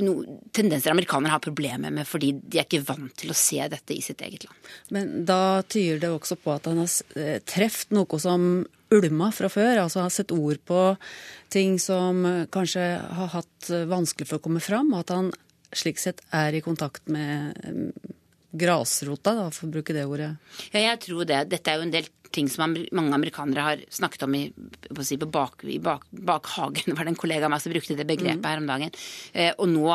no, 0.00 0.14
tendenser 0.56 0.94
amerikanere 0.94 1.34
har 1.34 1.44
problemer 1.44 1.92
med 1.92 2.08
fordi 2.08 2.32
de 2.40 2.60
er 2.60 2.68
ikke 2.68 2.84
vant 2.88 3.12
til 3.20 3.32
å 3.32 3.38
se 3.38 3.60
dette 3.72 3.96
i 3.96 4.02
sitt 4.04 4.22
eget 4.24 4.46
land. 4.48 4.70
Men 4.94 5.24
da 5.28 5.60
tyder 5.68 6.04
det 6.04 6.12
også 6.14 6.38
på 6.40 6.54
at 6.56 6.70
han 6.70 6.82
har 6.82 6.94
eh, 7.20 7.40
truffet 7.44 7.96
noe 7.96 8.22
som 8.22 8.50
ulma 8.90 9.30
fra 9.34 9.50
før? 9.52 9.84
Altså 9.84 10.02
har 10.02 10.14
sett 10.14 10.34
ord 10.34 10.58
på 10.66 10.80
ting 11.52 11.76
som 11.82 12.24
kanskje 12.50 12.86
har 12.98 13.30
hatt 13.36 13.68
vanskelig 13.90 14.26
for 14.26 14.40
å 14.40 14.44
komme 14.48 14.62
fram? 14.64 14.90
At 14.98 15.12
han 15.14 15.30
slik 15.76 16.00
sett 16.02 16.22
er 16.34 16.56
i 16.56 16.62
kontakt 16.64 17.06
med 17.06 17.54
grasrota, 18.52 19.34
da, 19.36 19.50
for 19.54 19.68
å 19.68 19.74
bruke 19.76 19.94
det 19.96 20.06
ordet? 20.08 20.32
Ja, 20.72 20.90
jeg 20.90 21.02
tror 21.06 21.28
det. 21.28 21.44
Dette 21.52 21.72
er 21.72 21.80
jo 21.80 21.86
en 21.86 21.94
del 21.94 22.08
ting 22.30 22.48
som 22.50 22.74
mange 22.94 23.14
amerikanere 23.14 23.64
har 23.64 23.80
snakket 23.90 24.24
om 24.26 24.34
i, 24.38 24.44
si, 25.06 25.18
bak, 25.18 25.64
i 25.66 25.78
bak, 25.82 26.06
bakhagen, 26.10 26.94
var 26.96 27.06
det 27.06 27.14
en 27.14 27.20
kollega 27.20 27.48
av 27.48 27.54
meg 27.54 27.62
som 27.62 27.74
brukte 27.74 27.98
det 27.98 28.06
begrepet 28.08 28.42
mm. 28.42 28.50
her 28.50 28.62
om 28.62 28.70
dagen. 28.70 28.94
Eh, 29.32 29.52
og 29.56 29.70
nå 29.70 29.88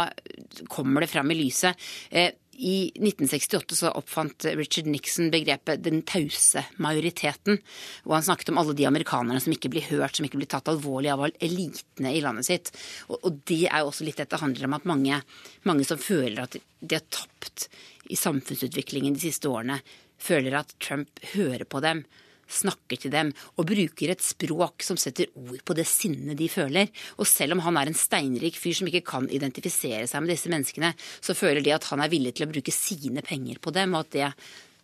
kommer 0.72 1.06
det 1.06 1.12
fram 1.12 1.32
i 1.32 1.40
lyset. 1.40 1.88
Eh, 2.12 2.36
i 2.58 2.92
1968 2.96 3.76
så 3.76 3.92
oppfant 3.92 4.46
Richard 4.56 4.88
Nixon 4.88 5.32
begrepet 5.32 5.84
'den 5.84 6.02
tause 6.02 6.64
majoriteten'. 6.78 7.60
Og 8.06 8.14
han 8.14 8.24
snakket 8.24 8.50
om 8.50 8.58
alle 8.58 8.74
de 8.74 8.86
amerikanerne 8.88 9.42
som 9.42 9.54
ikke 9.54 9.70
blir 9.70 9.90
hørt, 9.90 10.16
som 10.16 10.26
ikke 10.26 10.38
blir 10.38 10.48
tatt 10.48 10.68
alvorlig 10.72 11.12
av 11.12 11.26
elitene 11.40 12.16
i 12.16 12.22
landet 12.22 12.46
sitt. 12.46 12.72
Og, 13.10 13.20
og 13.24 13.42
det 13.46 13.68
er 13.68 13.80
jo 13.80 13.92
også 13.92 14.06
litt 14.06 14.18
dette 14.18 14.40
handler 14.40 14.66
om 14.66 14.74
at 14.74 14.86
mange, 14.86 15.22
mange 15.64 15.86
som 15.86 15.98
føler 15.98 16.44
at 16.44 16.56
de 16.56 16.96
har 16.96 17.06
tapt 17.10 17.68
i 18.10 18.16
samfunnsutviklingen 18.16 19.14
de 19.14 19.20
siste 19.20 19.50
årene, 19.50 19.82
føler 20.18 20.56
at 20.60 20.76
Trump 20.80 21.20
hører 21.36 21.66
på 21.66 21.82
dem 21.82 22.06
snakker 22.52 23.00
til 23.02 23.14
dem 23.14 23.32
og 23.56 23.68
bruker 23.70 24.14
et 24.14 24.24
språk 24.24 24.86
som 24.86 25.00
setter 25.00 25.32
ord 25.40 25.62
på 25.66 25.78
det 25.78 25.88
sinnet 25.90 26.38
de 26.40 26.50
føler. 26.52 26.92
Og 27.20 27.30
selv 27.30 27.58
om 27.58 27.64
han 27.66 27.80
er 27.80 27.92
en 27.92 27.98
steinrik 27.98 28.60
fyr 28.60 28.78
som 28.80 28.92
ikke 28.92 29.06
kan 29.08 29.30
identifisere 29.34 30.06
seg 30.10 30.24
med 30.24 30.36
disse 30.36 30.52
menneskene, 30.52 30.94
så 31.22 31.38
føler 31.38 31.66
de 31.66 31.76
at 31.76 31.90
han 31.92 32.04
er 32.04 32.12
villig 32.14 32.36
til 32.36 32.48
å 32.48 32.52
bruke 32.52 32.74
sine 32.76 33.26
penger 33.26 33.62
på 33.62 33.74
dem, 33.76 33.96
og 33.96 34.06
at 34.06 34.16
det 34.16 34.32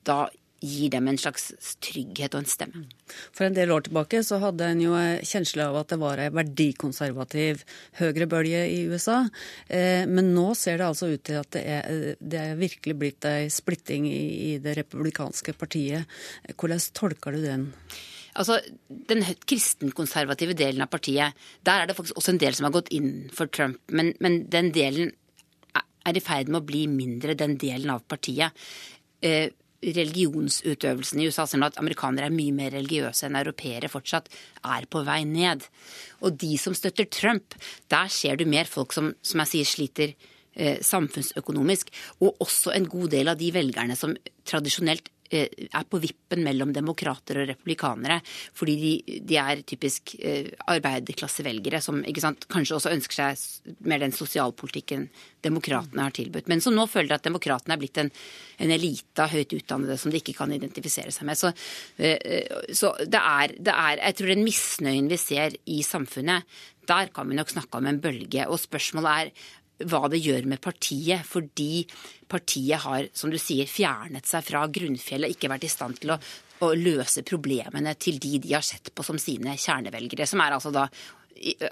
da 0.07 0.24
gir 0.62 0.91
dem 0.93 1.09
en 1.09 1.18
slags 1.20 1.49
trygghet 1.84 2.36
og 2.36 2.43
en 2.43 2.49
stemme. 2.49 2.84
For 3.34 3.47
en 3.47 3.55
del 3.57 3.74
år 3.74 3.88
tilbake 3.88 4.22
så 4.26 4.39
hadde 4.43 4.68
en 4.72 4.84
jo 4.84 4.93
kjensle 5.28 5.66
av 5.66 5.80
at 5.82 5.93
det 5.93 5.99
var 6.01 6.22
en 6.22 6.38
verdikonservativ 6.38 7.64
høyrebølge 7.99 8.62
i 8.70 8.84
USA. 8.91 9.24
Eh, 9.68 10.05
men 10.09 10.32
nå 10.36 10.51
ser 10.57 10.80
det 10.80 10.88
altså 10.88 11.12
ut 11.12 11.26
til 11.28 11.41
at 11.41 11.51
det 11.55 11.66
er, 11.66 12.14
det 12.22 12.43
er 12.43 12.62
virkelig 12.62 12.97
blitt 13.01 13.28
ei 13.30 13.49
splitting 13.51 14.07
i 14.12 14.55
det 14.62 14.78
republikanske 14.84 15.57
partiet. 15.57 16.09
Hvordan 16.53 16.86
tolker 16.97 17.36
du 17.36 17.43
den? 17.43 17.68
Altså, 18.39 18.62
Den 18.88 19.26
kristenkonservative 19.47 20.55
delen 20.55 20.86
av 20.86 20.91
partiet, 20.91 21.36
der 21.68 21.82
er 21.82 21.89
det 21.89 21.97
faktisk 21.97 22.22
også 22.22 22.36
en 22.36 22.43
del 22.43 22.55
som 22.55 22.70
har 22.70 22.78
gått 22.78 22.93
inn 22.95 23.30
for 23.34 23.51
Trump. 23.51 23.82
Men, 23.91 24.14
men 24.24 24.45
den 24.51 24.72
delen 24.76 25.12
er 26.05 26.18
i 26.18 26.24
ferd 26.24 26.49
med 26.49 26.62
å 26.62 26.66
bli 26.66 26.86
mindre, 26.89 27.36
den 27.38 27.57
delen 27.62 27.91
av 27.93 28.05
partiet. 28.09 28.55
Eh, 29.22 29.51
religionsutøvelsen 29.82 31.21
i 31.21 31.27
USA, 31.29 31.45
selv 31.49 31.63
om 31.63 31.69
at 31.69 31.79
amerikanere 31.82 32.29
er 32.29 32.36
mye 32.36 32.53
mer 32.55 32.73
religiøse 32.75 33.25
enn 33.27 33.39
europeere 33.39 33.89
fortsatt, 33.91 34.29
er 34.61 34.86
på 34.91 35.01
vei 35.07 35.23
ned. 35.27 35.65
Og 36.21 36.38
de 36.41 36.53
som 36.61 36.75
støtter 36.77 37.09
Trump, 37.09 37.55
der 37.91 38.11
ser 38.13 38.38
du 38.38 38.45
mer 38.49 38.69
folk 38.69 38.93
som, 38.93 39.11
som 39.25 39.41
jeg 39.43 39.51
sier, 39.53 39.71
sliter 39.71 40.13
eh, 40.53 40.77
samfunnsøkonomisk, 40.86 41.89
og 42.21 42.45
også 42.45 42.75
en 42.75 42.89
god 42.91 43.15
del 43.15 43.34
av 43.34 43.41
de 43.41 43.49
velgerne 43.55 43.97
som 43.97 44.15
tradisjonelt 44.47 45.09
er 45.32 45.88
på 45.89 45.99
vippen 46.03 46.43
mellom 46.45 46.73
demokrater 46.75 47.41
og 47.41 47.49
republikanere. 47.49 48.19
Fordi 48.57 48.75
de, 48.82 49.19
de 49.27 49.38
er 49.39 49.63
typisk 49.67 50.15
eh, 50.19 50.51
arbeiderklassevelgere 50.71 51.82
som 51.84 52.01
sant, 52.21 52.47
kanskje 52.51 52.77
også 52.77 52.93
ønsker 52.95 53.21
seg 53.21 53.77
mer 53.88 54.03
den 54.03 54.15
sosialpolitikken 54.15 55.07
demokratene 55.41 56.05
har 56.05 56.15
tilbudt. 56.15 56.49
Men 56.51 56.63
som 56.63 56.75
nå 56.77 56.86
føler 56.91 57.15
at 57.15 57.25
demokratene 57.27 57.77
er 57.77 57.82
blitt 57.82 58.01
en, 58.01 58.11
en 58.61 58.75
elite 58.75 59.23
av 59.23 59.32
høyt 59.34 59.55
utdannede 59.57 59.97
som 60.01 60.13
de 60.13 60.21
ikke 60.21 60.38
kan 60.38 60.53
identifisere 60.53 61.13
seg 61.15 61.29
med. 61.29 61.39
Så, 61.39 61.53
eh, 62.01 62.67
så 62.75 62.93
det, 63.05 63.21
er, 63.21 63.55
det 63.57 63.73
er 63.73 64.03
Jeg 64.03 64.19
tror 64.19 64.34
den 64.34 64.45
misnøyen 64.45 65.09
vi 65.11 65.19
ser 65.21 65.57
i 65.65 65.82
samfunnet, 65.86 66.47
der 66.89 67.11
kan 67.13 67.29
vi 67.29 67.38
nok 67.38 67.51
snakke 67.51 67.77
om 67.77 67.88
en 67.88 68.01
bølge. 68.01 68.47
Og 68.49 68.59
spørsmålet 68.59 69.11
er 69.11 69.49
hva 69.89 70.07
det 70.11 70.21
gjør 70.21 70.47
med 70.51 70.61
partiet, 70.63 71.25
fordi 71.27 71.86
partiet 72.32 72.84
har, 72.86 73.09
som 73.13 73.32
du 73.32 73.39
sier, 73.41 73.69
fjernet 73.69 74.27
seg 74.29 74.45
fra 74.47 74.65
grunnfjellet, 74.71 75.36
ikke 75.36 75.51
vært 75.51 75.67
i 75.67 75.71
stand 75.71 76.01
til 76.01 76.13
å, 76.15 76.19
å 76.65 76.71
løse 76.77 77.25
problemene 77.27 77.95
til 77.99 78.19
de 78.21 78.38
de 78.43 78.55
har 78.55 78.65
sett 78.65 78.93
på 78.95 79.05
som 79.05 79.19
sine 79.21 79.57
kjernevelgere, 79.57 80.29
som 80.29 80.43
er 80.43 80.57
altså 80.57 80.73
da 80.75 80.88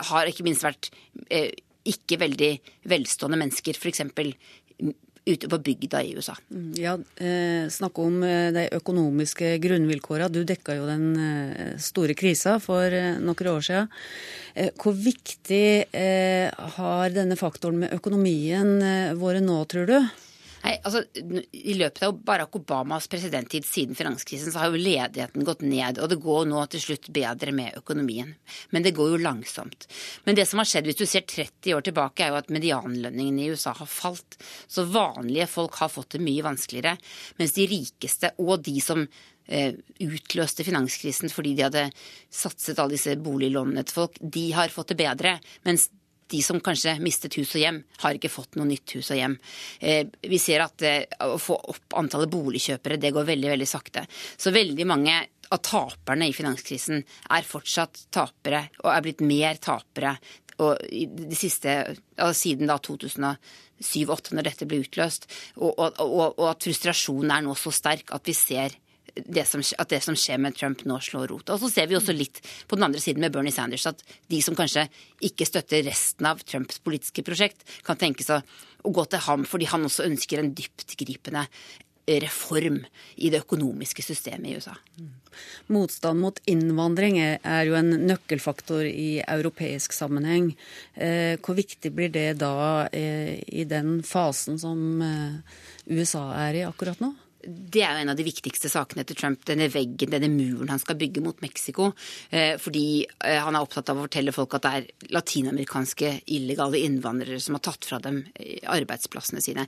har 0.10 0.30
ikke 0.30 0.46
minst 0.48 0.66
vært 0.66 0.90
eh, 1.30 1.52
ikke 1.90 2.20
veldig 2.22 2.54
velstående 2.90 3.40
mennesker, 3.40 3.78
f.eks 3.78 4.02
ute 5.34 5.50
på 5.52 5.60
bygda 5.64 6.02
i 6.04 6.14
USA. 6.18 6.36
Mm, 6.52 6.72
ja, 6.80 6.96
eh, 7.18 7.68
Snakk 7.72 8.00
om 8.02 8.22
eh, 8.24 8.50
de 8.56 8.68
økonomiske 8.78 9.56
grunnvilkårene. 9.64 10.32
Du 10.34 10.44
dekka 10.48 10.78
jo 10.78 10.88
den 10.90 11.10
eh, 11.18 11.76
store 11.82 12.16
krisa 12.18 12.58
for 12.64 12.94
noen 13.20 13.52
år 13.54 13.66
siden. 13.66 13.92
Hvor 14.82 14.92
viktig 14.92 15.86
har 16.76 17.14
denne 17.16 17.38
faktoren 17.40 17.78
med 17.80 17.94
økonomien 17.96 18.74
vært 19.16 19.46
nå, 19.46 19.60
tror 19.72 19.88
du? 19.88 19.96
Nei, 20.64 20.74
altså, 20.84 21.04
I 21.56 21.76
løpet 21.78 22.04
av 22.04 22.18
Barack 22.26 22.58
Obamas 22.60 23.08
presidenttid 23.12 23.66
siden 23.68 23.96
finanskrisen 23.96 24.52
så 24.52 24.64
har 24.64 24.74
jo 24.74 24.82
ledigheten 24.82 25.46
gått 25.48 25.64
ned, 25.64 26.02
og 26.02 26.12
det 26.12 26.20
går 26.24 26.50
nå 26.50 26.66
til 26.74 26.84
slutt 26.84 27.10
bedre 27.16 27.54
med 27.56 27.78
økonomien. 27.80 28.34
Men 28.76 28.86
det 28.86 28.96
går 28.98 29.14
jo 29.14 29.22
langsomt. 29.24 29.88
Men 30.28 30.38
det 30.38 30.48
som 30.50 30.62
har 30.62 30.70
skjedd 30.70 30.90
hvis 30.90 31.00
du 31.00 31.06
ser 31.08 31.28
30 31.30 31.78
år 31.78 31.88
tilbake, 31.88 32.26
er 32.26 32.34
jo 32.34 32.40
at 32.42 32.54
medianlønningen 32.54 33.40
i 33.40 33.50
USA 33.54 33.74
har 33.78 33.90
falt. 33.90 34.40
Så 34.68 34.88
vanlige 34.90 35.50
folk 35.52 35.80
har 35.80 35.92
fått 35.94 36.18
det 36.18 36.24
mye 36.26 36.46
vanskeligere, 36.46 36.98
mens 37.40 37.56
de 37.56 37.68
rikeste 37.70 38.34
og 38.44 38.60
de 38.66 38.76
som 38.84 39.06
eh, 39.06 39.78
utløste 40.04 40.66
finanskrisen 40.68 41.32
fordi 41.34 41.56
de 41.58 41.68
hadde 41.68 41.86
satset 42.34 42.80
alle 42.80 42.98
disse 42.98 43.16
boliglånene 43.24 43.86
til 43.86 44.02
folk, 44.02 44.20
de 44.20 44.50
har 44.58 44.74
fått 44.74 44.94
det 44.94 45.00
bedre. 45.06 45.38
Mens 45.68 45.90
de 46.30 46.42
som 46.46 46.60
kanskje 46.64 46.96
mistet 47.04 47.38
hus 47.40 47.56
og 47.58 47.64
hjem, 47.64 47.82
har 48.04 48.18
ikke 48.18 48.32
fått 48.32 48.58
noe 48.60 48.70
nytt 48.70 48.96
hus 48.98 49.12
og 49.14 49.20
hjem. 49.20 49.38
Eh, 49.80 50.04
vi 50.30 50.40
ser 50.42 50.64
at 50.66 50.86
eh, 50.86 51.04
å 51.26 51.40
få 51.42 51.58
opp 51.74 51.98
antallet 52.00 52.32
boligkjøpere, 52.34 53.00
det 53.02 53.14
går 53.16 53.28
veldig, 53.32 53.50
veldig 53.56 53.70
sakte. 53.70 54.06
Så 54.38 54.54
veldig 54.56 54.88
mange 54.90 55.16
av 55.50 55.64
taperne 55.66 56.28
i 56.30 56.36
finanskrisen 56.36 57.02
er 57.02 57.48
fortsatt 57.48 58.06
tapere, 58.14 58.68
og 58.84 58.92
er 58.94 59.06
blitt 59.06 59.26
mer 59.26 59.58
tapere 59.62 60.18
de 60.60 61.38
siste, 61.40 61.72
siden 62.36 62.68
da 62.68 62.76
2007-2008, 62.84 64.34
når 64.36 64.48
dette 64.50 64.68
ble 64.68 64.82
utløst. 64.84 65.30
Og, 65.56 65.72
og, 65.72 66.02
og, 66.04 66.36
og 66.36 66.46
at 66.52 66.68
frustrasjonen 66.68 67.32
er 67.32 67.46
nå 67.46 67.56
så 67.58 67.72
sterk 67.74 68.12
at 68.16 68.28
vi 68.28 68.36
ser 68.36 68.76
det 69.16 69.46
som, 69.50 69.62
at 69.62 69.92
det 69.92 70.02
som 70.06 70.18
skjer 70.18 70.40
med 70.42 70.58
Trump 70.58 70.86
nå 70.88 71.00
slår 71.04 71.30
rot. 71.32 71.50
Og 71.50 71.62
så 71.64 71.72
ser 71.72 71.90
vi 71.90 71.98
også 71.98 72.16
litt 72.16 72.42
på 72.68 72.80
den 72.80 72.88
andre 72.90 73.02
siden 73.04 73.24
med 73.24 73.34
Bernie 73.36 73.56
Sanders 73.56 73.88
at 73.90 74.04
de 74.32 74.42
som 74.46 74.58
kanskje 74.58 74.88
ikke 75.26 75.48
støtter 75.48 75.86
resten 75.88 76.30
av 76.30 76.42
Trumps 76.46 76.82
politiske 76.84 77.26
prosjekt, 77.26 77.66
kan 77.86 78.00
tenke 78.00 78.26
seg 78.26 78.46
å 78.86 78.94
gå 78.96 79.06
til 79.12 79.24
ham 79.26 79.46
fordi 79.48 79.70
han 79.72 79.86
også 79.88 80.08
ønsker 80.08 80.42
en 80.42 80.54
dyptgripende 80.56 81.46
reform 82.10 82.80
i 83.16 83.30
det 83.30 83.44
økonomiske 83.44 84.02
systemet 84.02 84.50
i 84.50 84.56
USA. 84.58 84.74
Motstand 85.70 86.22
mot 86.24 86.40
innvandring 86.50 87.20
er 87.22 87.68
jo 87.68 87.78
en 87.78 87.92
nøkkelfaktor 88.10 88.88
i 88.88 89.22
europeisk 89.22 89.94
sammenheng. 89.94 90.52
Eh, 90.96 91.38
hvor 91.44 91.58
viktig 91.60 91.92
blir 91.96 92.10
det 92.14 92.40
da 92.42 92.88
eh, 92.88 93.38
i 93.46 93.66
den 93.70 94.00
fasen 94.04 94.60
som 94.62 95.04
eh, 95.06 95.60
USA 95.94 96.26
er 96.48 96.62
i 96.62 96.68
akkurat 96.68 97.02
nå? 97.04 97.14
Det 97.40 97.84
er 97.86 97.96
jo 97.96 98.04
en 98.04 98.12
av 98.12 98.18
de 98.20 98.26
viktigste 98.28 98.70
sakene 98.72 99.06
til 99.08 99.18
Trump, 99.18 99.44
denne 99.48 99.70
veggen, 99.72 100.12
denne 100.12 100.28
muren 100.32 100.72
han 100.74 100.82
skal 100.82 100.98
bygge 101.00 101.22
mot 101.24 101.40
Mexico. 101.44 101.90
Eh, 102.36 102.58
fordi 102.60 103.06
eh, 103.06 103.38
han 103.40 103.56
er 103.56 103.64
opptatt 103.64 103.92
av 103.92 104.00
å 104.00 104.06
fortelle 104.08 104.34
folk 104.36 104.58
at 104.58 104.66
det 104.66 104.72
er 104.76 105.14
latinamerikanske 105.16 106.12
illegale 106.36 106.82
innvandrere 106.84 107.40
som 107.44 107.56
har 107.56 107.64
tatt 107.64 107.88
fra 107.88 108.02
dem 108.04 108.22
eh, 108.36 108.60
arbeidsplassene 108.70 109.44
sine. 109.44 109.66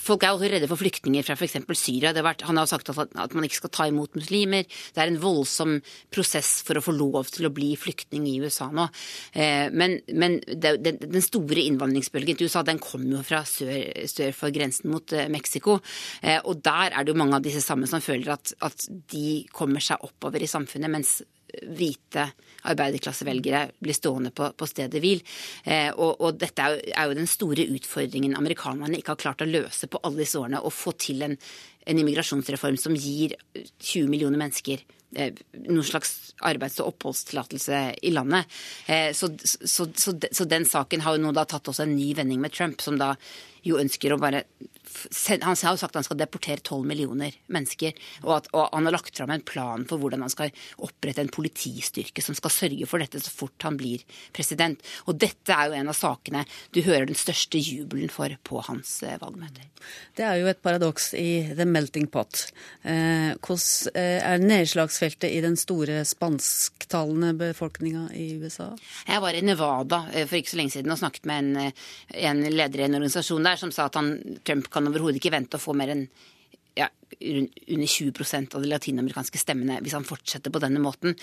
Folk 0.00 0.24
er 0.24 0.34
også 0.34 0.50
redde 0.52 0.68
for 0.70 0.80
flyktninger 0.80 1.26
fra 1.26 1.36
f.eks. 1.38 1.58
Syria. 1.74 2.14
Vært, 2.14 2.46
han 2.46 2.60
har 2.60 2.70
sagt 2.70 2.92
at 2.94 3.34
man 3.34 3.46
ikke 3.46 3.62
skal 3.64 3.74
ta 3.74 3.88
imot 3.90 4.14
muslimer. 4.18 4.68
Det 4.94 5.02
er 5.02 5.10
en 5.10 5.20
voldsom 5.22 5.80
prosess 6.14 6.60
for 6.66 6.78
å 6.78 6.84
få 6.84 6.94
lov 6.94 7.32
til 7.34 7.48
å 7.48 7.52
bli 7.54 7.72
flyktning 7.78 8.28
i 8.30 8.36
USA 8.44 8.70
nå. 8.74 8.86
Men, 9.74 9.96
men 10.14 10.38
den 10.44 11.24
store 11.24 11.64
innvandringsbølgen 11.64 12.38
til 12.38 12.48
USA 12.48 12.62
den 12.66 12.80
kommer 12.82 13.18
jo 13.18 13.24
fra 13.26 13.42
sør, 13.48 13.72
sør 14.10 14.34
for 14.36 14.54
grensen 14.54 14.92
mot 14.92 15.14
Mexico. 15.32 15.78
Og 16.44 16.62
der 16.64 16.83
der 16.84 16.96
er 16.96 17.04
det 17.04 17.14
jo 17.14 17.20
mange 17.20 17.38
av 17.38 17.44
disse 17.44 17.62
samme 17.64 17.88
som 17.90 18.02
føler 18.04 18.34
at, 18.36 18.54
at 18.64 18.88
de 19.12 19.44
kommer 19.54 19.84
seg 19.84 20.02
oppover 20.04 20.42
i 20.44 20.50
samfunnet, 20.50 20.92
mens 20.92 21.20
hvite 21.54 22.24
arbeiderklassevelgere 22.64 23.60
blir 23.82 23.96
stående 23.96 24.32
på, 24.34 24.48
på 24.56 24.66
stedet 24.68 25.00
hvil. 25.02 25.20
Eh, 25.64 25.90
og, 25.92 26.16
og, 26.18 26.40
dette 26.40 26.64
er 26.64 26.74
jo, 26.74 26.82
er 26.96 27.08
jo, 27.10 27.18
den 27.20 27.30
store 27.30 27.68
utfordringen 27.76 28.36
amerikanerne 28.38 28.98
ikke 28.98 29.14
har 29.14 29.22
klart 29.22 29.44
å 29.44 29.48
løse 29.48 29.88
på 29.90 30.00
alle 30.02 30.24
disse 30.24 30.40
årene. 30.40 30.62
Å 30.64 30.72
få 30.72 30.94
til 30.98 31.22
en, 31.26 31.36
en 31.84 32.02
immigrasjonsreform 32.02 32.78
som 32.80 32.96
gir 32.96 33.36
20 33.54 34.10
millioner 34.10 34.40
mennesker 34.40 34.82
eh, 35.16 35.44
noen 35.68 35.86
slags 35.86 36.34
arbeids- 36.44 36.80
og 36.82 36.94
oppholdstillatelse 36.94 37.82
i 38.02 38.14
landet. 38.14 38.50
Eh, 38.88 39.10
så, 39.16 39.30
så, 39.44 39.90
så, 39.92 40.16
så, 40.30 40.48
den 40.48 40.66
saken 40.68 41.04
har 41.04 41.16
jo 41.18 41.26
nå 41.26 41.34
da 41.36 41.46
tatt 41.48 41.70
også 41.70 41.86
en 41.86 41.96
ny 41.96 42.14
vending 42.16 42.42
med 42.42 42.54
Trump, 42.54 42.80
som 42.82 42.98
da 43.00 43.14
jo 43.64 43.80
ønsker 43.80 44.14
å 44.14 44.20
bare 44.20 44.44
han 45.40 45.56
har 45.56 45.74
jo 45.74 45.80
sagt 45.80 45.94
at 45.94 46.00
han 46.00 46.06
skal 46.06 46.18
deportere 46.20 46.62
12 46.62 46.86
millioner 46.86 47.34
mennesker. 47.52 47.94
Og, 48.24 48.32
at, 48.36 48.48
og 48.54 48.68
han 48.72 48.88
har 48.88 48.96
lagt 48.96 49.16
fram 49.16 49.32
en 49.34 49.44
plan 49.46 49.84
for 49.88 50.00
hvordan 50.00 50.24
han 50.24 50.32
skal 50.32 50.52
opprette 50.84 51.22
en 51.24 51.32
politistyrke 51.32 52.22
som 52.24 52.36
skal 52.36 52.52
sørge 52.52 52.88
for 52.88 53.02
dette 53.02 53.22
så 53.22 53.32
fort 53.32 53.66
han 53.66 53.78
blir 53.80 54.04
president. 54.36 54.82
Og 55.08 55.18
dette 55.20 55.54
er 55.54 55.70
jo 55.70 55.78
en 55.78 55.92
av 55.92 55.98
sakene 55.98 56.44
du 56.74 56.82
hører 56.84 57.08
den 57.10 57.18
største 57.18 57.60
jubelen 57.60 58.12
for 58.12 58.34
på 58.44 58.60
hans 58.68 58.96
eh, 59.06 59.18
valgmøter. 59.20 59.70
Det 60.16 60.24
er 60.24 60.38
jo 60.40 60.48
et 60.48 60.62
paradoks 60.64 61.10
i 61.18 61.54
the 61.56 61.66
melting 61.68 62.06
pot. 62.12 62.46
Eh, 62.82 63.34
hvordan 63.40 63.94
eh, 64.00 64.20
er 64.24 64.44
nedslagsfeltet 64.44 65.32
i 65.32 65.42
den 65.44 65.58
store 65.60 66.02
spansktalende 66.08 67.34
befolkninga 67.40 68.06
i 68.16 68.30
USA? 68.40 68.70
Jeg 69.08 69.24
var 69.24 69.36
i 69.36 69.44
Nevada 69.44 70.04
for 70.14 70.38
ikke 70.38 70.54
så 70.54 70.60
lenge 70.60 70.76
siden 70.76 70.92
og 70.92 71.00
snakket 71.00 71.28
med 71.28 71.44
en, 71.44 71.74
en 72.30 72.44
leder 72.52 72.82
i 72.82 72.86
en 72.88 72.98
organisasjon 73.00 73.44
der 73.44 73.53
som 73.60 73.72
sa 73.74 73.88
at 73.88 73.98
han, 74.00 74.16
Trump 74.46 74.70
kan 74.72 74.88
overhodet 74.90 75.20
ikke 75.20 75.34
vente 75.34 75.60
å 75.60 75.62
få 75.62 75.76
mer 75.76 75.94
enn 75.94 76.06
ja, 76.74 76.88
under 77.20 77.86
20% 77.86 78.56
av 78.56 78.62
de 78.64 78.70
latinamerikanske 78.70 79.38
stemmene 79.38 79.78
hvis 79.84 79.94
han 79.94 80.06
fortsetter 80.06 80.52
på 80.52 80.60
denne 80.62 80.82
måten. 80.82 81.14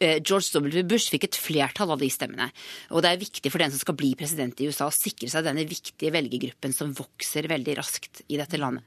Eh, 0.00 0.18
George 0.22 0.48
W. 0.54 0.82
Bush 0.88 1.12
fikk 1.12 1.28
et 1.28 1.38
flertall 1.38 1.92
av 1.92 2.00
de 2.00 2.08
stemmene. 2.12 2.48
Og 2.96 3.04
det 3.04 3.12
er 3.12 3.20
viktig 3.20 3.52
for 3.52 3.62
den 3.62 3.74
som 3.74 3.82
skal 3.82 3.98
bli 4.00 4.14
president 4.18 4.60
i 4.60 4.70
USA 4.70 4.88
å 4.88 4.94
sikre 4.94 5.30
seg 5.32 5.44
denne 5.46 5.66
viktige 5.68 6.12
velgergruppen 6.14 6.74
som 6.76 6.96
vokser 6.96 7.50
veldig 7.52 7.78
raskt 7.78 8.24
i 8.28 8.40
dette 8.40 8.60
landet. 8.60 8.84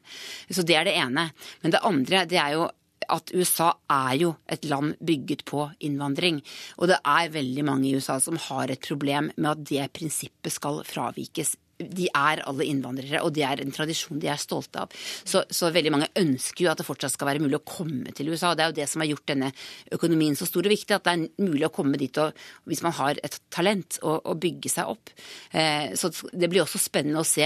Så 0.50 0.66
det 0.66 0.80
er 0.80 0.90
det 0.90 0.98
ene. 0.98 1.30
Men 1.62 1.76
det 1.76 1.86
andre 1.86 2.26
det 2.30 2.42
er 2.42 2.58
jo 2.58 2.70
at 3.12 3.32
USA 3.34 3.72
er 3.92 4.14
jo 4.22 4.36
et 4.50 4.66
land 4.70 4.94
bygget 5.04 5.44
på 5.50 5.66
innvandring. 5.86 6.40
Og 6.80 6.90
det 6.92 7.02
er 7.02 7.34
veldig 7.34 7.66
mange 7.68 7.90
i 7.90 7.96
USA 7.98 8.20
som 8.24 8.40
har 8.50 8.72
et 8.72 8.82
problem 8.86 9.32
med 9.36 9.52
at 9.52 9.66
det 9.68 9.90
prinsippet 9.98 10.54
skal 10.54 10.82
fravikes 10.88 11.56
de 11.88 12.08
er 12.08 12.44
alle 12.48 12.68
innvandrere, 12.70 13.24
og 13.26 13.34
det 13.36 13.46
er 13.48 13.64
en 13.64 13.74
tradisjon 13.74 14.22
de 14.22 14.30
er 14.32 14.42
stolte 14.42 14.86
av. 14.86 14.96
Så, 15.24 15.44
så, 15.50 15.72
veldig 15.74 15.94
mange 15.94 16.12
ønsker 16.20 16.66
jo 16.66 16.72
at 16.72 16.82
det 16.82 16.88
fortsatt 16.88 17.16
skal 17.16 17.32
være 17.32 17.44
mulig 17.44 17.60
å 17.60 17.66
komme 17.66 18.14
til 18.18 18.32
USA. 18.32 18.52
og 18.52 18.60
Det 18.60 18.66
er 18.66 18.72
jo 18.74 18.80
det 18.82 18.90
som 18.92 19.04
har 19.04 19.12
gjort 19.12 19.28
denne 19.34 19.52
økonomien 19.98 20.38
så 20.38 20.48
stor 20.50 20.68
og 20.68 20.76
viktig, 20.76 20.96
at 20.96 21.08
det 21.08 21.16
er 21.16 21.50
mulig 21.50 21.68
å 21.68 21.74
komme 21.74 22.00
dit 22.02 22.22
og, 22.22 22.38
hvis 22.70 22.84
man 22.86 22.96
har 23.00 23.22
et 23.24 23.38
talent, 23.54 24.00
og, 24.02 24.32
bygge 24.42 24.72
seg 24.72 24.90
opp. 24.90 25.12
Eh, 25.54 25.92
så 26.00 26.10
det 26.34 26.48
blir 26.50 26.64
også 26.64 26.80
spennende 26.82 27.22
å 27.22 27.28
se 27.28 27.46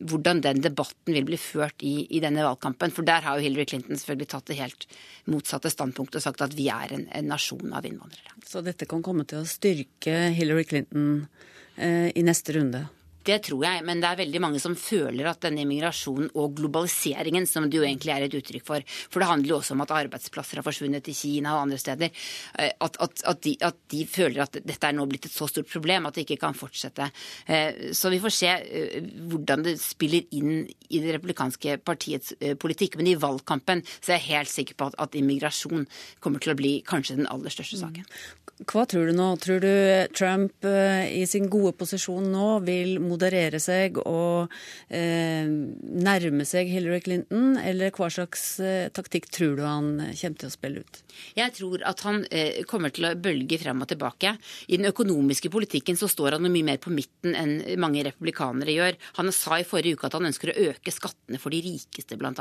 hvordan 0.00 0.40
den 0.42 0.62
debatten 0.64 1.14
vil 1.14 1.26
bli 1.28 1.38
ført 1.40 1.82
i, 1.84 2.06
i, 2.10 2.20
denne 2.22 2.44
valgkampen. 2.46 2.94
For 2.94 3.06
der 3.06 3.24
har 3.26 3.38
jo 3.38 3.46
Hillary 3.46 3.66
Clinton 3.68 3.98
selvfølgelig 3.98 4.30
tatt 4.32 4.48
det 4.50 4.58
helt 4.58 4.86
motsatte 5.30 5.70
standpunktet 5.72 6.20
og 6.20 6.24
sagt 6.24 6.44
at 6.44 6.56
vi 6.56 6.68
er 6.72 6.94
en, 6.96 7.06
en 7.12 7.30
nasjon 7.30 7.74
av 7.76 7.86
innvandrere. 7.88 8.34
Så 8.48 8.64
dette 8.64 8.88
kan 8.90 9.04
komme 9.04 9.26
til 9.28 9.42
å 9.42 9.48
styrke 9.48 10.32
Hillary 10.36 10.66
Clinton 10.68 11.06
eh, 11.76 12.08
i 12.16 12.24
neste 12.26 12.56
runde? 12.56 12.86
Det 13.22 13.38
tror 13.46 13.62
jeg, 13.64 13.82
men 13.86 14.00
det 14.02 14.08
er 14.08 14.20
veldig 14.24 14.40
mange 14.42 14.60
som 14.62 14.74
føler 14.78 15.28
at 15.30 15.42
denne 15.44 15.62
immigrasjonen 15.62 16.32
og 16.38 16.56
globaliseringen, 16.58 17.46
som 17.46 17.68
det 17.70 17.78
jo 17.78 17.84
egentlig 17.86 18.14
er 18.14 18.26
et 18.26 18.36
uttrykk 18.38 18.64
for, 18.66 18.86
for 19.12 19.22
det 19.22 19.28
handler 19.30 19.52
jo 19.52 19.58
også 19.60 19.76
om 19.76 19.84
at 19.84 19.94
arbeidsplasser 19.94 20.58
har 20.58 20.66
forsvunnet 20.66 21.04
til 21.06 21.16
Kina 21.16 21.54
og 21.56 21.66
andre 21.66 21.78
steder, 21.78 22.10
eh, 22.58 22.72
at, 22.72 22.98
at, 23.04 23.22
at, 23.30 23.42
de, 23.46 23.54
at, 23.62 23.78
de, 23.92 24.02
føler 24.10 24.42
at 24.44 24.58
dette 24.58 24.88
er 24.88 24.96
nå 24.96 25.06
blitt 25.10 25.28
et 25.28 25.34
så 25.34 25.46
stort 25.50 25.70
problem 25.70 26.08
at 26.08 26.18
det 26.18 26.26
ikke 26.26 26.40
kan 26.42 26.58
fortsette. 26.58 27.08
Eh, 27.46 27.92
så 27.96 28.10
vi 28.12 28.20
får 28.22 28.34
se 28.34 28.52
eh, 28.52 28.98
hvordan 29.30 29.66
det 29.68 29.76
spiller 29.82 30.26
inn 30.34 30.66
i 30.66 31.02
det 31.02 31.16
republikanske 31.16 31.78
partiets 31.86 32.34
politikk. 32.60 32.98
Men 32.98 33.08
i 33.08 33.16
valgkampen 33.18 33.84
så 33.94 34.12
er 34.12 34.18
jeg 34.18 34.28
helt 34.32 34.52
sikker 34.52 34.78
på 34.78 34.90
at, 34.92 35.16
immigrasjon 35.16 35.86
kommer 36.24 36.42
til 36.42 36.54
å 36.54 36.58
bli 36.58 36.72
kanskje 36.88 37.18
den 37.20 37.28
aller 37.30 37.52
største 37.52 37.78
saken. 37.80 38.06
Hva 38.68 38.84
tror 38.88 39.08
du 39.08 39.14
nå? 39.16 39.28
Tror 39.42 39.60
du 39.62 39.72
Trump 40.16 40.66
i 40.66 41.24
sin 41.28 41.48
gode 41.52 41.74
posisjon 41.78 42.28
nå 42.32 42.46
vil 42.66 42.98
moderere 43.12 43.60
seg 43.62 44.00
og 44.02 44.52
eh, 44.88 45.46
nærme 45.48 46.46
seg 46.48 46.70
Hillary 46.72 47.02
Clinton, 47.04 47.56
eller 47.60 47.92
hva 47.94 48.08
slags 48.12 48.56
eh, 48.64 48.88
taktikk 48.94 49.28
tror 49.32 49.58
du 49.58 49.64
han 49.66 49.92
kommer 50.00 50.40
til 50.40 50.50
å 50.50 50.54
spille 50.54 50.82
ut? 50.82 51.02
Jeg 51.36 51.54
tror 51.56 51.84
at 51.88 52.02
han 52.06 52.22
eh, 52.32 52.62
kommer 52.68 52.92
til 52.94 53.06
å 53.08 53.14
bølge 53.18 53.60
frem 53.62 53.84
og 53.84 53.90
tilbake. 53.90 54.34
I 54.72 54.78
den 54.80 54.90
økonomiske 54.90 55.50
politikken 55.52 55.98
så 55.98 56.08
står 56.10 56.36
han 56.36 56.48
mye 56.48 56.66
mer 56.72 56.80
på 56.82 56.92
midten 56.94 57.36
enn 57.38 57.54
mange 57.80 58.04
republikanere 58.06 58.74
gjør. 58.74 58.98
Han 59.20 59.32
sa 59.34 59.58
i 59.60 59.66
forrige 59.68 59.98
uke 59.98 60.08
at 60.08 60.16
han 60.18 60.28
ønsker 60.28 60.52
å 60.52 60.58
øke 60.70 60.94
skattene 60.94 61.40
for 61.42 61.54
de 61.54 61.62
rikeste, 61.64 62.18
bl.a. 62.20 62.32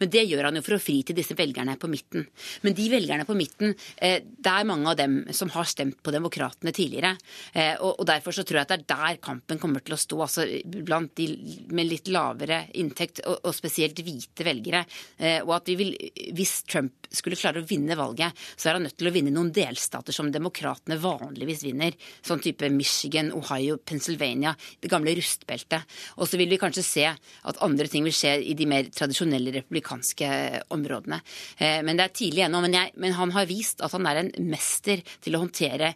Men 0.00 0.12
det 0.12 0.24
gjør 0.28 0.48
han 0.48 0.58
jo 0.58 0.64
for 0.66 0.78
å 0.78 0.82
fri 0.82 1.00
til 1.06 1.18
disse 1.18 1.36
velgerne 1.38 1.76
på 1.80 1.90
midten. 1.90 2.26
Men 2.64 2.76
de 2.76 2.88
velgerne 2.92 3.26
på 3.28 3.36
midten, 3.38 3.74
eh, 3.96 4.20
det 4.22 4.54
er 4.54 4.68
mange 4.68 4.90
av 4.92 4.98
dem 5.00 5.20
som 5.34 5.52
har 5.54 5.68
stemt 5.68 6.00
på 6.04 6.14
Demokratene 6.14 6.74
tidligere. 6.74 7.14
Eh, 7.52 7.74
og, 7.80 8.00
og 8.00 8.08
derfor 8.08 8.34
så 8.36 8.44
tror 8.46 8.60
jeg 8.60 8.68
at 8.68 8.74
det 8.74 8.80
er 8.80 8.88
der 8.94 9.22
kampen 9.24 9.60
kommer 9.62 9.84
til 9.84 9.96
å 9.96 10.00
stå, 10.04 10.20
altså 10.24 10.46
blant 10.86 11.14
de 11.18 11.28
med 11.74 11.88
litt 11.88 12.10
lavere 12.12 12.64
inntekt, 12.80 13.22
og, 13.26 13.40
og 13.44 13.56
spesielt 13.56 14.00
hvite 14.04 14.46
velgere. 14.46 14.84
Eh, 15.18 15.40
og 15.44 15.56
at 15.58 15.70
vi 15.72 15.78
vil, 15.80 15.94
hvis 16.36 16.60
Trump 16.68 17.08
skulle 17.14 17.38
klare 17.38 17.62
å 17.62 17.68
vinne 17.68 17.96
valget, 17.98 18.34
så 18.56 18.70
er 18.70 18.78
han 18.78 18.86
nødt 18.88 18.96
til 18.98 19.08
å 19.10 19.14
vinne 19.14 19.32
noen 19.34 19.52
delstater 19.54 20.14
som 20.14 20.30
demokratene 20.34 20.98
vanligvis 21.00 21.64
vinner. 21.66 21.96
Sånn 22.24 22.42
type 22.44 22.68
Michigan, 22.72 23.32
Ohio, 23.36 23.78
Pennsylvania, 23.78 24.54
det 24.82 24.90
gamle 24.92 25.14
rustbeltet. 25.18 25.86
Og 26.18 26.28
så 26.28 26.40
vil 26.40 26.50
vi 26.52 26.60
kanskje 26.60 26.86
se 26.86 27.06
at 27.10 27.62
andre 27.64 27.88
ting 27.90 28.06
vil 28.06 28.16
skje 28.16 28.36
i 28.42 28.56
de 28.58 28.68
mer 28.70 28.90
tradisjonelle 28.94 29.54
republikanske 29.60 30.30
områdene. 30.74 31.20
Eh, 31.58 31.80
men 31.86 31.98
det 31.98 32.08
er 32.08 32.16
tidlig 32.22 32.46
ennå. 32.48 32.62
Men, 32.64 32.78
men 33.00 33.16
han 33.18 33.34
har 33.36 33.48
vist 33.50 33.84
at 33.84 33.94
han 33.94 34.08
er 34.10 34.24
en 34.24 34.32
mester 34.50 35.02
til 35.24 35.36
å 35.36 35.44
håndtere 35.44 35.94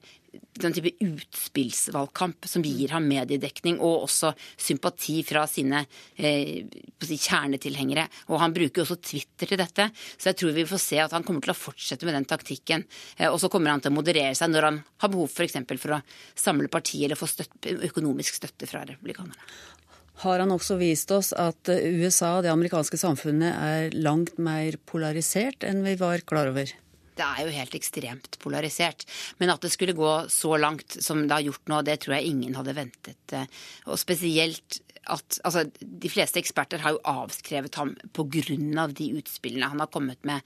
den 0.59 0.75
type 0.75 0.91
utspillsvalgkamp 1.05 2.49
som 2.51 2.65
gir 2.67 2.93
ham 2.95 3.07
mediedekning 3.09 3.79
og 3.79 4.09
også 4.09 4.33
sympati 4.59 5.21
fra 5.27 5.45
sine 5.51 5.85
eh, 6.17 6.67
kjernetilhengere. 6.99 8.09
Og 8.33 8.43
han 8.43 8.55
bruker 8.57 8.85
også 8.85 8.99
Twitter 9.01 9.53
til 9.53 9.61
dette, 9.61 9.89
så 10.17 10.31
jeg 10.31 10.41
tror 10.41 10.57
vi 10.57 10.67
får 10.69 10.83
se 10.83 11.01
at 11.03 11.15
han 11.17 11.27
kommer 11.27 11.45
til 11.45 11.55
å 11.55 11.59
fortsette 11.59 12.09
med 12.09 12.19
den 12.19 12.29
taktikken. 12.29 12.85
Eh, 13.17 13.31
og 13.31 13.39
så 13.43 13.51
kommer 13.53 13.75
han 13.75 13.85
til 13.85 13.95
å 13.95 13.99
moderere 13.99 14.35
seg 14.39 14.53
når 14.53 14.71
han 14.71 14.83
har 15.05 15.15
behov 15.15 15.31
f.eks. 15.31 15.61
For, 15.69 15.83
for 15.83 15.99
å 15.99 16.03
samle 16.39 16.73
partiet 16.73 17.09
eller 17.09 17.19
få 17.19 17.31
støtte, 17.31 17.79
økonomisk 17.91 18.41
støtte 18.41 18.69
fra 18.71 18.85
republikanerne 18.89 19.77
har 20.19 20.43
han 20.43 20.51
også 20.51 20.75
vist 20.81 21.13
oss 21.15 21.31
at 21.37 21.71
USA, 21.71 22.39
og 22.39 22.43
det 22.43 22.51
amerikanske 22.51 22.99
samfunnet, 22.99 23.55
er 23.55 23.95
langt 24.03 24.35
mer 24.43 24.75
polarisert 24.91 25.63
enn 25.67 25.85
vi 25.87 25.95
var 26.01 26.25
klar 26.27 26.51
over. 26.51 26.73
Det 27.19 27.27
er 27.27 27.47
jo 27.47 27.55
helt 27.55 27.75
ekstremt 27.75 28.39
polarisert. 28.43 29.07
Men 29.41 29.51
at 29.55 29.65
det 29.65 29.73
skulle 29.75 29.97
gå 29.99 30.13
så 30.33 30.55
langt 30.61 30.99
som 31.03 31.25
det 31.25 31.35
har 31.35 31.47
gjort 31.49 31.73
nå, 31.73 31.81
det 31.87 31.99
tror 32.05 32.19
jeg 32.19 32.31
ingen 32.31 32.55
hadde 32.59 32.77
ventet. 32.79 33.35
Eh, 33.35 33.49
og 33.91 33.99
spesielt 34.01 34.83
at 35.09 35.39
altså, 35.45 35.65
De 35.81 36.11
fleste 36.13 36.41
eksperter 36.41 36.83
har 36.85 36.97
jo 36.97 37.05
avskrevet 37.09 37.79
ham 37.81 37.95
pga. 38.13 38.87
de 38.93 39.07
utspillene 39.19 39.71
han 39.71 39.81
har 39.81 39.91
kommet 39.93 40.21
med 40.23 40.43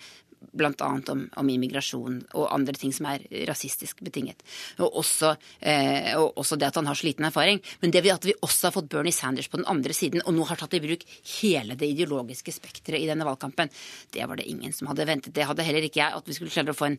bl.a. 0.53 0.89
Om, 1.13 1.23
om 1.37 1.51
immigrasjon 1.51 2.19
og 2.39 2.49
andre 2.53 2.75
ting 2.79 2.93
som 2.95 3.09
er 3.11 3.25
rasistisk 3.49 4.03
betinget. 4.05 4.43
Og 4.83 5.01
også, 5.03 5.35
eh, 5.61 6.13
og 6.19 6.39
også, 6.41 6.59
det 6.61 6.69
at 6.69 6.79
han 6.81 6.89
har 6.91 6.99
så 6.99 7.09
liten 7.09 7.27
erfaring. 7.29 7.63
Men 7.81 7.95
det 7.95 8.05
at 8.13 8.27
vi 8.27 8.37
også 8.41 8.69
har 8.69 8.77
fått 8.77 8.91
Bernie 8.93 9.15
Sanders 9.15 9.49
på 9.49 9.61
den 9.61 9.69
andre 9.71 9.97
siden, 9.97 10.23
og 10.27 10.37
nå 10.37 10.47
har 10.49 10.61
tatt 10.61 10.77
i 10.77 10.83
bruk 10.85 11.07
hele 11.41 11.77
det 11.79 11.89
ideologiske 11.95 12.55
spekteret 12.55 13.01
i 13.01 13.09
denne 13.09 13.27
valgkampen, 13.29 13.73
det 14.13 14.29
var 14.29 14.41
det 14.41 14.49
ingen 14.51 14.75
som 14.77 14.91
hadde 14.91 15.09
ventet. 15.09 15.35
Det 15.35 15.47
hadde 15.49 15.67
heller 15.67 15.89
ikke 15.89 16.03
jeg. 16.03 16.13
At 16.19 16.29
vi 16.29 16.37
skulle 16.37 16.53
klare 16.53 16.75
å 16.75 16.79
få 16.79 16.91
en, 16.91 16.99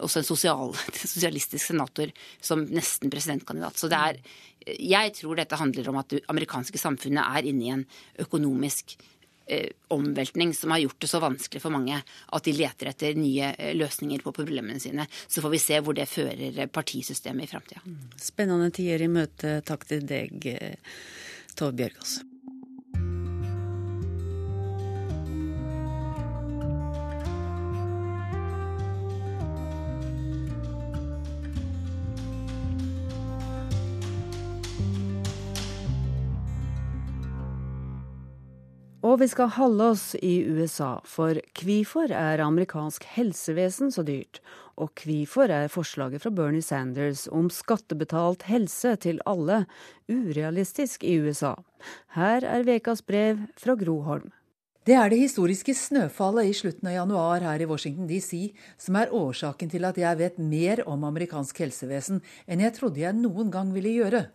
også 0.00 0.22
en 0.22 0.30
sosial, 0.30 0.74
sosialistisk 1.04 1.72
senator 1.72 2.12
som 2.40 2.64
nesten 2.64 3.12
presidentkandidat. 3.12 3.78
Så 3.80 3.92
det 3.92 4.00
er 4.00 4.24
Jeg 4.64 5.12
tror 5.12 5.36
dette 5.36 5.58
handler 5.60 5.88
om 5.90 5.98
at 6.00 6.08
det 6.08 6.22
amerikanske 6.32 6.78
samfunnet 6.80 7.20
er 7.20 7.44
inne 7.50 7.64
i 7.64 7.72
en 7.74 7.82
økonomisk 8.24 8.94
omveltning 9.94 10.54
som 10.56 10.74
har 10.74 10.84
gjort 10.84 11.00
det 11.04 11.10
så 11.10 11.20
vanskelig 11.22 11.62
for 11.62 11.74
mange 11.74 12.00
at 12.00 12.46
de 12.48 12.56
leter 12.56 12.90
etter 12.90 13.18
nye 13.18 13.52
eh, 13.52 13.72
løsninger 13.76 14.24
på 14.24 14.34
problemene 14.36 14.80
sine. 14.82 15.06
Så 15.26 15.44
får 15.44 15.54
vi 15.54 15.62
se 15.62 15.80
hvor 15.84 15.96
det 15.96 16.08
fører 16.10 16.66
partisystemet 16.72 17.48
i 17.48 17.52
framtida. 17.54 17.82
Spennende 18.20 18.70
tider 18.74 19.04
i 19.04 19.10
møte. 19.10 19.58
Takk 19.66 19.88
til 19.90 20.06
deg, 20.08 20.48
Tove 21.54 21.76
Bjørgaas. 21.78 22.22
Og 39.14 39.20
vi 39.20 39.28
skal 39.30 39.52
holde 39.54 39.92
oss 39.92 40.16
i 40.26 40.40
USA, 40.42 40.96
for 41.06 41.38
hvorfor 41.60 42.10
er 42.10 42.40
amerikansk 42.42 43.04
helsevesen 43.14 43.92
så 43.94 44.02
dyrt? 44.02 44.40
Og 44.74 44.90
hvorfor 45.04 45.52
er 45.54 45.70
forslaget 45.70 46.24
fra 46.24 46.32
Bernie 46.34 46.64
Sanders 46.66 47.28
om 47.30 47.46
skattebetalt 47.46 48.42
helse 48.48 48.96
til 48.98 49.22
alle 49.22 49.68
urealistisk 50.10 51.06
i 51.06 51.20
USA? 51.22 51.52
Her 52.16 52.42
er 52.56 52.66
ukas 52.66 53.06
brev 53.06 53.46
fra 53.54 53.78
Gro 53.78 54.00
Holm. 54.02 54.32
Det 54.82 54.98
er 54.98 55.14
det 55.14 55.22
historiske 55.22 55.76
snøfallet 55.78 56.50
i 56.50 56.58
slutten 56.58 56.90
av 56.90 56.98
januar 56.98 57.46
her 57.46 57.62
i 57.62 57.70
Washington 57.70 58.10
DC 58.10 58.50
som 58.74 58.98
er 58.98 59.14
årsaken 59.14 59.70
til 59.70 59.86
at 59.86 60.00
jeg 60.00 60.18
vet 60.18 60.42
mer 60.42 60.82
om 60.90 61.06
amerikansk 61.06 61.62
helsevesen 61.62 62.18
enn 62.50 62.66
jeg 62.66 62.74
trodde 62.80 63.06
jeg 63.06 63.14
noen 63.14 63.54
gang 63.54 63.70
ville 63.78 63.94
gjøre. 63.94 64.26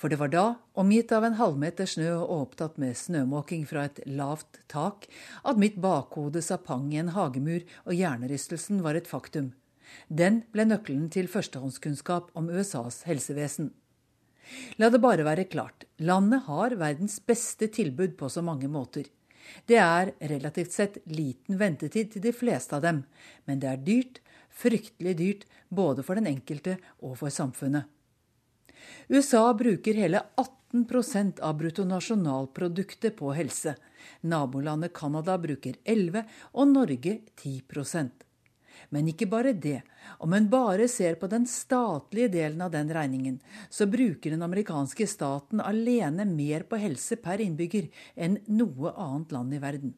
For 0.00 0.08
det 0.08 0.16
var 0.16 0.30
da, 0.32 0.44
omgitt 0.80 1.10
av 1.12 1.26
en 1.26 1.36
halvmeter 1.36 1.88
snø 1.92 2.14
og 2.22 2.30
opptatt 2.38 2.78
med 2.80 2.96
snømåking 2.96 3.66
fra 3.68 3.82
et 3.84 3.98
lavt 4.08 4.62
tak, 4.72 5.04
at 5.44 5.60
mitt 5.60 5.76
bakhode 5.76 6.40
sa 6.40 6.56
pang 6.56 6.86
i 6.94 7.02
en 7.02 7.12
hagemur 7.12 7.66
og 7.84 7.92
hjernerystelsen 7.98 8.80
var 8.86 8.96
et 8.96 9.10
faktum. 9.10 9.50
Den 10.08 10.40
ble 10.54 10.64
nøkkelen 10.70 11.10
til 11.12 11.28
førstehåndskunnskap 11.28 12.32
om 12.32 12.48
USAs 12.48 13.02
helsevesen. 13.10 13.74
La 14.80 14.88
det 14.88 15.02
bare 15.04 15.26
være 15.26 15.44
klart, 15.52 15.84
landet 16.00 16.46
har 16.48 16.78
verdens 16.80 17.20
beste 17.20 17.68
tilbud 17.68 18.16
på 18.16 18.32
så 18.32 18.40
mange 18.40 18.72
måter. 18.72 19.04
Det 19.68 19.76
er 19.82 20.14
relativt 20.32 20.72
sett 20.72 21.00
liten 21.12 21.60
ventetid 21.60 22.14
til 22.14 22.24
de 22.24 22.32
fleste 22.32 22.78
av 22.78 22.88
dem, 22.88 23.04
men 23.44 23.60
det 23.60 23.68
er 23.68 23.84
dyrt, 23.84 24.24
fryktelig 24.48 25.16
dyrt, 25.20 25.48
både 25.68 26.02
for 26.06 26.16
den 26.16 26.30
enkelte 26.30 26.80
og 27.04 27.18
for 27.20 27.28
samfunnet. 27.34 27.84
USA 29.08 29.44
bruker 29.54 29.94
hele 29.94 30.22
18% 30.72 31.40
av 31.40 31.58
bruttonasjonalproduktet 31.58 33.16
på 33.16 33.34
helse. 33.36 33.76
Nabolandet 34.20 34.94
Canada 34.96 35.38
bruker 35.38 35.76
11 35.84 36.24
og 36.52 36.74
Norge 36.74 37.20
10% 37.42 38.26
men 38.90 39.08
ikke 39.10 39.28
bare 39.30 39.54
det. 39.54 39.80
Om 40.24 40.34
en 40.34 40.48
bare 40.50 40.88
ser 40.90 41.16
på 41.20 41.28
den 41.30 41.46
statlige 41.48 42.30
delen 42.34 42.62
av 42.64 42.72
den 42.74 42.90
regningen, 42.92 43.38
så 43.70 43.86
bruker 43.90 44.34
den 44.34 44.42
amerikanske 44.42 45.06
staten 45.10 45.62
alene 45.62 46.26
mer 46.28 46.66
på 46.68 46.80
helse 46.80 47.20
per 47.22 47.42
innbygger 47.44 47.90
enn 48.16 48.40
noe 48.50 48.94
annet 48.96 49.34
land 49.36 49.54
i 49.54 49.62
verden. 49.62 49.94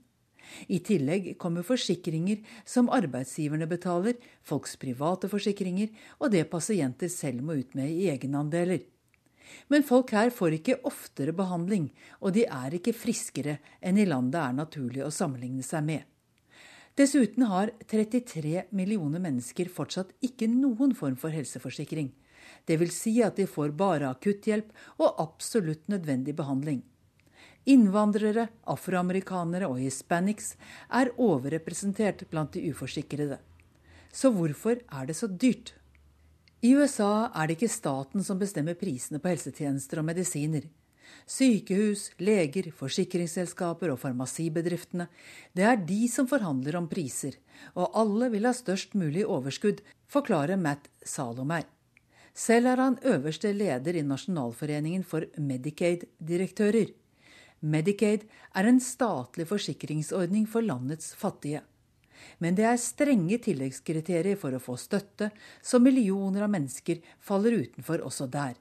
I 0.68 0.78
tillegg 0.84 1.34
kommer 1.42 1.66
forsikringer 1.66 2.40
som 2.64 2.90
arbeidsgiverne 2.92 3.68
betaler, 3.70 4.16
folks 4.42 4.76
private 4.80 5.30
forsikringer 5.32 5.92
og 6.18 6.32
det 6.34 6.48
pasienter 6.50 7.12
selv 7.12 7.44
må 7.46 7.58
ut 7.60 7.76
med 7.78 7.90
i 7.90 8.08
egenandeler. 8.12 8.82
Men 9.68 9.84
folk 9.84 10.12
her 10.16 10.30
får 10.32 10.56
ikke 10.58 10.78
oftere 10.88 11.34
behandling, 11.36 11.90
og 12.20 12.32
de 12.36 12.46
er 12.46 12.78
ikke 12.78 12.94
friskere 12.96 13.58
enn 13.80 14.00
i 14.00 14.06
land 14.08 14.32
det 14.32 14.40
er 14.40 14.56
naturlig 14.56 15.04
å 15.04 15.12
sammenligne 15.12 15.64
seg 15.66 15.84
med. 15.88 16.06
Dessuten 16.98 17.46
har 17.48 17.72
33 17.88 18.66
millioner 18.76 19.22
mennesker 19.24 19.70
fortsatt 19.72 20.12
ikke 20.24 20.48
noen 20.50 20.92
form 20.96 21.16
for 21.16 21.32
helseforsikring. 21.32 22.10
Vil 22.68 22.92
si 22.92 23.14
at 23.24 23.38
de 23.40 23.46
får 23.48 23.72
bare 23.76 24.10
akutthjelp 24.12 24.68
og 25.00 25.20
absolutt 25.22 25.88
nødvendig 25.88 26.36
behandling. 26.36 26.82
Innvandrere, 27.70 28.48
afroamerikanere 28.66 29.68
og 29.70 29.78
hispanics 29.78 30.56
er 30.90 31.12
overrepresentert 31.14 32.24
blant 32.30 32.56
de 32.56 32.64
uforsikrede. 32.72 33.38
Så 34.12 34.32
hvorfor 34.34 34.80
er 34.82 35.06
det 35.06 35.16
så 35.16 35.28
dyrt? 35.30 35.74
I 36.62 36.74
USA 36.74 37.30
er 37.34 37.48
det 37.48 37.56
ikke 37.56 37.70
staten 37.70 38.22
som 38.26 38.38
bestemmer 38.38 38.74
prisene 38.78 39.18
på 39.22 39.30
helsetjenester 39.30 40.02
og 40.02 40.08
medisiner. 40.10 40.66
Sykehus, 41.26 42.08
leger, 42.18 42.70
forsikringsselskaper 42.74 43.92
og 43.92 44.00
farmasibedriftene, 44.02 45.06
det 45.54 45.66
er 45.66 45.78
de 45.78 46.00
som 46.10 46.26
forhandler 46.30 46.78
om 46.78 46.88
priser, 46.90 47.36
og 47.74 47.94
alle 47.98 48.30
vil 48.32 48.48
ha 48.48 48.54
størst 48.56 48.96
mulig 48.98 49.26
overskudd, 49.26 49.82
forklarer 50.10 50.58
Matt 50.58 50.88
Salomei. 51.06 51.62
Selv 52.34 52.72
er 52.72 52.80
han 52.80 52.98
øverste 53.04 53.52
leder 53.52 53.98
i 53.98 54.06
Nasjonalforeningen 54.06 55.04
for 55.04 55.28
Medicaid-direktører. 55.36 56.94
Medicaid 57.62 58.24
er 58.58 58.66
en 58.66 58.80
statlig 58.82 59.46
forsikringsordning 59.46 60.48
for 60.50 60.66
landets 60.66 61.12
fattige. 61.14 61.62
Men 62.42 62.56
det 62.58 62.66
er 62.66 62.80
strenge 62.80 63.38
tilleggskriterier 63.42 64.38
for 64.38 64.54
å 64.54 64.62
få 64.62 64.74
støtte, 64.78 65.30
så 65.62 65.78
millioner 65.82 66.46
av 66.46 66.50
mennesker 66.50 67.00
faller 67.22 67.62
utenfor 67.62 68.02
også 68.06 68.26
der. 68.30 68.58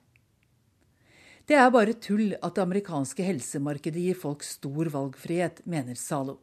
Det 1.49 1.57
er 1.57 1.73
bare 1.73 1.97
tull 1.97 2.35
at 2.37 2.55
det 2.55 2.63
amerikanske 2.63 3.25
helsemarkedet 3.25 4.05
gir 4.05 4.17
folk 4.17 4.45
stor 4.45 4.91
valgfrihet, 4.93 5.65
mener 5.65 5.97
Zalo. 5.97 6.37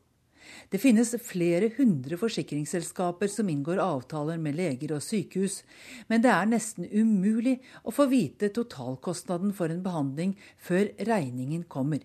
Det 0.73 0.81
finnes 0.81 1.15
flere 1.23 1.71
hundre 1.77 2.17
forsikringsselskaper 2.19 3.31
som 3.31 3.49
inngår 3.53 3.81
avtaler 3.83 4.41
med 4.41 4.57
leger 4.59 4.95
og 4.97 5.05
sykehus, 5.05 5.63
men 6.09 6.25
det 6.25 6.33
er 6.33 6.51
nesten 6.51 6.89
umulig 6.89 7.59
å 7.85 7.95
få 7.95 8.09
vite 8.11 8.51
totalkostnaden 8.57 9.53
for 9.55 9.71
en 9.71 9.85
behandling 9.85 10.35
før 10.57 10.91
regningen 11.09 11.67
kommer. 11.69 12.03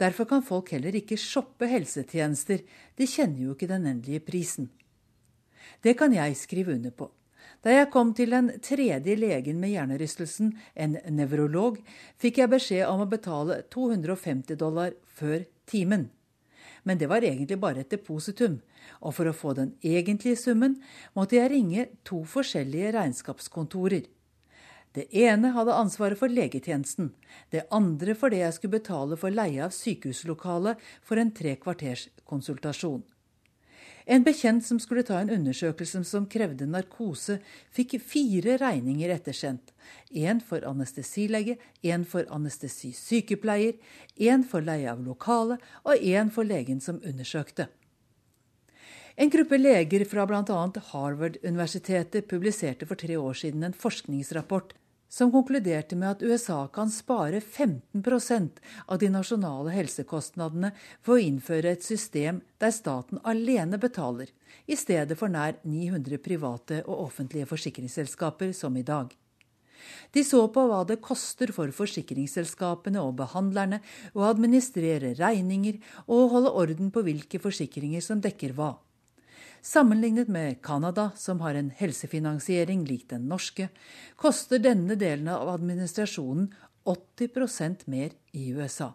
Derfor 0.00 0.26
kan 0.26 0.42
folk 0.42 0.72
heller 0.74 0.94
ikke 0.98 1.18
shoppe 1.20 1.68
helsetjenester, 1.70 2.64
de 2.98 3.06
kjenner 3.06 3.44
jo 3.46 3.54
ikke 3.54 3.70
den 3.70 3.86
endelige 3.86 4.24
prisen. 4.26 4.70
Det 5.82 5.94
kan 5.98 6.12
jeg 6.12 6.36
skrive 6.36 6.74
under 6.74 6.90
på. 6.90 7.10
Da 7.64 7.72
jeg 7.72 7.90
kom 7.92 8.10
til 8.16 8.34
den 8.34 8.50
tredje 8.60 9.14
legen 9.16 9.60
med 9.60 9.72
hjernerystelsen, 9.72 10.52
en 10.76 10.98
nevrolog, 11.16 11.78
fikk 12.20 12.42
jeg 12.42 12.52
beskjed 12.52 12.84
om 12.90 13.04
å 13.04 13.08
betale 13.08 13.62
250 13.72 14.58
dollar 14.60 14.92
før 15.16 15.46
timen. 15.70 16.10
Men 16.84 17.00
det 17.00 17.08
var 17.08 17.24
egentlig 17.24 17.56
bare 17.60 17.80
et 17.80 17.94
depositum, 17.94 18.58
og 19.00 19.14
for 19.16 19.30
å 19.30 19.36
få 19.36 19.54
den 19.56 19.72
egentlige 19.80 20.36
summen 20.36 20.76
måtte 21.16 21.38
jeg 21.38 21.52
ringe 21.54 21.86
to 22.04 22.20
forskjellige 22.28 22.92
regnskapskontorer. 22.98 24.04
Det 24.94 25.08
ene 25.10 25.50
hadde 25.56 25.74
ansvaret 25.74 26.18
for 26.18 26.30
legetjenesten, 26.30 27.08
det 27.50 27.64
andre 27.74 28.14
for 28.14 28.30
det 28.30 28.44
jeg 28.44 28.54
skulle 28.54 28.76
betale 28.76 29.18
for 29.18 29.34
leie 29.34 29.64
av 29.64 29.74
sykehuslokale 29.74 30.76
for 31.02 31.18
en 31.18 31.32
tre 31.34 31.56
kvarters 31.58 32.06
konsultasjon. 32.30 33.02
En 34.06 34.22
bekjent 34.22 34.62
som 34.62 34.78
skulle 34.78 35.02
ta 35.02 35.16
en 35.18 35.32
undersøkelse 35.32 36.02
som 36.06 36.28
krevde 36.30 36.68
narkose, 36.68 37.38
fikk 37.74 37.96
fire 38.04 38.58
regninger 38.60 39.10
ettersendt. 39.16 39.72
Én 40.12 40.42
for 40.44 40.62
anestesilege, 40.68 41.56
én 41.82 42.04
for 42.06 42.28
anestesisykepleier, 42.30 43.80
én 44.20 44.44
for 44.46 44.62
leie 44.62 44.92
av 44.92 45.00
lokale 45.02 45.56
og 45.82 45.96
én 45.96 46.30
for 46.30 46.46
legen 46.46 46.84
som 46.84 47.00
undersøkte. 47.02 47.66
En 49.16 49.30
gruppe 49.30 49.58
leger 49.58 50.04
fra 50.10 50.26
bl.a. 50.26 50.62
Harvard-universitetet 50.92 52.28
publiserte 52.28 52.86
for 52.86 53.00
tre 53.00 53.16
år 53.16 53.42
siden 53.42 53.64
en 53.64 53.74
forskningsrapport 53.74 54.74
som 55.14 55.30
konkluderte 55.30 55.94
med 55.96 56.10
at 56.10 56.22
USA 56.26 56.64
kan 56.74 56.90
spare 56.90 57.38
15% 57.40 58.62
av 58.86 58.98
de 58.98 59.10
nasjonale 59.14 59.70
helsekostnadene 59.70 60.72
ved 61.06 61.12
å 61.14 61.20
innføre 61.22 61.74
et 61.76 61.86
system 61.86 62.40
der 62.58 62.74
staten 62.74 63.20
alene 63.22 63.78
betaler, 63.78 64.32
i 64.66 64.74
stedet 64.74 65.14
for 65.18 65.30
nær 65.30 65.60
900 65.62 66.18
private 66.24 66.80
og 66.88 67.04
offentlige 67.06 67.46
forsikringsselskaper 67.46 68.50
som 68.58 68.74
i 68.76 68.82
dag. 68.82 69.12
De 70.10 70.24
så 70.26 70.40
på 70.50 70.64
hva 70.66 70.80
det 70.88 71.02
koster 71.04 71.52
for 71.54 71.70
forsikringsselskapene 71.76 73.02
og 73.04 73.14
behandlerne 73.20 73.82
å 74.16 74.26
administrere 74.26 75.12
regninger 75.20 75.78
og 76.08 76.34
holde 76.34 76.54
orden 76.64 76.90
på 76.90 77.04
hvilke 77.06 77.42
forsikringer 77.42 78.02
som 78.02 78.22
dekker 78.24 78.56
hva. 78.56 78.72
Sammenlignet 79.64 80.28
med 80.28 80.62
Canada, 80.62 81.10
som 81.16 81.40
har 81.40 81.54
en 81.54 81.70
helsefinansiering 81.70 82.84
lik 82.84 83.08
den 83.08 83.22
norske, 83.30 83.70
koster 84.20 84.60
denne 84.60 84.92
delen 85.00 85.30
av 85.32 85.48
administrasjonen 85.48 86.50
80% 86.84 87.86
mer 87.88 88.12
i 88.36 88.50
USA. 88.52 88.90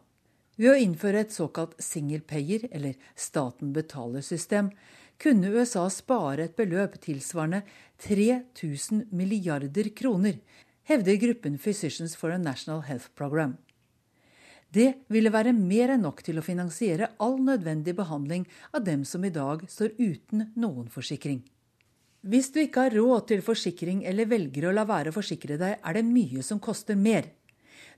Ved 0.61 0.69
å 0.69 0.75
innføre 0.77 1.23
et 1.25 1.33
såkalt 1.33 1.73
single 1.81 2.21
payer, 2.21 2.67
eller 2.69 3.01
staten 3.17 3.71
betaler-system, 3.73 4.69
kunne 5.17 5.49
USA 5.55 5.87
spare 5.89 6.45
et 6.45 6.55
beløp 6.59 6.99
tilsvarende 7.01 7.63
3000 8.05 9.07
milliarder 9.09 9.89
kroner, 9.97 10.37
hevder 10.85 11.17
gruppen 11.25 11.57
Physicians 11.57 12.13
for 12.13 12.29
a 12.29 12.37
National 12.37 12.85
Health 12.85 13.09
Program. 13.17 13.57
Det 14.69 14.89
ville 15.09 15.31
være 15.33 15.53
mer 15.57 15.95
enn 15.95 16.03
nok 16.05 16.21
til 16.21 16.37
å 16.37 16.45
finansiere 16.45 17.15
all 17.25 17.39
nødvendig 17.41 17.95
behandling 17.97 18.43
av 18.69 18.83
dem 18.85 19.01
som 19.01 19.23
i 19.25 19.31
dag 19.33 19.63
står 19.65 19.95
uten 19.97 20.51
noen 20.61 20.91
forsikring. 20.93 21.41
Hvis 22.21 22.51
du 22.53 22.59
ikke 22.61 22.83
har 22.85 22.93
råd 22.93 23.29
til 23.31 23.41
forsikring 23.41 24.03
eller 24.05 24.29
velger 24.29 24.67
å 24.69 24.75
la 24.75 24.83
være 24.85 25.09
å 25.09 25.15
forsikre 25.15 25.57
deg, 25.57 25.79
er 25.81 25.97
det 25.97 26.05
mye 26.05 26.43
som 26.45 26.59
koster 26.61 26.99
mer. 26.99 27.31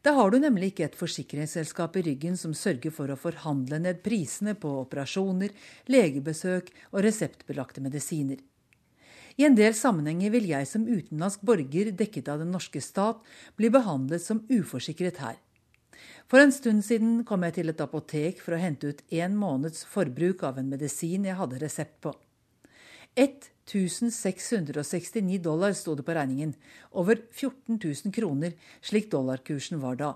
Da 0.01 0.13
har 0.15 0.31
du 0.31 0.39
nemlig 0.39 0.71
ikke 0.71 0.87
et 0.87 0.97
forsikringsselskap 0.97 1.97
i 1.99 2.05
ryggen 2.07 2.37
som 2.39 2.55
sørger 2.57 2.93
for 2.95 3.11
å 3.11 3.19
forhandle 3.19 3.81
ned 3.81 3.99
prisene 4.05 4.55
på 4.55 4.71
operasjoner, 4.85 5.51
legebesøk 5.91 6.71
og 6.93 7.03
reseptbelagte 7.03 7.83
medisiner. 7.83 8.39
I 9.37 9.45
en 9.47 9.57
del 9.57 9.75
sammenhenger 9.75 10.31
vil 10.33 10.47
jeg 10.49 10.67
som 10.69 10.87
utenlandsk 10.87 11.43
borger 11.45 11.91
dekket 11.97 12.31
av 12.31 12.41
den 12.41 12.51
norske 12.55 12.81
stat 12.81 13.21
bli 13.59 13.69
behandlet 13.73 14.23
som 14.23 14.45
uforsikret 14.49 15.19
her. 15.21 15.37
For 16.31 16.39
en 16.39 16.53
stund 16.55 16.85
siden 16.87 17.25
kom 17.27 17.43
jeg 17.43 17.53
til 17.59 17.71
et 17.71 17.83
apotek 17.83 18.35
for 18.41 18.55
å 18.55 18.61
hente 18.61 18.87
ut 18.91 19.01
en 19.21 19.33
måneds 19.37 19.79
forbruk 19.89 20.39
av 20.47 20.53
en 20.61 20.71
medisin 20.71 21.27
jeg 21.27 21.39
hadde 21.39 21.61
resept 21.61 21.97
på. 22.03 22.11
1669 23.19 25.41
dollar 25.43 25.71
sto 25.75 25.95
det 25.95 26.05
på 26.07 26.15
regningen, 26.15 26.53
over 26.91 27.15
14 27.31 27.77
000 27.77 28.11
kroner, 28.15 28.51
slik 28.81 29.11
dollarkursen 29.11 29.79
var 29.83 29.95
da. 29.99 30.15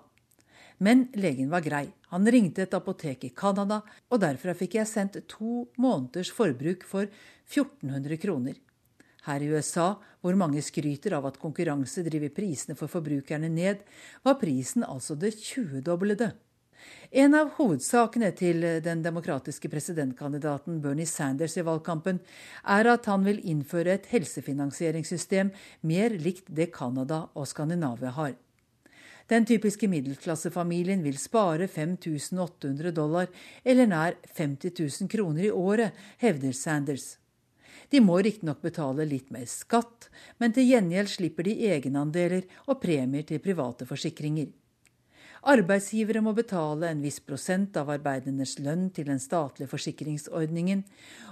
Men 0.77 1.07
legen 1.15 1.49
var 1.51 1.63
grei. 1.63 1.87
Han 2.11 2.27
ringte 2.27 2.61
et 2.65 2.73
apotek 2.75 3.23
i 3.23 3.33
Canada, 3.35 3.81
og 4.11 4.19
derfra 4.23 4.53
fikk 4.57 4.75
jeg 4.79 4.91
sendt 4.91 5.21
to 5.31 5.67
måneders 5.79 6.31
forbruk 6.35 6.83
for 6.87 7.07
1400 7.47 8.17
kroner. 8.19 8.55
Her 9.25 9.41
i 9.41 9.49
USA, 9.49 9.95
hvor 10.21 10.37
mange 10.37 10.61
skryter 10.61 11.17
av 11.17 11.25
at 11.29 11.39
konkurranse 11.41 12.03
driver 12.05 12.33
prisene 12.33 12.77
for 12.77 12.91
forbrukerne 12.91 13.49
ned, 13.49 13.81
var 14.25 14.39
prisen 14.41 14.85
altså 14.85 15.17
det 15.17 15.33
tjuedoblede. 15.39 16.31
En 17.09 17.33
av 17.37 17.53
hovedsakene 17.57 18.29
til 18.37 18.61
den 18.85 19.01
demokratiske 19.01 19.69
presidentkandidaten 19.71 20.77
Bernie 20.83 21.09
Sanders 21.09 21.55
i 21.57 21.63
valgkampen 21.65 22.19
er 22.75 22.89
at 22.91 23.09
han 23.09 23.25
vil 23.25 23.41
innføre 23.41 23.95
et 23.95 24.09
helsefinansieringssystem 24.11 25.49
mer 25.89 26.17
likt 26.21 26.51
det 26.53 26.71
Canada 26.75 27.25
og 27.33 27.47
Skandinavia 27.49 28.13
har. 28.13 28.35
Den 29.25 29.45
typiske 29.49 29.87
middelklassefamilien 29.89 31.01
vil 31.01 31.17
spare 31.17 31.65
5800 31.65 32.91
dollar, 32.93 33.31
eller 33.65 33.89
nær 33.89 34.17
50 34.37 34.75
000 35.01 35.09
kroner 35.09 35.47
i 35.47 35.53
året, 35.53 35.95
hevder 36.21 36.53
Sanders. 36.53 37.15
De 37.89 38.01
må 38.01 38.17
riktignok 38.23 38.61
betale 38.65 39.05
litt 39.07 39.31
mer 39.33 39.45
skatt, 39.49 40.09
men 40.41 40.53
til 40.55 40.67
gjengjeld 40.69 41.11
slipper 41.11 41.47
de 41.47 41.55
egenandeler 41.69 42.45
og 42.65 42.81
premier 42.81 43.25
til 43.27 43.41
private 43.43 43.87
forsikringer. 43.89 44.49
Arbeidsgivere 45.45 46.23
må 46.25 46.31
betale 46.33 46.89
en 46.89 47.03
viss 47.05 47.19
prosent 47.21 47.75
av 47.77 47.91
arbeidernes 47.93 48.55
lønn 48.65 48.87
til 48.89 49.05
den 49.11 49.19
statlige 49.21 49.69
forsikringsordningen, 49.69 50.81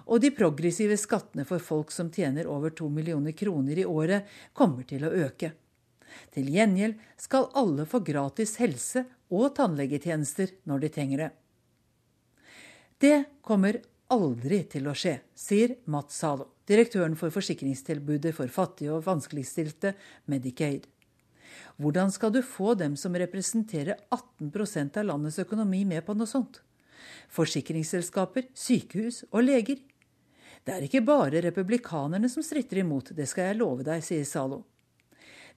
og 0.06 0.22
de 0.22 0.30
progressive 0.38 0.97
skattene 1.01 1.47
for 1.49 1.64
folk 1.64 1.89
som 1.91 2.12
tjener 2.14 2.45
over 2.45 2.76
to 2.78 2.91
millioner 2.93 3.34
kroner 3.34 3.82
i 3.82 3.88
året, 3.89 4.30
kommer 4.54 4.86
til 4.86 5.08
å 5.08 5.14
øke. 5.26 5.56
Til 6.30 6.51
gjengjeld 6.54 6.99
skal 7.18 7.49
alle 7.58 7.88
få 7.89 8.04
gratis 8.06 8.60
helse- 8.62 9.08
og 9.34 9.56
tannlegetjenester 9.58 10.60
når 10.70 10.84
de 10.84 10.91
trenger 10.93 11.24
det. 11.24 11.32
Det 13.01 13.18
kommer 13.41 13.82
aldri 14.14 14.64
til 14.70 14.88
å 14.89 14.95
skje, 14.97 15.18
sier 15.36 15.78
Matt 15.91 16.14
Zalo, 16.14 16.49
direktøren 16.70 17.16
for 17.20 17.34
forsikringstilbudet 17.34 18.34
for 18.38 18.51
fattige 18.51 18.93
og 18.95 19.05
vanskeligstilte, 19.07 19.93
Medicaid. 20.32 20.86
Hvordan 21.82 22.11
skal 22.14 22.34
du 22.34 22.41
få 22.45 22.74
dem 22.78 22.95
som 22.99 23.16
representerer 23.18 23.97
18% 24.14 24.99
av 25.01 25.07
landets 25.09 25.39
økonomi, 25.41 25.84
med 25.89 26.05
på 26.05 26.16
noe 26.18 26.30
sånt? 26.30 26.61
Forsikringsselskaper, 27.34 28.49
sykehus 28.53 29.24
og 29.32 29.43
leger. 29.47 29.82
Det 30.64 30.76
er 30.76 30.86
ikke 30.86 31.03
bare 31.03 31.41
republikanerne 31.43 32.30
som 32.32 32.45
stritter 32.45 32.84
imot, 32.84 33.11
det 33.18 33.28
skal 33.30 33.51
jeg 33.51 33.59
love 33.59 33.86
deg, 33.88 34.05
sier 34.05 34.24
Zalo. 34.28 34.64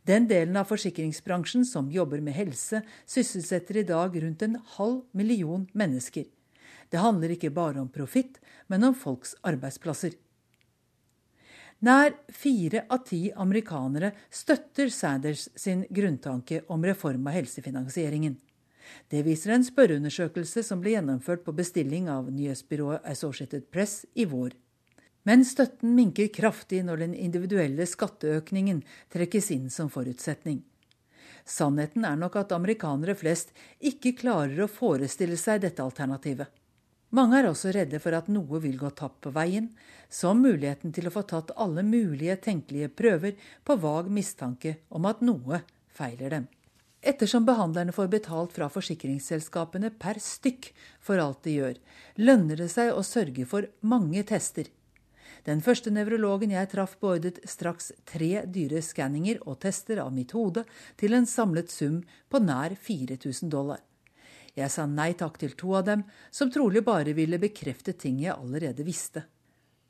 Den 0.07 0.28
delen 0.30 0.57
av 0.59 0.68
forsikringsbransjen 0.70 1.64
som 1.66 1.90
jobber 1.90 2.22
med 2.22 2.36
helse, 2.36 2.82
sysselsetter 3.11 3.80
i 3.80 3.86
dag 3.86 4.14
rundt 4.22 4.44
en 4.46 4.61
halv 4.76 5.02
million 5.16 5.66
mennesker. 5.74 6.28
Det 6.91 7.03
handler 7.03 7.34
ikke 7.34 7.51
bare 7.55 7.80
om 7.82 7.91
profitt, 7.93 8.39
men 8.66 8.84
om 8.84 8.95
folks 8.95 9.34
arbeidsplasser. 9.47 10.14
Nær 11.84 12.14
fire 12.32 12.87
av 12.89 13.03
ti 13.05 13.26
amerikanere 13.37 14.14
støtter 14.32 14.89
Sanders 14.89 15.49
sin 15.61 15.84
grunntanke 15.93 16.62
om 16.72 16.84
reform 16.84 17.26
av 17.28 17.37
helsefinansieringen. 17.37 18.39
Det 19.11 19.22
viser 19.26 19.53
en 19.53 19.66
spørreundersøkelse 19.66 20.62
som 20.64 20.80
ble 20.80 20.95
gjennomført 20.95 21.45
på 21.45 21.53
bestilling 21.59 22.09
av 22.09 22.30
nyhetsbyrået 22.32 23.05
Associated 23.05 23.66
Press 23.70 24.07
i 24.14 24.24
vår. 24.30 24.55
Men 25.26 25.43
støtten 25.45 25.93
minker 25.99 26.30
kraftig 26.32 26.84
når 26.87 27.03
den 27.03 27.14
individuelle 27.18 27.87
skatteøkningen 27.91 28.84
trekkes 29.12 29.51
inn 29.51 29.66
som 29.74 29.91
forutsetning. 29.91 30.62
Sannheten 31.47 32.07
er 32.07 32.16
nok 32.18 32.39
at 32.41 32.55
amerikanere 32.55 33.14
flest 33.18 33.53
ikke 33.78 34.14
klarer 34.22 34.64
å 34.64 34.70
forestille 34.70 35.37
seg 35.39 35.61
dette 35.66 35.82
alternativet. 35.82 36.47
Mange 37.17 37.39
er 37.39 37.47
også 37.49 37.71
redde 37.73 38.01
for 38.03 38.17
at 38.19 38.27
noe 38.29 38.59
vil 38.61 38.77
gå 38.77 38.91
tapt 38.99 39.23
på 39.25 39.31
veien, 39.33 39.71
som 40.12 40.43
muligheten 40.43 40.93
til 40.93 41.09
å 41.09 41.14
få 41.14 41.23
tatt 41.31 41.55
alle 41.57 41.85
mulige 41.87 42.37
tenkelige 42.45 42.91
prøver 42.93 43.39
på 43.64 43.79
vag 43.81 44.11
mistanke 44.12 44.75
om 44.93 45.09
at 45.09 45.23
noe 45.25 45.62
feiler 45.97 46.35
dem. 46.35 46.49
Ettersom 47.07 47.47
behandlerne 47.47 47.95
får 47.95 48.11
betalt 48.12 48.53
fra 48.57 48.69
forsikringsselskapene 48.73 49.93
per 50.03 50.21
stykk 50.21 50.73
for 51.01 51.23
alt 51.23 51.45
de 51.47 51.57
gjør, 51.61 51.81
lønner 52.19 52.61
det 52.61 52.69
seg 52.75 52.93
å 52.93 53.05
sørge 53.07 53.47
for 53.49 53.69
mange 53.81 54.25
tester. 54.27 54.69
Den 55.47 55.62
første 55.62 55.93
nevrologen 55.95 56.51
jeg 56.51 56.73
traff, 56.73 56.97
beordret 57.01 57.39
straks 57.49 57.93
tre 58.05 58.43
dyre 58.51 58.83
skanninger 58.83 59.39
og 59.47 59.61
tester 59.62 60.03
av 60.03 60.11
mitt 60.12 60.35
hode 60.35 60.67
til 60.99 61.14
en 61.14 61.29
samlet 61.31 61.71
sum 61.71 62.01
på 62.29 62.43
nær 62.43 62.75
4000 62.75 63.53
dollar. 63.55 63.85
Jeg 64.57 64.72
sa 64.72 64.86
nei 64.88 65.12
takk 65.12 65.36
til 65.40 65.52
to 65.59 65.74
av 65.76 65.84
dem, 65.84 66.04
som 66.32 66.50
trolig 66.52 66.80
bare 66.84 67.12
ville 67.16 67.40
bekrefte 67.40 67.92
ting 67.92 68.22
jeg 68.22 68.36
allerede 68.36 68.86
visste. 68.86 69.26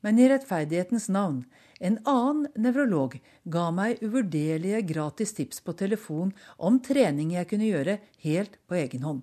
Men 0.02 0.18
i 0.18 0.26
rettferdighetens 0.30 1.08
navn, 1.10 1.44
en 1.78 1.98
annen 2.06 2.48
nevrolog 2.58 3.16
ga 3.50 3.68
meg 3.74 4.02
uvurderlige 4.02 4.82
gratis 4.88 5.34
tips 5.38 5.62
på 5.62 5.74
telefon 5.78 6.32
om 6.58 6.80
trening 6.82 7.32
jeg 7.36 7.48
kunne 7.50 7.70
gjøre 7.70 7.98
helt 8.24 8.58
på 8.66 8.78
egen 8.82 9.06
hånd. 9.06 9.22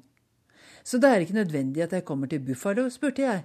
Så 0.84 1.00
det 1.00 1.12
er 1.12 1.24
ikke 1.24 1.38
nødvendig 1.38 1.84
at 1.86 1.96
jeg 1.96 2.08
kommer 2.08 2.32
til 2.32 2.44
Buffalo, 2.44 2.90
spurte 2.92 3.24
jeg. 3.24 3.44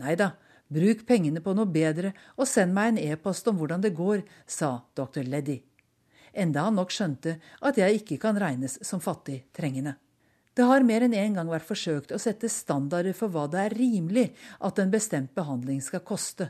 Nei 0.00 0.14
da, 0.16 0.32
bruk 0.72 1.04
pengene 1.08 1.42
på 1.44 1.52
noe 1.56 1.68
bedre 1.68 2.12
og 2.36 2.48
send 2.48 2.76
meg 2.76 2.94
en 2.94 3.00
e-post 3.08 3.48
om 3.48 3.56
hvordan 3.60 3.84
det 3.84 3.96
går, 3.96 4.24
sa 4.46 4.78
dr. 4.96 5.24
Leddy. 5.24 5.58
Enda 6.32 6.68
han 6.68 6.76
nok 6.76 6.92
skjønte 6.92 7.38
at 7.64 7.80
jeg 7.80 8.02
ikke 8.02 8.20
kan 8.22 8.38
regnes 8.40 8.78
som 8.84 9.00
fattig 9.00 9.42
trengende. 9.56 9.96
Det 10.58 10.66
har 10.66 10.82
mer 10.82 11.04
enn 11.06 11.14
en 11.14 11.36
gang 11.36 11.50
vært 11.52 11.68
forsøkt 11.68 12.10
å 12.10 12.18
sette 12.18 12.48
standarder 12.50 13.14
for 13.14 13.30
hva 13.30 13.44
det 13.46 13.60
er 13.62 13.76
rimelig 13.78 14.24
at 14.66 14.80
en 14.82 14.90
bestemt 14.90 15.30
behandling 15.38 15.78
skal 15.86 16.02
koste, 16.02 16.48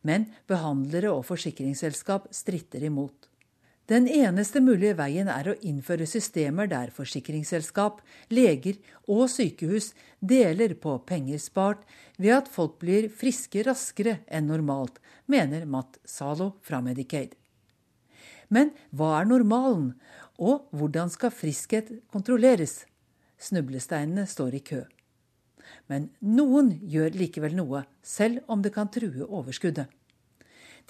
men 0.00 0.30
behandlere 0.48 1.10
og 1.12 1.26
forsikringsselskap 1.28 2.30
stritter 2.32 2.86
imot. 2.88 3.28
Den 3.90 4.08
eneste 4.08 4.62
mulige 4.64 4.94
veien 4.96 5.28
er 5.28 5.50
å 5.50 5.58
innføre 5.60 6.08
systemer 6.08 6.70
der 6.72 6.88
forsikringsselskap, 6.96 8.00
leger 8.32 8.80
og 9.04 9.26
sykehus 9.28 9.92
deler 10.24 10.72
på 10.80 10.96
penger 11.04 11.42
spart 11.42 11.84
ved 12.16 12.38
at 12.38 12.48
folk 12.48 12.78
blir 12.80 13.10
friske 13.12 13.66
raskere 13.68 14.22
enn 14.24 14.48
normalt, 14.48 14.96
mener 15.28 15.68
Matt 15.68 16.00
Zalo 16.08 16.54
fra 16.64 16.80
Medicaid. 16.80 17.36
Men 18.48 18.72
hva 18.88 19.18
er 19.18 19.28
normalen, 19.28 19.98
og 20.40 20.70
hvordan 20.72 21.12
skal 21.12 21.34
friskhet 21.34 21.98
kontrolleres? 22.08 22.86
Snublesteinene 23.40 24.26
står 24.28 24.58
i 24.58 24.64
kø. 24.64 24.82
Men 25.88 26.10
noen 26.20 26.74
gjør 26.82 27.16
likevel 27.16 27.56
noe, 27.56 27.84
selv 28.02 28.44
om 28.50 28.62
det 28.62 28.74
kan 28.74 28.90
true 28.92 29.26
overskuddet. 29.26 29.88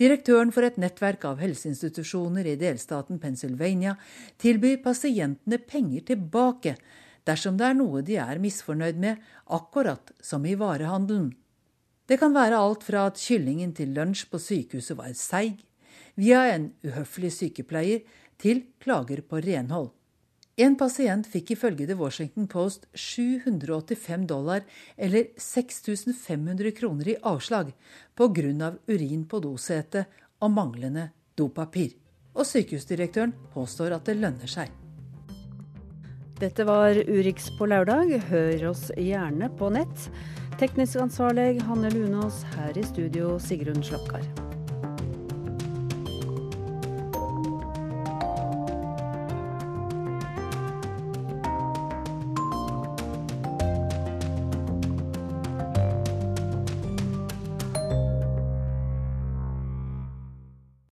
Direktøren 0.00 0.52
for 0.54 0.64
et 0.64 0.78
nettverk 0.80 1.26
av 1.28 1.42
helseinstitusjoner 1.42 2.46
i 2.48 2.56
delstaten 2.60 3.18
Pennsylvania 3.20 3.96
tilbyr 4.40 4.78
pasientene 4.84 5.58
penger 5.60 6.06
tilbake 6.12 6.76
dersom 7.28 7.58
det 7.60 7.66
er 7.68 7.76
noe 7.76 8.00
de 8.06 8.16
er 8.16 8.40
misfornøyd 8.40 8.96
med, 9.00 9.18
akkurat 9.52 10.12
som 10.24 10.46
i 10.48 10.56
varehandelen. 10.56 11.34
Det 12.08 12.16
kan 12.18 12.32
være 12.34 12.58
alt 12.58 12.86
fra 12.86 13.04
at 13.10 13.20
kyllingen 13.20 13.74
til 13.76 13.92
lunsj 13.94 14.24
på 14.32 14.40
sykehuset 14.40 14.96
var 14.98 15.12
seig, 15.14 15.60
via 16.16 16.46
en 16.54 16.70
uhøflig 16.86 17.30
sykepleier, 17.36 18.02
til 18.40 18.64
klager 18.80 19.20
på 19.20 19.42
renhold. 19.44 19.90
En 20.60 20.74
pasient 20.76 21.24
fikk 21.24 21.54
ifølge 21.54 21.86
The 21.88 21.96
Washington 21.96 22.48
Post 22.50 22.84
785 22.92 24.26
dollar, 24.28 24.66
eller 24.96 25.30
6500 25.40 26.74
kroner 26.76 27.08
i 27.08 27.16
avslag, 27.22 27.72
pga. 28.14 28.74
urin 28.86 29.24
på 29.24 29.40
dosetet 29.40 30.04
og 30.40 30.50
manglende 30.50 31.10
dopapir. 31.34 31.96
Og 32.34 32.44
sykehusdirektøren 32.44 33.32
påstår 33.54 33.96
at 33.96 34.04
det 34.04 34.18
lønner 34.20 34.46
seg. 34.46 34.68
Dette 36.40 36.64
var 36.64 36.96
Urix 36.96 37.50
på 37.58 37.66
lørdag. 37.68 38.14
Hør 38.30 38.70
oss 38.70 38.90
gjerne 38.96 39.50
på 39.56 39.72
nett. 39.72 40.06
Teknisk 40.60 41.00
ansvarlig 41.00 41.60
Hanne 41.64 41.92
Lunås, 41.92 42.44
her 42.56 42.76
i 42.76 42.84
studio 42.84 43.36
Sigrun 43.40 43.84
Slakkar. 43.84 44.49